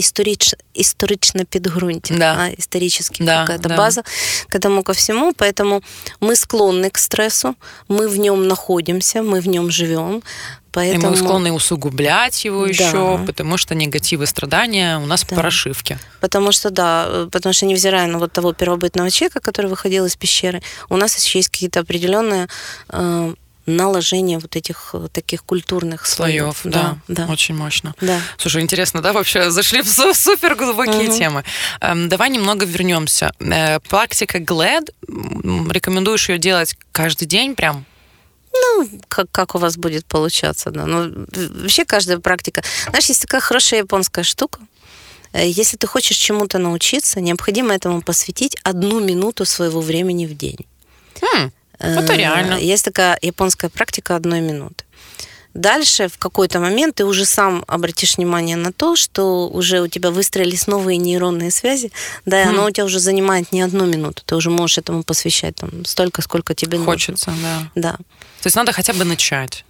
историч, 0.00 0.54
исторично 0.74 1.44
підґрунтя, 1.44 2.14
да. 2.14 2.36
а, 2.38 2.48
исторически 2.58 3.22
да, 3.22 3.40
какая-то 3.40 3.68
да. 3.68 3.76
база 3.76 4.02
к 4.48 4.54
этому 4.54 4.82
ко 4.82 4.92
всему, 4.92 5.32
поэтому 5.32 5.82
мы 6.20 6.36
склонны 6.36 6.90
к 6.90 6.98
стрессу, 6.98 7.54
мы 7.88 8.08
в 8.08 8.18
нем 8.18 8.48
находимся, 8.48 9.22
мы 9.22 9.40
в 9.40 9.48
нем 9.48 9.70
живем, 9.70 10.22
Поэтому... 10.72 11.06
И 11.06 11.10
мы 11.10 11.16
склонны 11.16 11.52
усугублять 11.52 12.44
его 12.44 12.66
да. 12.66 12.72
еще, 12.72 13.20
потому 13.26 13.56
что 13.56 13.74
негативы 13.74 14.26
страдания 14.26 14.98
у 14.98 15.06
нас 15.06 15.24
да. 15.24 15.36
по 15.36 15.42
расшивке. 15.42 15.98
Потому 16.20 16.52
что, 16.52 16.70
да, 16.70 17.26
потому 17.30 17.52
что 17.52 17.66
невзирая 17.66 18.06
на 18.06 18.18
вот 18.18 18.32
того 18.32 18.52
первобытного 18.52 19.10
человека, 19.10 19.40
который 19.40 19.66
выходил 19.66 20.06
из 20.06 20.16
пещеры, 20.16 20.62
у 20.88 20.96
нас 20.96 21.16
еще 21.16 21.38
есть 21.38 21.48
какие-то 21.48 21.80
определенные 21.80 22.48
э, 22.90 23.34
наложение 23.66 24.38
вот 24.38 24.56
этих 24.56 24.90
э, 24.92 25.08
таких 25.12 25.44
культурных 25.44 26.06
слоев. 26.06 26.56
слоев 26.58 26.74
да, 26.74 26.98
да, 27.08 27.26
да, 27.26 27.32
очень 27.32 27.54
мощно. 27.54 27.94
Да. 28.00 28.20
Слушай, 28.36 28.62
интересно, 28.62 29.00
да, 29.00 29.12
вообще 29.12 29.50
зашли 29.50 29.82
в 29.82 29.88
супер 29.88 30.54
глубокие 30.54 31.08
угу. 31.08 31.18
темы. 31.18 31.44
Эм, 31.80 32.08
давай 32.08 32.30
немного 32.30 32.64
вернемся. 32.64 33.32
Э, 33.40 33.80
практика 33.80 34.38
GLAD, 34.38 34.92
рекомендуешь 35.70 36.28
ее 36.28 36.38
делать 36.38 36.76
каждый 36.92 37.26
день 37.26 37.54
прям? 37.54 37.84
Ну, 38.52 38.88
как, 39.08 39.30
как 39.30 39.54
у 39.54 39.58
вас 39.58 39.76
будет 39.76 40.04
получаться, 40.06 40.70
да. 40.70 40.86
Ну, 40.86 41.26
вообще 41.62 41.84
каждая 41.84 42.18
практика. 42.18 42.62
Знаешь, 42.88 43.06
есть 43.06 43.22
такая 43.22 43.40
хорошая 43.40 43.80
японская 43.80 44.24
штука. 44.24 44.60
Э, 45.32 45.48
если 45.48 45.76
ты 45.76 45.86
хочешь 45.86 46.16
чему-то 46.16 46.58
научиться, 46.58 47.20
необходимо 47.20 47.74
этому 47.74 48.02
посвятить 48.02 48.56
одну 48.62 49.00
минуту 49.00 49.44
своего 49.44 49.80
времени 49.80 50.26
в 50.26 50.36
день. 50.36 50.66
Хм. 51.20 51.50
Это 51.78 52.14
реально. 52.14 52.54
Есть 52.54 52.84
такая 52.84 53.18
японская 53.22 53.70
практика 53.70 54.16
одной 54.16 54.40
минуты. 54.40 54.84
Дальше 55.54 56.08
в 56.08 56.18
какой-то 56.18 56.60
момент 56.60 56.96
ты 56.96 57.04
уже 57.04 57.24
сам 57.24 57.64
обратишь 57.66 58.16
внимание 58.16 58.56
на 58.56 58.72
то, 58.72 58.94
что 58.94 59.48
уже 59.48 59.80
у 59.80 59.88
тебя 59.88 60.10
выстроились 60.10 60.68
новые 60.68 60.96
нейронные 60.96 61.50
связи, 61.50 61.90
да, 62.24 62.42
и 62.42 62.46
хм. 62.46 62.50
оно 62.50 62.66
у 62.66 62.70
тебя 62.70 62.84
уже 62.84 63.00
занимает 63.00 63.50
не 63.50 63.60
одну 63.62 63.84
минуту, 63.84 64.22
ты 64.24 64.36
уже 64.36 64.48
можешь 64.50 64.78
этому 64.78 65.02
посвящать 65.02 65.56
там 65.56 65.84
столько, 65.84 66.22
сколько 66.22 66.54
тебе 66.54 66.78
Хочется, 66.78 67.30
нужно. 67.30 67.70
да. 67.74 67.96
Да. 67.96 67.96
То 68.42 68.46
есть 68.46 68.56
надо 68.56 68.72
хотя 68.72 68.92
бы 68.92 69.04
начать. 69.04 69.64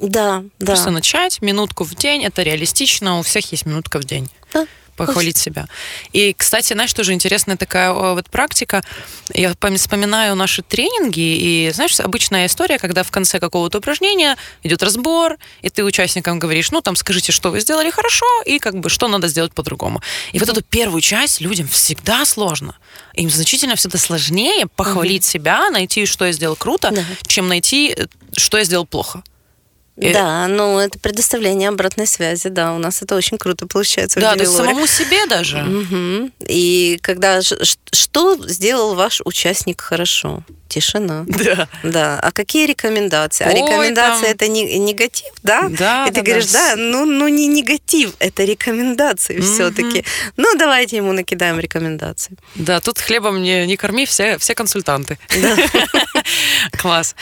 Да, 0.00 0.44
да. 0.58 0.66
Просто 0.66 0.90
начать 0.90 1.42
минутку 1.42 1.84
в 1.84 1.94
день, 1.94 2.24
это 2.24 2.42
реалистично, 2.42 3.18
у 3.18 3.22
всех 3.22 3.50
есть 3.50 3.66
минутка 3.66 3.98
в 3.98 4.04
день. 4.04 4.28
Да 4.52 4.66
похвалить 4.98 5.36
себя. 5.36 5.66
И, 6.12 6.34
кстати, 6.36 6.72
знаешь, 6.72 6.92
тоже 6.92 7.12
интересная 7.12 7.56
такая 7.56 7.92
вот 7.92 8.28
практика. 8.28 8.82
Я 9.32 9.54
вспоминаю 9.76 10.34
наши 10.34 10.62
тренинги, 10.62 11.20
и, 11.20 11.70
знаешь, 11.72 11.98
обычная 12.00 12.46
история, 12.46 12.78
когда 12.78 13.02
в 13.02 13.10
конце 13.10 13.38
какого-то 13.38 13.78
упражнения 13.78 14.36
идет 14.64 14.82
разбор, 14.82 15.36
и 15.62 15.70
ты 15.70 15.84
участникам 15.84 16.38
говоришь, 16.38 16.70
ну, 16.72 16.80
там, 16.80 16.96
скажите, 16.96 17.32
что 17.32 17.50
вы 17.50 17.60
сделали 17.60 17.90
хорошо, 17.90 18.26
и 18.44 18.58
как 18.58 18.74
бы, 18.80 18.90
что 18.90 19.08
надо 19.08 19.28
сделать 19.28 19.52
по-другому. 19.52 20.02
И 20.32 20.38
вот 20.38 20.48
эту 20.48 20.62
первую 20.62 21.00
часть 21.00 21.40
людям 21.40 21.68
всегда 21.68 22.24
сложно. 22.24 22.74
Им 23.14 23.30
значительно 23.30 23.76
всегда 23.76 23.98
сложнее 23.98 24.66
похвалить 24.66 25.24
угу. 25.24 25.30
себя, 25.30 25.70
найти, 25.70 26.06
что 26.06 26.26
я 26.26 26.32
сделал 26.32 26.56
круто, 26.56 26.90
да. 26.90 27.02
чем 27.26 27.48
найти, 27.48 27.94
э, 27.96 28.06
что 28.36 28.58
я 28.58 28.64
сделал 28.64 28.86
плохо. 28.86 29.22
И... 30.00 30.12
Да, 30.12 30.46
ну 30.46 30.78
это 30.78 30.98
предоставление 30.98 31.70
обратной 31.70 32.06
связи, 32.06 32.48
да, 32.48 32.72
у 32.72 32.78
нас 32.78 33.02
это 33.02 33.16
очень 33.16 33.36
круто 33.36 33.66
получается. 33.66 34.20
Да, 34.20 34.34
то 34.34 34.42
есть 34.42 34.56
самому 34.56 34.86
себе 34.86 35.26
даже. 35.26 35.58
Угу. 35.58 36.30
И 36.46 36.98
когда 37.02 37.40
что 37.42 38.36
сделал 38.46 38.94
ваш 38.94 39.20
участник 39.24 39.80
хорошо? 39.80 40.44
Тишина. 40.68 41.24
Да. 41.26 41.68
Да. 41.82 42.20
А 42.20 42.30
какие 42.30 42.66
рекомендации? 42.66 43.44
А 43.44 43.48
Ой, 43.48 43.54
а 43.54 43.56
рекомендации 43.56 44.24
там... 44.24 44.30
это 44.32 44.48
не, 44.48 44.78
негатив, 44.78 45.32
да? 45.42 45.68
Да. 45.70 46.04
И 46.06 46.10
ты 46.10 46.16
да, 46.16 46.22
говоришь, 46.22 46.52
да, 46.52 46.74
ну, 46.76 47.06
ну 47.06 47.26
не 47.28 47.46
негатив, 47.46 48.12
это 48.18 48.44
рекомендации 48.44 49.38
mm 49.38 49.48
все-таки. 49.48 50.04
Ну, 50.36 50.56
давайте 50.58 50.96
ему 50.96 51.12
накидаем 51.12 51.58
рекомендации. 51.58 52.36
Да, 52.54 52.80
тут 52.80 52.98
хлебом 52.98 53.42
не, 53.42 53.66
не 53.66 53.76
корми, 53.76 54.04
все, 54.04 54.36
все 54.38 54.54
консультанты. 54.54 55.18
Да. 55.40 55.56
Класс. 56.78 57.16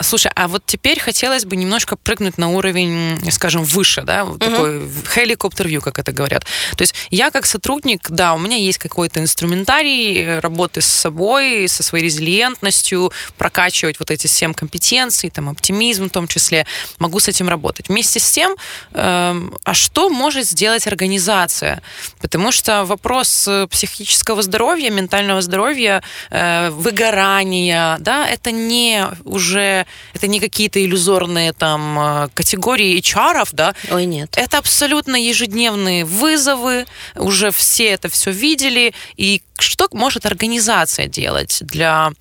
Слушай, 0.00 0.30
а 0.34 0.46
вот 0.46 0.62
теперь 0.64 1.00
хотелось 1.00 1.44
бы 1.44 1.56
немножко 1.56 1.81
прыгнуть 2.02 2.38
на 2.38 2.50
уровень, 2.50 3.18
скажем, 3.30 3.64
выше, 3.64 4.02
да, 4.02 4.24
вот 4.24 4.40
такой 4.40 4.80
helicopter 5.14 5.80
как 5.80 5.98
это 5.98 6.12
говорят. 6.12 6.44
То 6.76 6.82
есть 6.82 6.94
я 7.10 7.30
как 7.30 7.46
сотрудник, 7.46 8.10
да, 8.10 8.34
у 8.34 8.38
меня 8.38 8.56
есть 8.56 8.78
какой-то 8.78 9.20
инструментарий 9.20 10.38
работы 10.38 10.80
с 10.80 10.86
собой, 10.86 11.68
со 11.68 11.82
своей 11.82 12.04
резилиентностью, 12.04 13.12
прокачивать 13.38 13.98
вот 13.98 14.10
эти 14.10 14.26
семь 14.26 14.54
компетенций, 14.54 15.30
там, 15.30 15.48
оптимизм 15.48 16.06
в 16.06 16.10
том 16.10 16.28
числе, 16.28 16.66
могу 16.98 17.20
с 17.20 17.28
этим 17.28 17.48
работать. 17.48 17.88
Вместе 17.88 18.20
с 18.20 18.30
тем, 18.30 18.56
э, 18.92 19.42
а 19.64 19.74
что 19.74 20.08
может 20.08 20.46
сделать 20.46 20.86
организация? 20.86 21.82
Потому 22.20 22.52
что 22.52 22.84
вопрос 22.84 23.46
э, 23.48 23.66
психического 23.68 24.42
здоровья, 24.42 24.90
ментального 24.90 25.42
здоровья, 25.42 26.02
э, 26.30 26.70
выгорания, 26.70 27.96
да, 28.00 28.28
это 28.28 28.50
не 28.50 29.06
уже, 29.24 29.86
это 30.14 30.26
не 30.26 30.40
какие-то 30.40 30.84
иллюзорные 30.84 31.52
там 31.52 31.71
э, 31.80 32.28
категории 32.34 32.98
HR, 33.00 33.48
да? 33.52 33.74
Ой, 33.90 34.06
нет. 34.06 34.34
Это 34.36 34.58
абсолютно 34.58 35.16
ежедневные 35.16 36.04
вызовы, 36.04 36.86
уже 37.16 37.50
все 37.50 37.90
это 37.90 38.08
все 38.08 38.30
видели, 38.30 38.94
и 39.16 39.42
что 39.58 39.88
может 39.92 40.26
организация 40.26 41.06
делать 41.06 41.58
для 41.60 42.12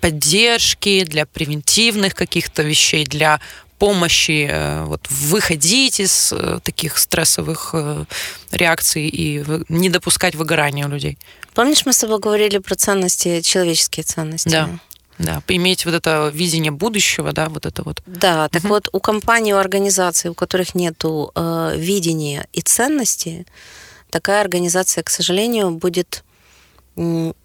поддержки, 0.00 1.04
для 1.04 1.26
превентивных 1.26 2.14
каких-то 2.14 2.62
вещей, 2.62 3.04
для 3.04 3.40
помощи 3.78 4.48
э, 4.50 4.84
вот, 4.84 5.06
выходить 5.08 6.00
из 6.00 6.32
э, 6.32 6.60
таких 6.62 6.98
стрессовых 6.98 7.74
реакций 8.50 9.08
и 9.08 9.44
не 9.68 9.88
допускать 9.88 10.34
выгорания 10.34 10.86
у 10.86 10.90
людей. 10.90 11.18
Помнишь, 11.54 11.86
мы 11.86 11.92
с 11.92 11.98
тобой 11.98 12.18
говорили 12.18 12.58
про 12.58 12.74
ценности, 12.74 13.40
человеческие 13.40 14.04
ценности? 14.04 14.48
Да. 14.48 14.78
Да, 15.18 15.42
иметь 15.48 15.84
вот 15.84 15.94
это 15.94 16.30
видение 16.32 16.70
будущего, 16.70 17.32
да, 17.32 17.48
вот 17.48 17.66
это 17.66 17.82
вот. 17.82 18.02
Да, 18.06 18.48
так 18.48 18.64
угу. 18.64 18.74
вот 18.74 18.88
у 18.92 19.00
компаний, 19.00 19.52
у 19.52 19.56
организаций, 19.56 20.30
у 20.30 20.34
которых 20.34 20.74
нет 20.74 21.02
э, 21.04 21.72
видения 21.76 22.46
и 22.52 22.60
ценности, 22.60 23.46
такая 24.10 24.40
организация, 24.40 25.02
к 25.02 25.10
сожалению, 25.10 25.70
будет 25.72 26.24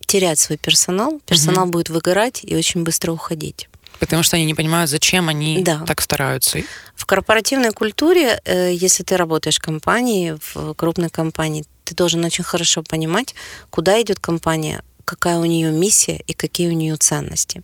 терять 0.07 0.39
свой 0.39 0.57
персонал, 0.57 1.19
персонал 1.25 1.65
угу. 1.65 1.73
будет 1.73 1.89
выгорать 1.89 2.41
и 2.43 2.55
очень 2.55 2.83
быстро 2.83 3.11
уходить. 3.11 3.69
Потому 3.99 4.23
что 4.23 4.35
они 4.35 4.45
не 4.45 4.53
понимают, 4.53 4.89
зачем 4.89 5.29
они 5.29 5.63
да. 5.63 5.83
так 5.85 6.01
стараются. 6.01 6.59
В 6.95 7.05
корпоративной 7.05 7.71
культуре, 7.71 8.41
э, 8.45 8.73
если 8.73 9.03
ты 9.03 9.17
работаешь 9.17 9.57
в 9.57 9.61
компании, 9.61 10.37
в 10.41 10.73
крупной 10.73 11.09
компании, 11.09 11.65
ты 11.83 11.95
должен 11.95 12.23
очень 12.23 12.43
хорошо 12.43 12.83
понимать, 12.83 13.35
куда 13.69 14.01
идет 14.01 14.19
компания, 14.19 14.83
какая 15.05 15.37
у 15.37 15.45
нее 15.45 15.71
миссия 15.71 16.21
и 16.27 16.33
какие 16.33 16.69
у 16.69 16.73
нее 16.73 16.95
ценности. 16.95 17.63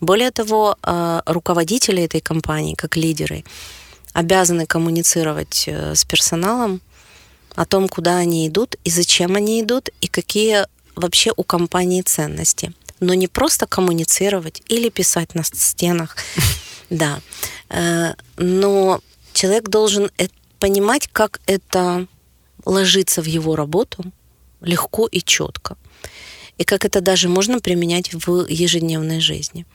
Более 0.00 0.30
того, 0.30 0.76
э, 0.82 1.20
руководители 1.26 2.02
этой 2.02 2.20
компании, 2.20 2.74
как 2.74 2.96
лидеры, 2.96 3.44
обязаны 4.12 4.66
коммуницировать 4.66 5.64
э, 5.66 5.94
с 5.94 6.04
персоналом 6.04 6.80
о 7.54 7.64
том, 7.64 7.88
куда 7.88 8.16
они 8.16 8.46
идут 8.48 8.76
и 8.84 8.90
зачем 8.90 9.36
они 9.36 9.60
идут, 9.60 9.90
и 10.00 10.06
какие 10.08 10.66
вообще 10.96 11.32
у 11.36 11.42
компании 11.42 12.02
ценности. 12.02 12.72
Но 13.00 13.14
не 13.14 13.28
просто 13.28 13.66
коммуницировать 13.66 14.62
или 14.68 14.88
писать 14.88 15.34
на 15.34 15.44
стенах, 15.44 16.16
да. 16.90 17.20
Э, 17.70 18.14
но 18.36 19.00
человек 19.32 19.68
должен 19.68 20.10
понимать, 20.58 21.08
как 21.12 21.40
это 21.46 22.06
ложится 22.64 23.22
в 23.22 23.26
его 23.26 23.56
работу 23.56 24.04
легко 24.64 25.06
и 25.06 25.20
четко. 25.20 25.76
И 26.58 26.64
как 26.64 26.84
это 26.84 27.00
даже 27.00 27.28
можно 27.28 27.60
применять 27.60 28.12
в 28.12 28.46
ежедневной 28.48 29.20
жизни. 29.20 29.66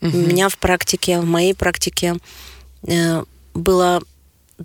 Угу. 0.00 0.16
У 0.16 0.20
меня 0.20 0.48
в 0.48 0.58
практике, 0.58 1.20
в 1.20 1.26
моей 1.26 1.54
практике 1.54 2.16
э, 2.86 3.24
было 3.54 4.02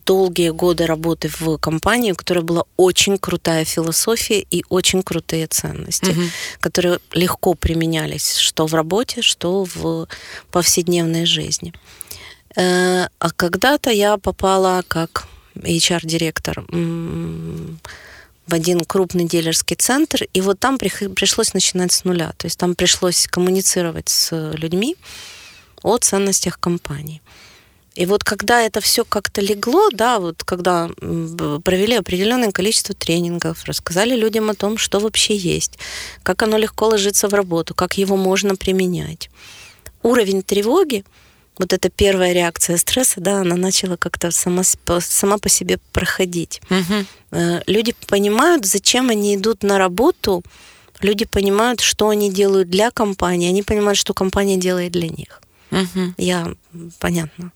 долгие 0.06 0.52
годы 0.52 0.86
работы 0.86 1.30
в 1.40 1.58
компании, 1.58 2.14
у 2.14 2.16
которой 2.16 2.44
была 2.44 2.64
очень 2.78 3.18
крутая 3.18 3.66
философия 3.66 4.40
и 4.40 4.64
очень 4.70 5.04
крутые 5.04 5.48
ценности, 5.48 6.12
угу. 6.12 6.22
которые 6.60 7.00
легко 7.12 7.54
применялись 7.54 8.36
что 8.38 8.68
в 8.68 8.74
работе, 8.74 9.22
что 9.22 9.66
в 9.66 10.08
повседневной 10.52 11.26
жизни. 11.26 11.74
Э, 12.56 13.08
а 13.20 13.32
когда-то 13.36 13.90
я 13.90 14.18
попала 14.18 14.84
как 14.88 15.28
HR-директор 15.56 16.66
в 18.52 18.54
один 18.54 18.82
крупный 18.82 19.24
дилерский 19.24 19.78
центр, 19.78 20.26
и 20.34 20.42
вот 20.42 20.60
там 20.60 20.78
пришлось 20.78 21.54
начинать 21.54 21.94
с 21.94 22.04
нуля. 22.04 22.34
То 22.38 22.48
есть 22.48 22.60
там 22.60 22.76
пришлось 22.76 23.26
коммуницировать 23.28 24.10
с 24.10 24.52
людьми 24.56 24.98
о 25.84 25.98
ценностях 25.98 26.60
компании. 26.60 27.22
И 27.96 28.06
вот 28.06 28.24
когда 28.24 28.62
это 28.62 28.80
все 28.82 29.04
как-то 29.04 29.42
легло, 29.42 29.90
да, 29.92 30.20
вот 30.20 30.44
когда 30.44 30.90
провели 30.98 31.96
определенное 31.96 32.52
количество 32.52 32.94
тренингов, 32.94 33.66
рассказали 33.66 34.16
людям 34.16 34.50
о 34.50 34.54
том, 34.54 34.78
что 34.78 35.00
вообще 35.00 35.36
есть, 35.36 35.78
как 36.24 36.42
оно 36.44 36.58
легко 36.58 36.88
ложится 36.88 37.28
в 37.28 37.34
работу, 37.34 37.74
как 37.74 37.98
его 37.98 38.18
можно 38.18 38.56
применять. 38.56 39.30
Уровень 40.04 40.42
тревоги, 40.42 41.04
вот 41.62 41.74
эта 41.74 41.90
первая 41.90 42.34
реакция 42.34 42.78
стресса, 42.78 43.22
да, 43.22 43.42
она 43.42 43.56
начала 43.56 43.96
как-то 43.96 44.32
сама, 44.32 44.64
сама 44.64 45.38
по 45.38 45.48
себе 45.48 45.78
проходить. 45.94 46.62
Угу. 46.70 47.40
Люди 47.68 47.96
понимают, 48.08 48.66
зачем 48.66 49.10
они 49.10 49.36
идут 49.36 49.64
на 49.64 49.78
работу, 49.78 50.44
люди 51.00 51.26
понимают, 51.26 51.80
что 51.80 52.10
они 52.10 52.30
делают 52.32 52.70
для 52.70 52.92
компании, 52.92 53.48
они 53.50 53.64
понимают, 53.64 53.98
что 53.98 54.14
компания 54.14 54.58
делает 54.58 54.92
для 54.92 55.08
них. 55.08 55.42
Угу. 55.72 56.16
Я 56.18 56.54
понятно. 57.00 57.52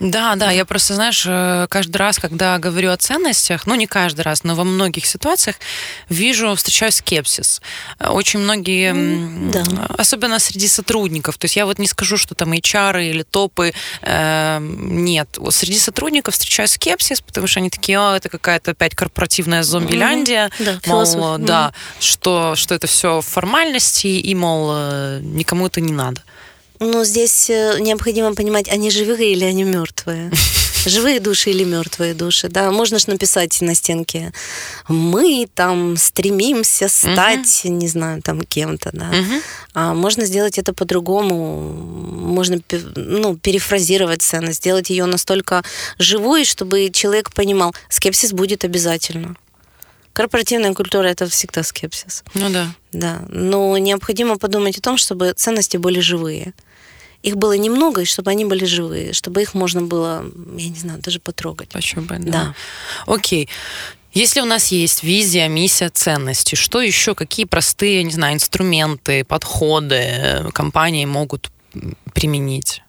Да, 0.00 0.34
да, 0.36 0.50
я 0.50 0.64
просто, 0.64 0.94
знаешь, 0.94 1.24
э, 1.26 1.66
каждый 1.68 1.96
раз, 1.96 2.18
когда 2.18 2.58
говорю 2.58 2.90
о 2.90 2.96
ценностях, 2.96 3.66
ну 3.66 3.74
не 3.74 3.86
каждый 3.86 4.22
раз, 4.22 4.44
но 4.44 4.54
во 4.54 4.64
многих 4.64 5.06
ситуациях 5.06 5.56
вижу, 6.08 6.54
встречаю 6.54 6.92
скепсис. 6.92 7.62
Очень 8.00 8.40
многие, 8.40 8.92
да. 9.52 9.86
особенно 9.96 10.38
среди 10.38 10.68
сотрудников, 10.68 11.38
то 11.38 11.44
есть 11.44 11.56
я 11.56 11.66
вот 11.66 11.78
не 11.78 11.86
скажу, 11.86 12.16
что 12.16 12.34
там 12.34 12.52
HR 12.52 13.04
или 13.04 13.22
топы, 13.22 13.72
э, 14.02 14.58
нет. 14.60 15.38
Среди 15.50 15.78
сотрудников 15.78 16.34
встречаю 16.34 16.68
скепсис, 16.68 17.20
потому 17.20 17.46
что 17.46 17.60
они 17.60 17.70
такие, 17.70 17.98
о, 17.98 18.16
это 18.16 18.28
какая-то 18.28 18.72
опять 18.72 18.94
корпоративная 18.94 19.62
зомбиляндия, 19.62 20.48
mm-hmm. 20.58 20.64
да, 20.64 20.80
мол, 20.86 21.04
mm-hmm. 21.04 21.38
да, 21.38 21.72
что, 22.00 22.56
что 22.56 22.74
это 22.74 22.86
все 22.86 23.20
формальности, 23.20 24.08
и, 24.08 24.34
мол, 24.34 24.70
э, 24.72 25.20
никому 25.22 25.66
это 25.66 25.80
не 25.80 25.92
надо. 25.92 26.22
Ну, 26.84 27.02
здесь 27.04 27.48
э, 27.48 27.78
необходимо 27.80 28.34
понимать, 28.34 28.68
они 28.68 28.90
живые 28.90 29.32
или 29.32 29.44
они 29.44 29.64
мертвые. 29.64 30.30
Живые 30.86 31.18
души 31.18 31.48
или 31.48 31.64
мертвые 31.64 32.12
души, 32.12 32.48
да. 32.50 32.70
Можно 32.70 32.98
же 32.98 33.08
написать 33.08 33.62
на 33.62 33.74
стенке, 33.74 34.34
мы 34.86 35.48
там 35.54 35.96
стремимся 35.96 36.88
стать, 36.88 37.62
угу. 37.64 37.72
не 37.72 37.88
знаю, 37.88 38.20
там 38.20 38.42
кем-то, 38.42 38.90
да. 38.92 39.08
Угу. 39.08 39.42
А 39.72 39.94
можно 39.94 40.26
сделать 40.26 40.58
это 40.58 40.74
по-другому. 40.74 41.72
Можно, 41.72 42.60
ну, 42.96 43.38
перефразировать 43.38 44.20
ценность, 44.20 44.58
сделать 44.58 44.90
ее 44.90 45.06
настолько 45.06 45.64
живой, 45.98 46.44
чтобы 46.44 46.90
человек 46.92 47.32
понимал, 47.32 47.74
скепсис 47.88 48.32
будет 48.32 48.62
обязательно. 48.64 49.36
Корпоративная 50.12 50.74
культура 50.74 51.06
это 51.06 51.26
всегда 51.28 51.62
скепсис. 51.62 52.24
Ну 52.34 52.50
да. 52.50 52.74
Да. 52.92 53.22
Но 53.30 53.78
необходимо 53.78 54.36
подумать 54.36 54.76
о 54.78 54.82
том, 54.82 54.98
чтобы 54.98 55.32
ценности 55.34 55.78
были 55.78 56.00
живые 56.00 56.52
их 57.24 57.36
было 57.36 57.56
немного, 57.56 58.02
и 58.02 58.04
чтобы 58.04 58.30
они 58.30 58.44
были 58.44 58.66
живые, 58.66 59.14
чтобы 59.14 59.40
их 59.40 59.54
можно 59.54 59.80
было, 59.80 60.24
я 60.58 60.68
не 60.68 60.78
знаю, 60.78 61.00
даже 61.00 61.20
потрогать. 61.20 61.70
Пощупать, 61.70 62.22
да. 62.24 62.30
да. 62.30 62.54
Окей. 63.06 63.48
Если 64.12 64.42
у 64.42 64.44
нас 64.44 64.68
есть 64.68 65.02
визия, 65.02 65.48
миссия, 65.48 65.88
ценности, 65.88 66.54
что 66.54 66.82
еще, 66.82 67.14
какие 67.14 67.46
простые, 67.46 68.04
не 68.04 68.12
знаю, 68.12 68.34
инструменты, 68.34 69.24
подходы 69.24 69.94
э, 69.94 70.50
компании 70.52 71.06
могут 71.06 71.50
применить? 72.12 72.82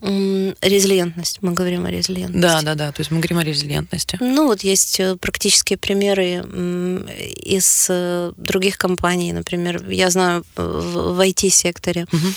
Резилиентность. 0.00 1.38
Мы 1.42 1.52
говорим 1.52 1.84
о 1.84 1.90
резилиентности. 1.90 2.40
Да, 2.40 2.62
да, 2.62 2.74
да. 2.74 2.92
То 2.92 3.00
есть 3.00 3.10
мы 3.10 3.18
говорим 3.18 3.38
о 3.38 3.44
резилиентности. 3.44 4.16
Ну 4.20 4.46
вот 4.46 4.62
есть 4.62 4.98
э, 5.00 5.16
практические 5.16 5.76
примеры 5.76 6.42
из 7.44 7.86
э, 7.90 8.32
других 8.36 8.78
компаний. 8.78 9.32
Например, 9.32 9.88
я 9.90 10.08
знаю 10.08 10.44
в 10.56 11.20
IT-секторе. 11.20 12.06
Угу 12.10 12.28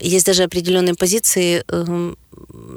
есть 0.00 0.26
даже 0.26 0.42
определенные 0.44 0.94
позиции 0.94 1.64
эм, 1.68 2.16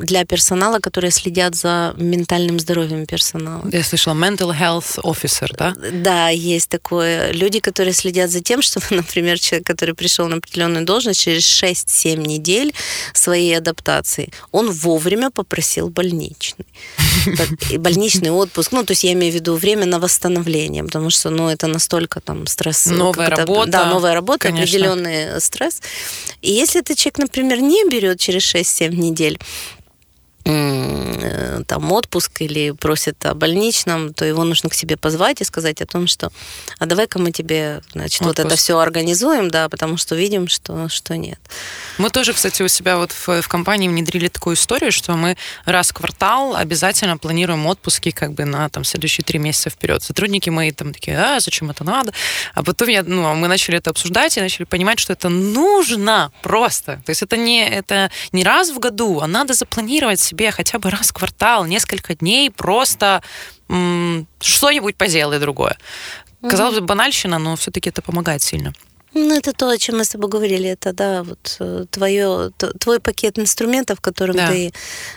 для 0.01 0.25
персонала, 0.25 0.79
которые 0.79 1.11
следят 1.11 1.55
за 1.55 1.93
ментальным 1.97 2.59
здоровьем 2.59 3.05
персонала. 3.05 3.67
Я 3.71 3.83
слышала 3.83 4.13
mental 4.13 4.57
health 4.57 4.99
officer, 5.03 5.49
да? 5.57 5.75
Да, 5.93 6.29
есть 6.29 6.69
такое. 6.69 7.31
Люди, 7.31 7.59
которые 7.59 7.93
следят 7.93 8.29
за 8.29 8.41
тем, 8.41 8.61
чтобы, 8.71 8.85
например, 8.91 9.39
человек, 9.39 9.67
который 9.67 9.95
пришел 9.95 10.27
на 10.27 10.37
определенную 10.37 10.85
должность 10.85 11.21
через 11.21 11.43
6-7 11.63 12.27
недель 12.27 12.73
своей 13.13 13.57
адаптации, 13.57 14.31
он 14.51 14.71
вовремя 14.71 15.29
попросил 15.29 15.89
больничный. 15.89 16.65
Больничный 17.77 18.31
отпуск. 18.31 18.71
Ну, 18.71 18.83
то 18.83 18.91
есть 18.91 19.03
я 19.03 19.13
имею 19.13 19.31
в 19.31 19.35
виду 19.35 19.55
время 19.55 19.85
на 19.85 19.99
восстановление, 19.99 20.83
потому 20.83 21.09
что, 21.09 21.29
ну, 21.29 21.49
это 21.49 21.67
настолько 21.67 22.21
там 22.21 22.47
стресс. 22.47 22.85
Новая 22.85 23.29
работа. 23.29 23.71
Да, 23.71 23.85
новая 23.85 24.13
работа, 24.13 24.47
конечно. 24.47 24.63
определенный 24.63 25.41
стресс. 25.41 25.81
И 26.41 26.51
если 26.51 26.81
этот 26.81 26.97
человек, 26.97 27.19
например, 27.19 27.61
не 27.61 27.87
берет 27.89 28.19
через 28.19 28.43
6-7 28.55 28.95
недель, 28.95 29.37
Э, 29.41 29.50
там 30.43 31.91
отпуск 31.91 32.41
или 32.41 32.71
просит 32.71 33.25
о 33.25 33.33
больничном, 33.33 34.13
то 34.13 34.25
его 34.25 34.43
нужно 34.43 34.69
к 34.69 34.73
себе 34.73 34.97
позвать 34.97 35.41
и 35.41 35.43
сказать 35.43 35.81
о 35.81 35.85
том, 35.85 36.07
что 36.07 36.31
а 36.79 36.85
давай-ка 36.85 37.19
мы 37.19 37.31
тебе, 37.31 37.81
значит, 37.93 38.21
отпуск. 38.21 38.39
вот 38.39 38.45
это 38.45 38.55
все 38.55 38.77
организуем, 38.79 39.49
да, 39.51 39.69
потому 39.69 39.97
что 39.97 40.15
видим, 40.15 40.47
что, 40.47 40.89
что 40.89 41.15
нет. 41.15 41.39
Мы 41.97 42.09
тоже, 42.09 42.33
кстати, 42.33 42.63
у 42.63 42.67
себя 42.67 42.97
вот 42.97 43.11
в, 43.11 43.41
в 43.41 43.47
компании 43.47 43.87
внедрили 43.87 44.27
такую 44.27 44.55
историю, 44.55 44.91
что 44.91 45.13
мы 45.13 45.37
раз 45.65 45.91
в 45.91 45.93
квартал 45.93 46.55
обязательно 46.55 47.17
планируем 47.17 47.65
отпуски 47.67 48.11
как 48.11 48.33
бы 48.33 48.45
на 48.45 48.69
там 48.69 48.83
следующие 48.83 49.23
три 49.23 49.39
месяца 49.39 49.69
вперед. 49.69 50.01
Сотрудники 50.01 50.49
мои 50.49 50.71
там 50.71 50.93
такие, 50.93 51.17
а, 51.17 51.39
зачем 51.39 51.69
это 51.69 51.83
надо? 51.83 52.13
А 52.53 52.63
потом 52.63 52.87
я, 52.87 53.03
ну, 53.03 53.33
мы 53.35 53.47
начали 53.47 53.77
это 53.77 53.91
обсуждать 53.91 54.37
и 54.37 54.41
начали 54.41 54.65
понимать, 54.65 54.99
что 54.99 55.13
это 55.13 55.29
нужно 55.29 56.31
просто. 56.41 57.01
То 57.05 57.09
есть 57.09 57.21
это 57.21 57.37
не, 57.37 57.67
это 57.67 58.09
не 58.31 58.43
раз 58.43 58.71
в 58.71 58.79
году, 58.79 59.19
а 59.19 59.27
надо 59.27 59.53
запланировать 59.53 60.30
себе 60.31 60.51
хотя 60.51 60.79
бы 60.79 60.89
раз 60.89 61.09
в 61.09 61.13
квартал, 61.13 61.65
несколько 61.65 62.15
дней 62.15 62.49
просто 62.49 63.21
что-нибудь 64.39 64.95
поделай 64.95 65.39
другое. 65.39 65.77
Казалось 66.41 66.79
бы, 66.79 66.85
банальщина, 66.85 67.37
но 67.39 67.55
все-таки 67.55 67.89
это 67.89 68.01
помогает 68.01 68.41
сильно. 68.41 68.73
Ну, 69.13 69.35
это 69.35 69.51
то, 69.51 69.69
о 69.69 69.77
чем 69.77 69.97
мы 69.97 70.05
с 70.05 70.09
тобой 70.09 70.29
говорили. 70.29 70.69
Это, 70.69 70.93
да, 70.93 71.23
вот 71.23 71.57
э, 71.59 71.85
твое, 71.89 72.51
твой 72.79 72.99
пакет 72.99 73.37
инструментов, 73.37 73.99
которым 73.99 74.37
да. 74.37 74.47
ты 74.47 74.71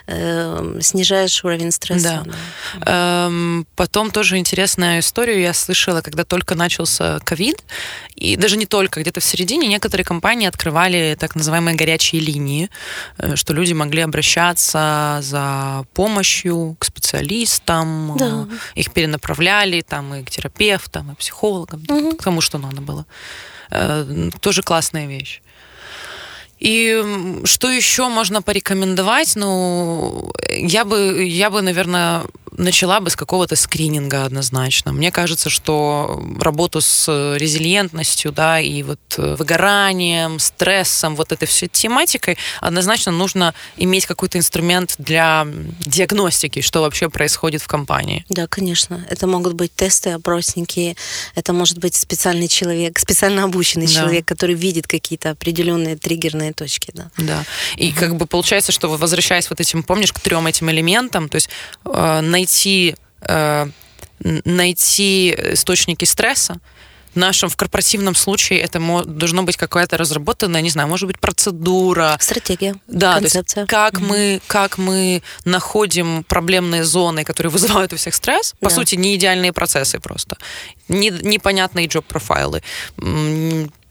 э, 0.08 0.78
снижаешь 0.80 1.44
уровень 1.44 1.70
стресса. 1.70 2.24
Да. 2.24 2.32
да. 2.80 3.26
Эм, 3.26 3.66
потом 3.76 4.10
тоже 4.10 4.38
интересная 4.38 4.98
история 4.98 5.40
я 5.40 5.54
слышала, 5.54 6.00
когда 6.00 6.24
только 6.24 6.56
начался 6.56 7.20
ковид, 7.20 7.62
и 8.16 8.36
даже 8.36 8.56
не 8.56 8.66
только, 8.66 9.00
где-то 9.00 9.20
в 9.20 9.24
середине 9.24 9.68
некоторые 9.68 10.04
компании 10.04 10.48
открывали 10.48 11.16
так 11.18 11.36
называемые 11.36 11.76
горячие 11.76 12.20
линии, 12.20 12.70
э, 13.18 13.36
что 13.36 13.54
люди 13.54 13.74
могли 13.74 14.02
обращаться 14.02 15.20
за 15.22 15.84
помощью 15.94 16.76
к 16.80 16.84
специалистам, 16.84 18.16
да. 18.18 18.48
их 18.74 18.92
перенаправляли 18.92 19.82
там 19.82 20.14
и 20.14 20.24
к 20.24 20.30
терапевтам, 20.30 21.12
и 21.12 21.14
психологам, 21.14 21.84
угу. 21.88 22.16
к 22.16 22.24
тому, 22.24 22.40
что 22.40 22.58
надо 22.58 22.80
было. 22.80 23.06
Э, 23.70 24.30
тоже 24.40 24.62
классная 24.62 25.06
вещь. 25.06 25.40
И 26.60 27.02
что 27.44 27.70
еще 27.70 28.08
можно 28.08 28.40
порекомендовать? 28.40 29.36
Ну, 29.36 30.32
я 30.50 30.84
бы, 30.84 31.24
я 31.24 31.50
бы, 31.50 31.60
наверное, 31.62 32.22
начала 32.56 33.00
бы 33.00 33.10
с 33.10 33.16
какого-то 33.16 33.56
скрининга 33.56 34.24
однозначно. 34.24 34.92
Мне 34.92 35.10
кажется, 35.10 35.50
что 35.50 36.22
работу 36.40 36.80
с 36.80 37.36
резилиентностью, 37.36 38.32
да, 38.32 38.60
и 38.60 38.82
вот 38.82 39.00
э, 39.16 39.36
выгоранием, 39.38 40.38
стрессом, 40.38 41.16
вот 41.16 41.32
этой 41.32 41.46
всей 41.46 41.68
тематикой 41.68 42.38
однозначно 42.60 43.12
нужно 43.12 43.54
иметь 43.76 44.06
какой-то 44.06 44.38
инструмент 44.38 44.94
для 44.98 45.46
диагностики, 45.80 46.60
что 46.60 46.80
вообще 46.80 47.08
происходит 47.08 47.62
в 47.62 47.66
компании. 47.66 48.24
Да, 48.28 48.46
конечно. 48.46 49.04
Это 49.10 49.26
могут 49.26 49.54
быть 49.54 49.74
тесты, 49.74 50.10
опросники, 50.10 50.96
это 51.34 51.52
может 51.52 51.78
быть 51.78 51.94
специальный 51.94 52.48
человек, 52.48 52.98
специально 52.98 53.44
обученный 53.44 53.86
да. 53.86 53.92
человек, 53.92 54.26
который 54.26 54.54
видит 54.54 54.86
какие-то 54.86 55.30
определенные 55.30 55.96
триггерные 55.96 56.52
точки, 56.52 56.90
да. 56.94 57.10
Да. 57.16 57.44
И 57.76 57.90
угу. 57.90 58.00
как 58.00 58.16
бы 58.16 58.26
получается, 58.26 58.72
что 58.72 58.88
возвращаясь 58.88 59.50
вот 59.50 59.60
этим, 59.60 59.82
помнишь, 59.82 60.12
к 60.12 60.20
трем 60.20 60.46
этим 60.46 60.70
элементам, 60.70 61.28
то 61.28 61.36
есть 61.36 61.48
э, 61.84 62.20
найти, 62.44 62.94
э, 63.22 63.66
найти 64.44 65.34
источники 65.52 66.04
стресса, 66.04 66.60
нашем, 67.16 67.48
в 67.48 67.56
корпоративном 67.56 68.14
случае 68.14 68.60
это 68.60 68.80
должно 69.04 69.42
быть 69.42 69.56
какая-то 69.56 69.96
разработанная, 69.96 70.60
не 70.60 70.70
знаю, 70.70 70.88
может 70.88 71.06
быть, 71.06 71.18
процедура. 71.18 72.16
Стратегия, 72.20 72.76
да, 72.86 73.14
концепция. 73.14 73.54
То 73.54 73.60
есть 73.60 73.70
как, 73.70 73.94
mm-hmm. 73.94 74.06
мы, 74.06 74.40
как 74.46 74.78
мы 74.78 75.22
находим 75.44 76.24
проблемные 76.24 76.84
зоны, 76.84 77.24
которые 77.24 77.50
вызывают 77.50 77.92
у 77.92 77.96
всех 77.96 78.14
стресс. 78.14 78.54
По 78.60 78.68
да. 78.68 78.74
сути, 78.74 78.94
не 78.94 79.16
идеальные 79.16 79.52
процессы 79.52 79.98
просто. 79.98 80.36
Не, 80.88 81.10
непонятные 81.10 81.86
джоб-профайлы 81.86 82.62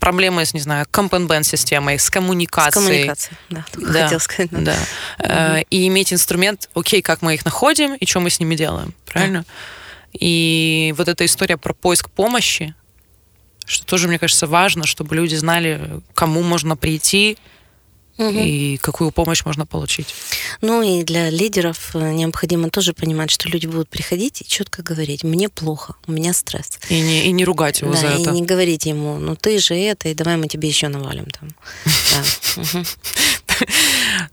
проблемы 0.04 0.46
с, 0.46 0.54
не 0.54 0.60
знаю, 0.60 0.86
компенбен 0.92 1.44
системой, 1.46 1.98
с 1.98 2.10
коммуникацией. 2.10 2.72
С 2.72 2.76
коммуникацией, 2.76 3.38
да, 3.50 3.66
да 3.78 4.04
хотел 4.04 4.20
сказать. 4.20 4.50
Да. 4.52 4.76
да. 5.18 5.54
Угу. 5.54 5.66
И 5.70 5.88
иметь 5.88 6.12
инструмент, 6.12 6.70
окей, 6.76 7.02
как 7.02 7.22
мы 7.22 7.36
их 7.36 7.46
находим 7.46 7.96
и 7.96 8.06
что 8.06 8.20
мы 8.20 8.30
с 8.30 8.38
ними 8.38 8.56
делаем, 8.56 8.94
правильно? 9.06 9.46
Да. 9.48 9.54
И 10.20 10.94
вот 10.98 11.08
эта 11.08 11.26
история 11.26 11.56
про 11.56 11.74
поиск 11.74 12.10
помощи, 12.10 12.76
что 13.66 13.86
тоже, 13.86 14.08
мне 14.08 14.20
кажется, 14.20 14.48
важно, 14.48 14.86
чтобы 14.86 15.16
люди 15.16 15.36
знали, 15.36 16.02
кому 16.14 16.42
можно 16.42 16.76
прийти, 16.76 17.38
угу. 18.18 18.30
и 18.30 18.78
какую 18.78 19.12
помощь 19.12 19.44
можно 19.46 19.66
получить. 19.66 20.14
Ну 20.62 20.82
и 20.82 21.04
для 21.04 21.30
лидеров 21.30 21.96
э, 21.96 22.12
необходимо 22.12 22.70
тоже 22.70 22.94
понимать, 22.94 23.32
что 23.32 23.50
люди 23.50 23.68
будут 23.68 23.90
приходить 23.90 24.42
и 24.42 24.48
четко 24.48 24.84
говорить, 24.84 25.24
мне 25.24 25.50
плохо, 25.50 25.96
у 26.08 26.12
меня 26.12 26.34
стресс. 26.34 26.80
И 26.90 27.00
не, 27.00 27.26
и 27.26 27.32
не 27.32 27.46
ругать 27.46 27.82
его 27.82 27.94
да, 27.94 27.98
за 27.98 28.08
и 28.10 28.22
это. 28.22 28.30
и 28.30 28.34
не 28.34 28.44
говорить 28.44 28.86
ему, 28.86 29.18
ну 29.18 29.36
ты 29.36 29.60
же 29.60 29.76
это, 29.76 30.10
и 30.10 30.14
давай 30.14 30.38
мы 30.38 30.48
тебе 30.48 30.68
еще 30.68 30.88
навалим 30.88 31.26
там. 31.26 31.50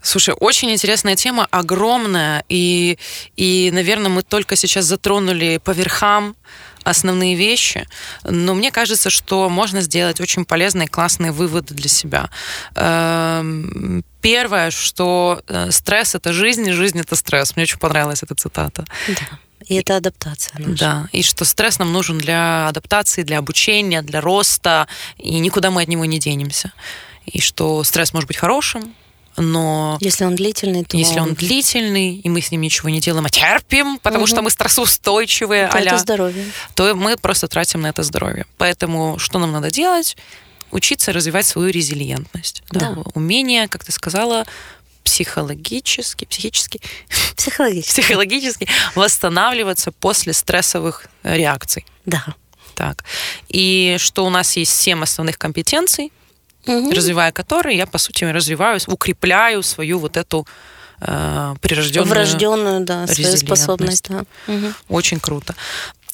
Слушай, 0.01 0.33
очень 0.39 0.71
интересная 0.71 1.15
тема, 1.15 1.47
огромная, 1.51 2.43
и, 2.49 2.97
и, 3.35 3.69
наверное, 3.71 4.09
мы 4.09 4.23
только 4.23 4.55
сейчас 4.55 4.85
затронули 4.85 5.59
по 5.63 5.71
верхам 5.71 6.35
основные 6.83 7.35
вещи, 7.35 7.87
но 8.23 8.53
мне 8.53 8.71
кажется, 8.71 9.09
что 9.09 9.49
можно 9.49 9.81
сделать 9.81 10.19
очень 10.19 10.45
полезные, 10.45 10.87
классные 10.87 11.31
выводы 11.31 11.73
для 11.73 11.89
себя. 11.89 12.29
Эм, 12.75 14.03
первое, 14.21 14.71
что 14.71 15.41
э, 15.47 15.71
стресс— 15.71 16.15
это 16.15 16.33
жизнь, 16.33 16.67
и 16.67 16.71
жизнь— 16.71 16.99
это 17.01 17.15
стресс. 17.15 17.55
Мне 17.55 17.63
очень 17.63 17.79
понравилась 17.79 18.23
эта 18.23 18.35
цитата. 18.35 18.85
Да. 19.07 19.39
И 19.67 19.75
это 19.75 19.97
адаптация 19.97 20.59
наша. 20.59 20.79
Да, 20.79 21.07
и 21.11 21.23
что 21.23 21.45
стресс 21.45 21.79
нам 21.79 21.93
нужен 21.93 22.17
для 22.17 22.67
адаптации, 22.67 23.23
для 23.23 23.37
обучения, 23.37 24.01
для 24.01 24.19
роста, 24.19 24.87
и 25.17 25.39
никуда 25.39 25.69
мы 25.69 25.83
от 25.83 25.87
него 25.87 26.05
не 26.05 26.19
денемся. 26.19 26.71
И 27.25 27.39
что 27.39 27.83
стресс 27.83 28.13
может 28.13 28.27
быть 28.27 28.37
хорошим, 28.37 28.95
но... 29.37 29.97
Если 30.01 30.25
он 30.25 30.35
длительный, 30.35 30.83
то... 30.83 30.97
Если 30.97 31.19
он 31.19 31.33
длительный, 31.33 32.15
и 32.17 32.29
мы 32.29 32.41
с 32.41 32.51
ним 32.51 32.61
ничего 32.61 32.89
не 32.89 32.99
делаем, 32.99 33.25
а 33.25 33.29
терпим, 33.29 33.97
потому 33.99 34.23
угу. 34.23 34.27
что 34.27 34.41
мы 34.41 34.49
стрессоустойчивые, 34.49 35.67
то 35.67 35.77
это 35.77 35.97
здоровье. 35.97 36.45
то 36.75 36.93
мы 36.95 37.17
просто 37.17 37.47
тратим 37.47 37.81
на 37.81 37.87
это 37.87 38.03
здоровье. 38.03 38.45
Поэтому 38.57 39.17
что 39.19 39.39
нам 39.39 39.51
надо 39.51 39.71
делать? 39.71 40.17
Учиться 40.71 41.11
развивать 41.11 41.45
свою 41.45 41.69
резилиентность. 41.69 42.63
Да. 42.71 42.91
Да, 42.91 43.01
умение, 43.13 43.67
как 43.67 43.83
ты 43.83 43.91
сказала, 43.91 44.45
психологически, 45.03 46.25
психически, 46.25 46.81
психологически. 47.35 48.01
психологически 48.01 48.67
восстанавливаться 48.95 49.91
после 49.91 50.33
стрессовых 50.33 51.07
реакций. 51.23 51.85
Да. 52.05 52.25
Так. 52.75 53.03
И 53.49 53.97
что 53.99 54.25
у 54.25 54.29
нас 54.29 54.55
есть 54.57 54.75
семь 54.75 55.03
основных 55.03 55.37
компетенций, 55.37 56.11
угу. 56.65 56.91
развивая 56.91 57.31
которые, 57.31 57.77
я, 57.77 57.85
по 57.85 57.97
сути, 57.97 58.25
развиваю, 58.25 58.79
укрепляю 58.87 59.63
свою 59.63 59.99
вот 59.99 60.17
эту 60.17 60.47
э, 60.99 61.55
прирожденную... 61.61 62.09
Врожденную, 62.09 62.81
да, 62.81 63.07
свою 63.07 63.37
способность. 63.37 64.09
Да. 64.09 64.23
Угу. 64.47 64.73
Очень 64.89 65.19
круто. 65.19 65.55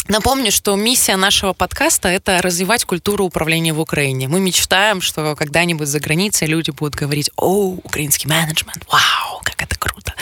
Напомню, 0.07 0.51
что 0.51 0.75
миссия 0.75 1.17
нашего 1.17 1.51
подкаста– 1.53 2.07
это 2.09 2.41
развивать 2.41 2.85
культуру 2.85 3.25
управления 3.25 3.73
в 3.73 3.79
Украине. 3.79 4.29
Мы 4.29 4.39
мечтаем, 4.39 5.01
что 5.01 5.35
когда-нибудь 5.35 5.87
за 5.87 5.99
границей 5.99 6.47
люди 6.47 6.71
будут 6.71 6.95
говорить 6.95 7.29
«О, 7.35 7.77
украинский 7.83 8.29
менеджмент, 8.29 8.85
вау, 8.89 9.41
как 9.43 9.61
это 9.61 9.77
круто!» 9.77 10.13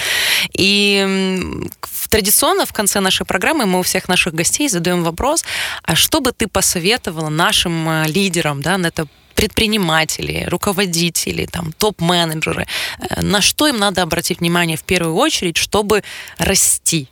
И 0.54 1.62
традиционно 2.10 2.66
в 2.66 2.74
конце 2.74 3.00
нашей 3.00 3.26
программы 3.28 3.68
мы 3.68 3.80
у 3.80 3.84
всех 3.84 4.08
наших 4.08 4.34
гостей 4.34 4.70
задаем 4.70 5.04
вопрос, 5.04 5.46
а 5.84 5.96
что 5.96 6.20
бы 6.20 6.32
ты 6.32 6.48
посоветовала 6.48 7.30
нашим 7.30 7.88
э, 7.88 8.08
лидерам, 8.08 8.62
да, 8.62 8.78
на 8.78 8.88
это 8.88 9.06
предприниматели, 9.36 10.46
руководители, 10.50 11.46
там, 11.46 11.74
топ-менеджеры, 11.74 12.66
э, 13.00 13.22
на 13.22 13.42
что 13.42 13.68
им 13.68 13.78
надо 13.78 14.02
обратить 14.02 14.40
внимание 14.40 14.78
в 14.78 14.84
первую 14.84 15.16
очередь, 15.16 15.58
чтобы 15.58 16.04
расти? 16.38 17.08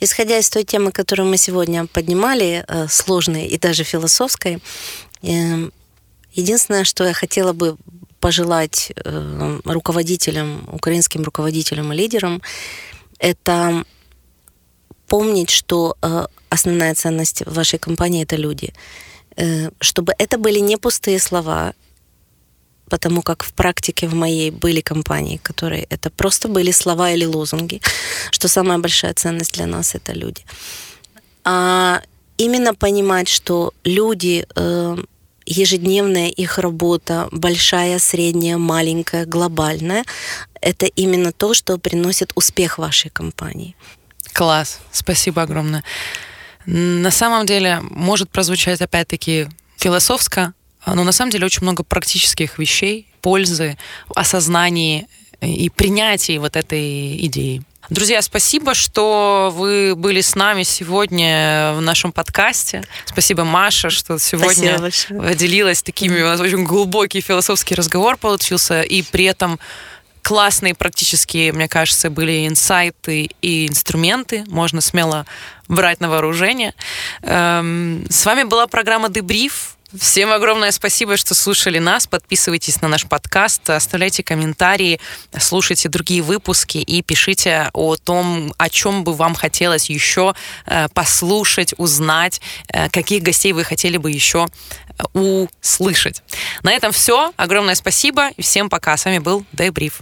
Исходя 0.00 0.38
из 0.38 0.50
той 0.50 0.64
темы, 0.64 0.92
которую 0.92 1.28
мы 1.28 1.38
сегодня 1.38 1.86
поднимали, 1.86 2.64
э, 2.68 2.88
сложной 2.88 3.46
и 3.46 3.58
даже 3.58 3.84
философской, 3.84 4.58
э, 5.22 5.70
единственное, 6.34 6.84
что 6.84 7.04
я 7.04 7.12
хотела 7.12 7.52
бы 7.52 7.76
пожелать 8.20 8.92
руководителям, 9.64 10.68
украинским 10.72 11.24
руководителям 11.24 11.92
и 11.92 11.96
лидерам, 11.96 12.40
это 13.18 13.84
помнить, 15.08 15.50
что 15.50 15.96
основная 16.48 16.94
ценность 16.94 17.42
вашей 17.46 17.80
компании 17.80 18.22
это 18.22 18.36
люди. 18.36 18.72
Э, 19.36 19.70
чтобы 19.80 20.12
это 20.18 20.38
были 20.38 20.60
не 20.60 20.76
пустые 20.76 21.18
слова, 21.18 21.72
потому 22.88 23.22
как 23.22 23.44
в 23.44 23.52
практике 23.52 24.06
в 24.06 24.14
моей 24.14 24.50
были 24.50 24.80
компании, 24.82 25.38
которые 25.42 25.86
это 25.90 26.10
просто 26.10 26.48
были 26.48 26.72
слова 26.72 27.10
или 27.10 27.24
лозунги, 27.24 27.80
что 28.30 28.48
самая 28.48 28.78
большая 28.78 29.14
ценность 29.14 29.54
для 29.54 29.66
нас 29.66 29.94
это 29.94 30.12
люди. 30.12 30.44
А 31.44 32.02
именно 32.36 32.74
понимать, 32.74 33.28
что 33.28 33.72
люди, 33.84 34.46
э, 34.54 34.96
ежедневная 35.46 36.28
их 36.28 36.58
работа, 36.58 37.28
большая, 37.32 37.98
средняя, 37.98 38.58
маленькая, 38.58 39.26
глобальная, 39.26 40.04
это 40.60 40.86
именно 40.86 41.32
то, 41.32 41.54
что 41.54 41.78
приносит 41.78 42.32
успех 42.34 42.78
вашей 42.78 43.10
компании. 43.10 43.74
Класс, 44.32 44.80
спасибо 44.92 45.42
огромное. 45.42 45.82
На 46.66 47.10
самом 47.10 47.46
деле 47.46 47.80
может 47.82 48.30
прозвучать 48.30 48.80
опять-таки 48.80 49.48
философско, 49.76 50.54
но 50.86 51.04
на 51.04 51.12
самом 51.12 51.30
деле 51.30 51.46
очень 51.46 51.62
много 51.62 51.82
практических 51.82 52.58
вещей, 52.58 53.06
пользы, 53.20 53.76
осознании 54.14 55.06
и 55.40 55.70
принятии 55.70 56.38
вот 56.38 56.56
этой 56.56 57.16
идеи. 57.26 57.62
Друзья, 57.90 58.22
спасибо, 58.22 58.74
что 58.74 59.52
вы 59.54 59.94
были 59.96 60.20
с 60.20 60.36
нами 60.36 60.62
сегодня 60.62 61.72
в 61.74 61.80
нашем 61.80 62.12
подкасте. 62.12 62.84
Спасибо, 63.06 63.44
Маша, 63.44 63.90
что 63.90 64.18
сегодня 64.18 64.78
делилась 65.34 65.82
такими... 65.82 66.22
У 66.22 66.26
нас 66.26 66.40
очень 66.40 66.64
глубокий 66.64 67.20
философский 67.20 67.74
разговор 67.74 68.16
получился, 68.16 68.82
и 68.82 69.02
при 69.02 69.24
этом 69.24 69.58
классные 70.22 70.74
практические, 70.74 71.52
мне 71.52 71.68
кажется, 71.68 72.08
были 72.08 72.46
инсайты 72.46 73.28
и 73.42 73.66
инструменты. 73.66 74.44
Можно 74.46 74.80
смело 74.80 75.26
брать 75.72 76.00
на 76.00 76.08
вооружение. 76.08 76.74
Эм, 77.22 78.04
с 78.08 78.24
вами 78.26 78.44
была 78.44 78.66
программа 78.66 79.08
«Дебриф». 79.08 79.76
Всем 79.98 80.32
огромное 80.32 80.70
спасибо, 80.70 81.18
что 81.18 81.34
слушали 81.34 81.78
нас. 81.78 82.06
Подписывайтесь 82.06 82.80
на 82.80 82.88
наш 82.88 83.04
подкаст, 83.06 83.68
оставляйте 83.68 84.22
комментарии, 84.22 84.98
слушайте 85.38 85.90
другие 85.90 86.22
выпуски 86.22 86.78
и 86.78 87.02
пишите 87.02 87.68
о 87.74 87.96
том, 87.96 88.54
о 88.56 88.70
чем 88.70 89.04
бы 89.04 89.12
вам 89.12 89.34
хотелось 89.34 89.90
еще 89.90 90.34
э, 90.64 90.88
послушать, 90.94 91.74
узнать, 91.76 92.40
э, 92.68 92.88
каких 92.88 93.22
гостей 93.22 93.52
вы 93.52 93.64
хотели 93.64 93.98
бы 93.98 94.10
еще 94.10 94.46
услышать. 95.12 96.22
На 96.62 96.72
этом 96.72 96.92
все. 96.92 97.32
Огромное 97.36 97.74
спасибо 97.74 98.30
и 98.36 98.42
всем 98.42 98.70
пока. 98.70 98.96
С 98.96 99.04
вами 99.04 99.18
был 99.18 99.44
Дебриф. 99.52 100.00